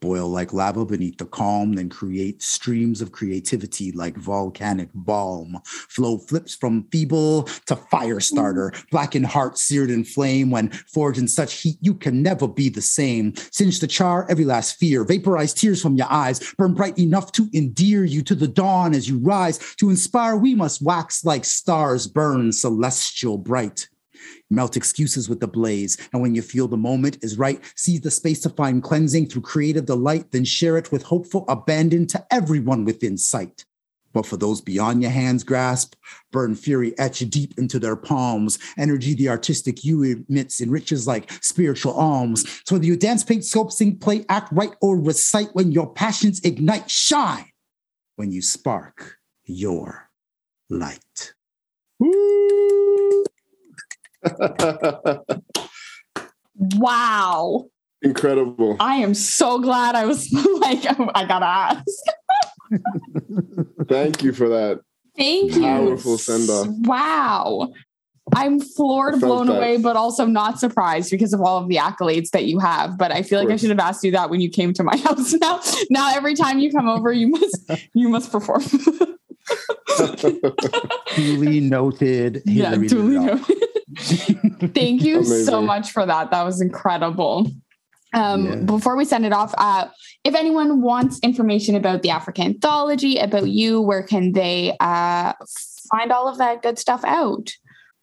boil 0.00 0.28
like 0.28 0.52
lava 0.52 0.84
beneath 0.84 1.18
the 1.18 1.26
calm, 1.26 1.74
then 1.74 1.88
create 1.88 2.42
streams 2.42 3.00
of 3.00 3.12
creativity 3.12 3.92
like 3.92 4.16
volcanic 4.16 4.88
balm. 4.94 5.60
Flow 5.64 6.18
flips 6.18 6.54
from 6.54 6.84
feeble 6.90 7.44
to 7.66 7.76
fire 7.76 8.20
starter, 8.20 8.72
blackened 8.90 9.26
heart 9.26 9.58
seared 9.58 9.90
in 9.90 10.04
flame. 10.04 10.50
When 10.50 10.70
forged 10.70 11.18
in 11.18 11.28
such 11.28 11.54
heat, 11.54 11.76
you 11.80 11.94
can 11.94 12.22
never 12.22 12.48
be 12.48 12.68
the 12.68 12.82
same. 12.82 13.34
Singe 13.52 13.80
the 13.80 13.86
char 13.86 14.26
every 14.30 14.44
last 14.44 14.78
fear, 14.78 15.04
vaporize 15.04 15.54
tears 15.54 15.82
from 15.82 15.96
your 15.96 16.10
eyes, 16.10 16.54
burn 16.56 16.74
bright 16.74 16.98
enough 16.98 17.32
to 17.32 17.48
endear 17.54 18.04
you 18.04 18.22
to 18.22 18.34
the 18.34 18.48
dawn 18.48 18.94
as 18.94 19.08
you 19.08 19.18
rise. 19.18 19.58
To 19.76 19.90
inspire, 19.90 20.36
we 20.36 20.54
must 20.54 20.82
wax 20.82 21.24
like 21.24 21.44
stars 21.44 22.06
burn 22.06 22.52
celestial 22.52 23.38
bright. 23.38 23.88
Melt 24.50 24.76
excuses 24.76 25.28
with 25.28 25.40
the 25.40 25.46
blaze. 25.46 25.96
And 26.12 26.20
when 26.20 26.34
you 26.34 26.42
feel 26.42 26.68
the 26.68 26.76
moment 26.76 27.18
is 27.22 27.38
right, 27.38 27.60
seize 27.76 28.00
the 28.00 28.10
space 28.10 28.40
to 28.42 28.50
find 28.50 28.82
cleansing 28.82 29.28
through 29.28 29.42
creative 29.42 29.86
delight, 29.86 30.32
then 30.32 30.44
share 30.44 30.76
it 30.76 30.90
with 30.90 31.04
hopeful 31.04 31.44
abandon 31.48 32.06
to 32.08 32.26
everyone 32.30 32.84
within 32.84 33.16
sight. 33.16 33.64
But 34.12 34.26
for 34.26 34.36
those 34.36 34.60
beyond 34.60 35.02
your 35.02 35.12
hand's 35.12 35.44
grasp, 35.44 35.94
burn 36.32 36.56
fury 36.56 36.98
etch 36.98 37.20
deep 37.30 37.56
into 37.58 37.78
their 37.78 37.96
palms. 37.96 38.58
Energy 38.76 39.14
the 39.14 39.28
artistic 39.28 39.84
you 39.84 40.02
emits 40.02 40.60
enriches 40.60 41.06
like 41.06 41.30
spiritual 41.42 41.92
alms. 41.92 42.44
So 42.64 42.74
whether 42.74 42.86
you 42.86 42.96
dance, 42.96 43.22
paint, 43.22 43.42
sculpt, 43.42 43.72
sing, 43.72 43.98
play, 43.98 44.24
act, 44.28 44.52
write, 44.52 44.74
or 44.80 44.98
recite, 44.98 45.50
when 45.52 45.70
your 45.70 45.92
passions 45.92 46.40
ignite, 46.40 46.90
shine 46.90 47.46
when 48.16 48.32
you 48.32 48.42
spark 48.42 49.18
your 49.44 50.10
light. 50.68 51.34
Wow. 56.56 57.66
Incredible. 58.02 58.76
I 58.80 58.96
am 58.96 59.14
so 59.14 59.58
glad 59.58 59.94
I 59.94 60.06
was 60.06 60.32
like, 60.60 60.84
I 61.14 61.24
gotta 61.26 61.46
ask. 61.46 61.84
Thank 63.88 64.22
you 64.22 64.32
for 64.32 64.48
that. 64.48 64.80
Thank 65.16 65.54
you. 65.54 65.62
Powerful 65.62 66.18
send 66.18 66.48
off. 66.48 66.68
Wow. 66.80 67.72
I'm 68.34 68.60
floored, 68.60 69.20
blown 69.20 69.46
that. 69.48 69.56
away, 69.56 69.76
but 69.78 69.96
also 69.96 70.24
not 70.24 70.60
surprised 70.60 71.10
because 71.10 71.32
of 71.32 71.40
all 71.40 71.58
of 71.58 71.68
the 71.68 71.76
accolades 71.76 72.30
that 72.30 72.44
you 72.44 72.58
have. 72.58 72.96
But 72.96 73.12
I 73.12 73.22
feel 73.22 73.40
like 73.40 73.50
I 73.50 73.56
should 73.56 73.70
have 73.70 73.78
asked 73.78 74.04
you 74.04 74.12
that 74.12 74.30
when 74.30 74.40
you 74.40 74.48
came 74.50 74.72
to 74.74 74.84
my 74.84 74.96
house. 75.04 75.32
Now, 75.34 75.60
now 75.90 76.14
every 76.14 76.34
time 76.34 76.58
you 76.58 76.70
come 76.70 76.88
over, 76.88 77.12
you 77.12 77.28
must 77.28 77.70
you 77.94 78.08
must 78.08 78.30
perform. 78.30 78.62
duly 81.16 81.60
noted. 81.60 82.42
Yeah, 82.46 82.76
duly 82.76 83.18
noted. 83.18 83.56
Thank 84.74 85.02
you 85.02 85.18
Amazing. 85.18 85.44
so 85.44 85.60
much 85.60 85.90
for 85.90 86.06
that. 86.06 86.30
That 86.30 86.42
was 86.42 86.60
incredible. 86.60 87.50
Um, 88.12 88.46
yeah. 88.46 88.56
Before 88.56 88.96
we 88.96 89.04
send 89.04 89.24
it 89.24 89.32
off, 89.32 89.54
uh, 89.58 89.88
if 90.24 90.34
anyone 90.34 90.80
wants 90.80 91.18
information 91.20 91.74
about 91.74 92.02
the 92.02 92.08
AfriCANthology, 92.10 93.22
about 93.22 93.48
you, 93.48 93.80
where 93.80 94.02
can 94.02 94.32
they 94.32 94.76
uh, 94.80 95.32
find 95.90 96.12
all 96.12 96.28
of 96.28 96.38
that 96.38 96.62
good 96.62 96.78
stuff 96.78 97.04
out? 97.04 97.52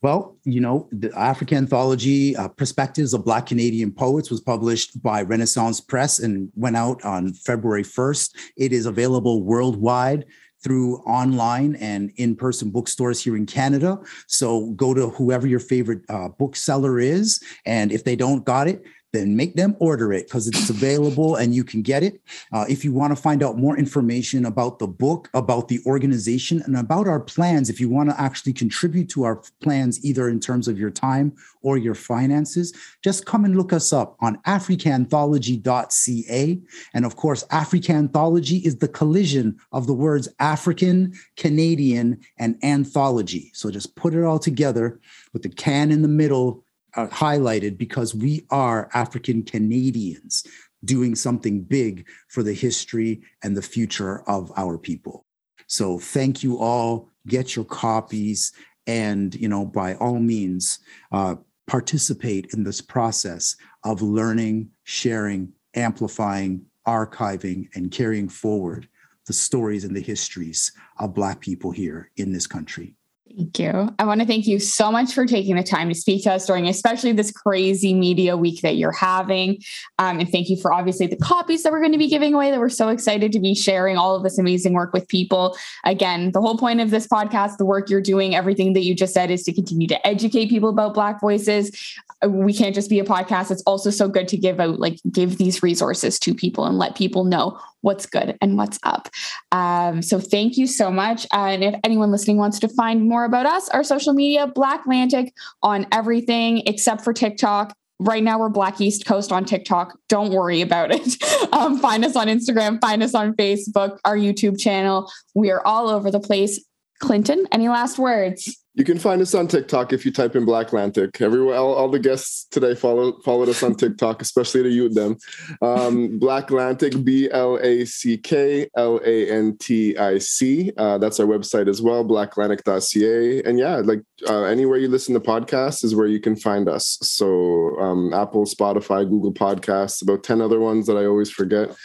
Well, 0.03 0.37
you 0.43 0.61
know, 0.61 0.87
the 0.91 1.09
AfriCANthology 1.09 2.37
uh, 2.37 2.49
Perspectives 2.49 3.13
of 3.13 3.25
Black 3.25 3.47
Canadian 3.47 3.91
Poets 3.91 4.29
was 4.29 4.39
published 4.39 5.01
by 5.01 5.23
Renaissance 5.23 5.81
Press 5.81 6.19
and 6.19 6.49
went 6.55 6.77
out 6.77 7.03
on 7.03 7.33
February 7.33 7.83
1st. 7.83 8.35
It 8.57 8.73
is 8.73 8.85
available 8.85 9.41
worldwide 9.43 10.25
through 10.67 10.97
online 11.05 11.75
and 11.75 12.11
in-person 12.17 12.69
bookstores 12.69 13.23
here 13.23 13.37
in 13.37 13.45
Canada. 13.45 13.97
So 14.27 14.71
go 14.71 14.93
to 14.93 15.11
whoever 15.11 15.47
your 15.47 15.61
favorite 15.61 16.01
uh, 16.09 16.27
bookseller 16.27 16.99
is, 16.99 17.41
and 17.65 17.89
if 17.93 18.03
they 18.03 18.17
don't 18.17 18.43
got 18.43 18.67
it, 18.67 18.83
then 19.13 19.35
make 19.35 19.55
them 19.55 19.75
order 19.79 20.11
it 20.11 20.27
because 20.27 20.47
it's 20.47 20.69
available 20.69 21.35
and 21.35 21.55
you 21.55 21.63
can 21.63 21.81
get 21.81 22.03
it. 22.03 22.21
Uh, 22.51 22.65
if 22.69 22.83
you 22.83 22.91
want 22.91 23.15
to 23.15 23.21
find 23.21 23.41
out 23.41 23.57
more 23.57 23.77
information 23.77 24.45
about 24.45 24.79
the 24.79 24.87
book, 24.87 25.29
about 25.33 25.69
the 25.69 25.79
organization, 25.85 26.61
and 26.65 26.75
about 26.75 27.07
our 27.07 27.19
plans, 27.19 27.69
if 27.69 27.79
you 27.79 27.89
want 27.89 28.09
to 28.09 28.19
actually 28.19 28.53
contribute 28.53 29.09
to 29.09 29.23
our 29.23 29.41
plans, 29.61 30.03
either 30.03 30.27
in 30.29 30.39
terms 30.39 30.67
of 30.67 30.77
your 30.77 30.91
time 30.91 31.33
or 31.61 31.77
your 31.77 31.95
finances, 31.95 32.73
just 33.03 33.25
come 33.25 33.45
and 33.45 33.55
look 33.55 33.71
us 33.71 33.93
up 33.93 34.17
on 34.19 34.37
africanthology.ca. 34.43 36.59
And 36.93 37.05
of 37.05 37.15
course, 37.15 37.43
Africanthology 37.45 38.65
is 38.65 38.77
the 38.77 38.87
collision 38.87 39.57
of 39.71 39.87
the 39.87 39.93
words 39.93 40.27
African, 40.39 41.13
Canadian, 41.37 42.19
and 42.37 42.57
anthology. 42.63 43.51
So 43.53 43.71
just 43.71 43.95
put 43.95 44.13
it 44.13 44.23
all 44.23 44.39
together 44.39 44.99
with 45.33 45.43
the 45.43 45.49
can 45.49 45.91
in 45.91 46.01
the 46.01 46.07
middle 46.07 46.63
uh, 46.97 47.07
highlighted 47.07 47.77
because 47.77 48.13
we 48.13 48.45
are 48.49 48.89
African 48.93 49.43
Canadians 49.43 50.45
doing 50.83 51.15
something 51.15 51.61
big 51.61 52.07
for 52.27 52.43
the 52.43 52.53
history 52.53 53.21
and 53.43 53.55
the 53.55 53.61
future 53.61 54.21
of 54.27 54.51
our 54.57 54.77
people. 54.77 55.25
So 55.67 55.99
thank 55.99 56.43
you 56.43 56.59
all. 56.59 57.09
Get 57.27 57.55
your 57.55 57.65
copies, 57.65 58.53
and 58.85 59.35
you 59.35 59.49
know, 59.49 59.65
by 59.65 59.95
all 59.95 60.19
means, 60.19 60.79
uh, 61.11 61.35
participate 61.67 62.47
in 62.53 62.63
this 62.63 62.81
process 62.81 63.55
of 63.83 64.01
learning, 64.01 64.69
sharing, 64.83 65.51
amplifying, 65.75 66.65
archiving, 66.87 67.67
and 67.75 67.91
carrying 67.91 68.29
forward 68.29 68.87
the 69.25 69.33
stories 69.33 69.83
and 69.83 69.95
the 69.95 70.01
histories 70.01 70.71
of 70.99 71.13
Black 71.13 71.41
people 71.41 71.71
here 71.71 72.11
in 72.15 72.31
this 72.31 72.47
country. 72.47 72.96
Thank 73.35 73.59
you. 73.59 73.89
I 73.99 74.05
want 74.05 74.21
to 74.21 74.27
thank 74.27 74.47
you 74.47 74.59
so 74.59 74.91
much 74.91 75.13
for 75.13 75.25
taking 75.25 75.55
the 75.55 75.63
time 75.63 75.89
to 75.89 75.95
speak 75.95 76.23
to 76.23 76.33
us 76.33 76.45
during, 76.45 76.67
especially 76.67 77.11
this 77.11 77.31
crazy 77.31 77.93
media 77.93 78.37
week 78.37 78.61
that 78.61 78.77
you're 78.77 78.91
having. 78.91 79.61
Um, 79.99 80.19
and 80.19 80.29
thank 80.29 80.49
you 80.49 80.57
for 80.57 80.73
obviously 80.73 81.07
the 81.07 81.17
copies 81.17 81.63
that 81.63 81.71
we're 81.71 81.79
going 81.79 81.91
to 81.91 81.97
be 81.97 82.07
giving 82.07 82.33
away. 82.33 82.51
That 82.51 82.59
we're 82.59 82.69
so 82.69 82.89
excited 82.89 83.31
to 83.33 83.39
be 83.39 83.53
sharing 83.53 83.97
all 83.97 84.15
of 84.15 84.23
this 84.23 84.37
amazing 84.37 84.73
work 84.73 84.93
with 84.93 85.07
people. 85.07 85.57
Again, 85.85 86.31
the 86.31 86.41
whole 86.41 86.57
point 86.57 86.79
of 86.79 86.89
this 86.89 87.07
podcast, 87.07 87.57
the 87.57 87.65
work 87.65 87.89
you're 87.89 88.01
doing, 88.01 88.33
everything 88.33 88.73
that 88.73 88.83
you 88.83 88.95
just 88.95 89.13
said 89.13 89.29
is 89.29 89.43
to 89.43 89.53
continue 89.53 89.87
to 89.87 90.07
educate 90.07 90.49
people 90.49 90.69
about 90.69 90.93
Black 90.93 91.19
voices. 91.19 91.95
Uh, 92.23 92.29
we 92.29 92.53
can't 92.53 92.75
just 92.75 92.89
be 92.89 92.99
a 92.99 93.03
podcast. 93.03 93.51
It's 93.51 93.63
also 93.63 93.89
so 93.89 94.07
good 94.07 94.27
to 94.29 94.37
give 94.37 94.59
out, 94.59 94.79
like, 94.79 94.99
give 95.11 95.37
these 95.37 95.61
resources 95.61 96.17
to 96.19 96.33
people 96.33 96.65
and 96.65 96.77
let 96.77 96.95
people 96.95 97.23
know 97.23 97.59
what's 97.87 98.05
good 98.05 98.37
and 98.41 98.57
what's 98.57 98.77
up. 98.83 99.07
Um, 99.53 100.01
so 100.01 100.19
thank 100.19 100.57
you 100.57 100.67
so 100.67 100.91
much. 100.91 101.25
Uh, 101.33 101.47
and 101.47 101.63
if 101.63 101.73
anyone 101.85 102.11
listening 102.11 102.37
wants 102.37 102.59
to 102.59 102.67
find 102.67 103.07
more 103.07 103.23
about 103.23 103.45
us, 103.45 103.69
our 103.69 103.81
social 103.81 104.13
media, 104.13 104.45
Blacklantic 104.45 105.31
on 105.63 105.87
everything 105.93 106.63
except 106.67 107.01
for 107.01 107.13
TikTok. 107.13 107.73
Right 107.99 108.21
now, 108.21 108.39
we're 108.39 108.49
Black 108.49 108.79
East 108.81 109.05
Coast 109.07 109.31
on 109.31 109.45
TikTok. 109.45 109.97
Don't 110.09 110.31
worry 110.31 110.61
about 110.61 110.91
it. 110.91 111.15
Um, 111.53 111.79
find 111.79 112.03
us 112.03 112.15
on 112.15 112.27
Instagram, 112.27 112.79
find 112.81 113.01
us 113.01 113.15
on 113.15 113.33
Facebook, 113.33 113.99
our 114.03 114.17
YouTube 114.17 114.59
channel. 114.59 115.09
We 115.33 115.49
are 115.49 115.65
all 115.65 115.87
over 115.87 116.11
the 116.11 116.19
place. 116.19 116.59
Clinton, 116.99 117.47
any 117.51 117.69
last 117.69 117.99
words? 117.99 118.57
You 118.77 118.83
can 118.83 118.99
find 118.99 119.23
us 119.23 119.33
on 119.33 119.47
TikTok 119.47 119.91
if 119.91 120.05
you 120.05 120.11
type 120.11 120.35
in 120.35 120.45
Blacklantic. 120.45 121.19
Everyone, 121.19 121.55
all, 121.57 121.73
all, 121.73 121.89
the 121.89 121.97
guests 121.97 122.45
today 122.51 122.75
follow, 122.75 123.19
followed 123.25 123.49
us 123.49 123.63
on 123.63 123.73
TikTok, 123.73 124.21
especially 124.21 124.61
the 124.61 124.69
youth 124.69 124.93
them. 124.93 125.17
Um, 125.63 126.19
Blacklantic, 126.19 127.03
B 127.03 127.27
L 127.31 127.57
A 127.59 127.85
C 127.85 128.19
K 128.19 128.69
L 128.77 128.99
A 129.03 129.31
N 129.31 129.57
T 129.57 129.97
I 129.97 130.19
C. 130.19 130.71
Uh, 130.77 130.99
that's 130.99 131.19
our 131.19 131.25
website 131.25 131.67
as 131.67 131.81
well, 131.81 132.05
blacklantic.ca. 132.05 133.41
And 133.49 133.57
yeah, 133.57 133.77
like 133.77 134.03
uh, 134.29 134.43
anywhere 134.43 134.77
you 134.77 134.89
listen 134.89 135.15
to 135.15 135.19
podcasts 135.19 135.83
is 135.83 135.95
where 135.95 136.05
you 136.05 136.19
can 136.19 136.35
find 136.35 136.69
us. 136.69 136.99
So 137.01 137.79
um, 137.79 138.13
Apple, 138.13 138.45
Spotify, 138.45 139.09
Google 139.09 139.33
Podcasts, 139.33 140.03
about 140.03 140.23
10 140.23 140.39
other 140.39 140.59
ones 140.59 140.85
that 140.85 140.97
I 140.97 141.05
always 141.07 141.31
forget. 141.31 141.75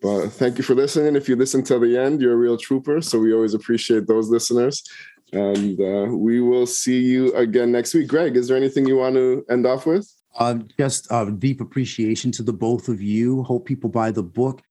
But 0.00 0.28
thank 0.28 0.58
you 0.58 0.64
for 0.64 0.74
listening. 0.74 1.16
If 1.16 1.28
you 1.28 1.36
listen 1.36 1.62
till 1.62 1.80
the 1.80 1.96
end, 1.96 2.20
you're 2.20 2.34
a 2.34 2.36
real 2.36 2.56
trooper. 2.56 3.00
So 3.00 3.18
we 3.18 3.34
always 3.34 3.54
appreciate 3.54 4.06
those 4.06 4.28
listeners. 4.28 4.82
And 5.32 5.80
uh, 5.80 6.16
we 6.16 6.40
will 6.40 6.66
see 6.66 7.00
you 7.00 7.34
again 7.34 7.72
next 7.72 7.94
week. 7.94 8.08
Greg, 8.08 8.36
is 8.36 8.48
there 8.48 8.56
anything 8.56 8.86
you 8.86 8.96
want 8.96 9.16
to 9.16 9.44
end 9.50 9.66
off 9.66 9.86
with? 9.86 10.10
Uh, 10.38 10.54
just 10.78 11.10
uh, 11.10 11.24
deep 11.24 11.60
appreciation 11.60 12.30
to 12.32 12.42
the 12.42 12.52
both 12.52 12.88
of 12.88 13.02
you. 13.02 13.42
Hope 13.42 13.66
people 13.66 13.90
buy 13.90 14.10
the 14.10 14.22
book 14.22 14.62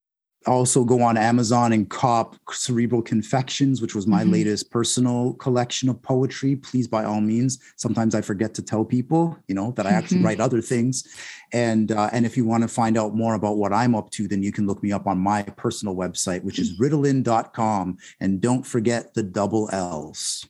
also 0.47 0.83
go 0.83 1.01
on 1.01 1.17
Amazon 1.17 1.73
and 1.73 1.89
cop 1.89 2.35
Cerebral 2.49 3.01
Confections, 3.01 3.81
which 3.81 3.93
was 3.93 4.07
my 4.07 4.23
mm-hmm. 4.23 4.33
latest 4.33 4.71
personal 4.71 5.33
collection 5.33 5.89
of 5.89 6.01
poetry. 6.01 6.55
Please, 6.55 6.87
by 6.87 7.03
all 7.03 7.21
means. 7.21 7.59
Sometimes 7.75 8.15
I 8.15 8.21
forget 8.21 8.53
to 8.55 8.61
tell 8.61 8.83
people, 8.83 9.37
you 9.47 9.55
know, 9.55 9.71
that 9.71 9.85
I 9.85 9.91
actually 9.91 10.17
mm-hmm. 10.17 10.27
write 10.27 10.39
other 10.39 10.61
things. 10.61 11.07
And 11.53 11.91
uh, 11.91 12.09
and 12.11 12.25
if 12.25 12.37
you 12.37 12.45
want 12.45 12.63
to 12.63 12.67
find 12.67 12.97
out 12.97 13.15
more 13.15 13.35
about 13.35 13.57
what 13.57 13.73
I'm 13.73 13.93
up 13.93 14.09
to, 14.11 14.27
then 14.27 14.41
you 14.41 14.51
can 14.51 14.65
look 14.65 14.81
me 14.81 14.91
up 14.91 15.05
on 15.05 15.17
my 15.17 15.43
personal 15.43 15.95
website, 15.95 16.43
which 16.43 16.59
is 16.59 16.79
ritallin.com. 16.79 17.97
And 18.19 18.41
don't 18.41 18.65
forget 18.65 19.13
the 19.13 19.23
double 19.23 19.69
L's. 19.71 20.47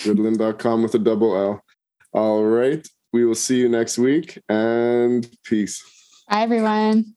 Ritallin.com 0.00 0.82
with 0.82 0.94
a 0.94 0.98
double 0.98 1.36
L. 1.36 1.64
All 2.12 2.44
right. 2.44 2.86
We 3.12 3.24
will 3.24 3.34
see 3.34 3.58
you 3.58 3.68
next 3.68 3.98
week 3.98 4.40
and 4.48 5.28
peace. 5.44 5.82
Bye, 6.28 6.42
everyone. 6.42 7.14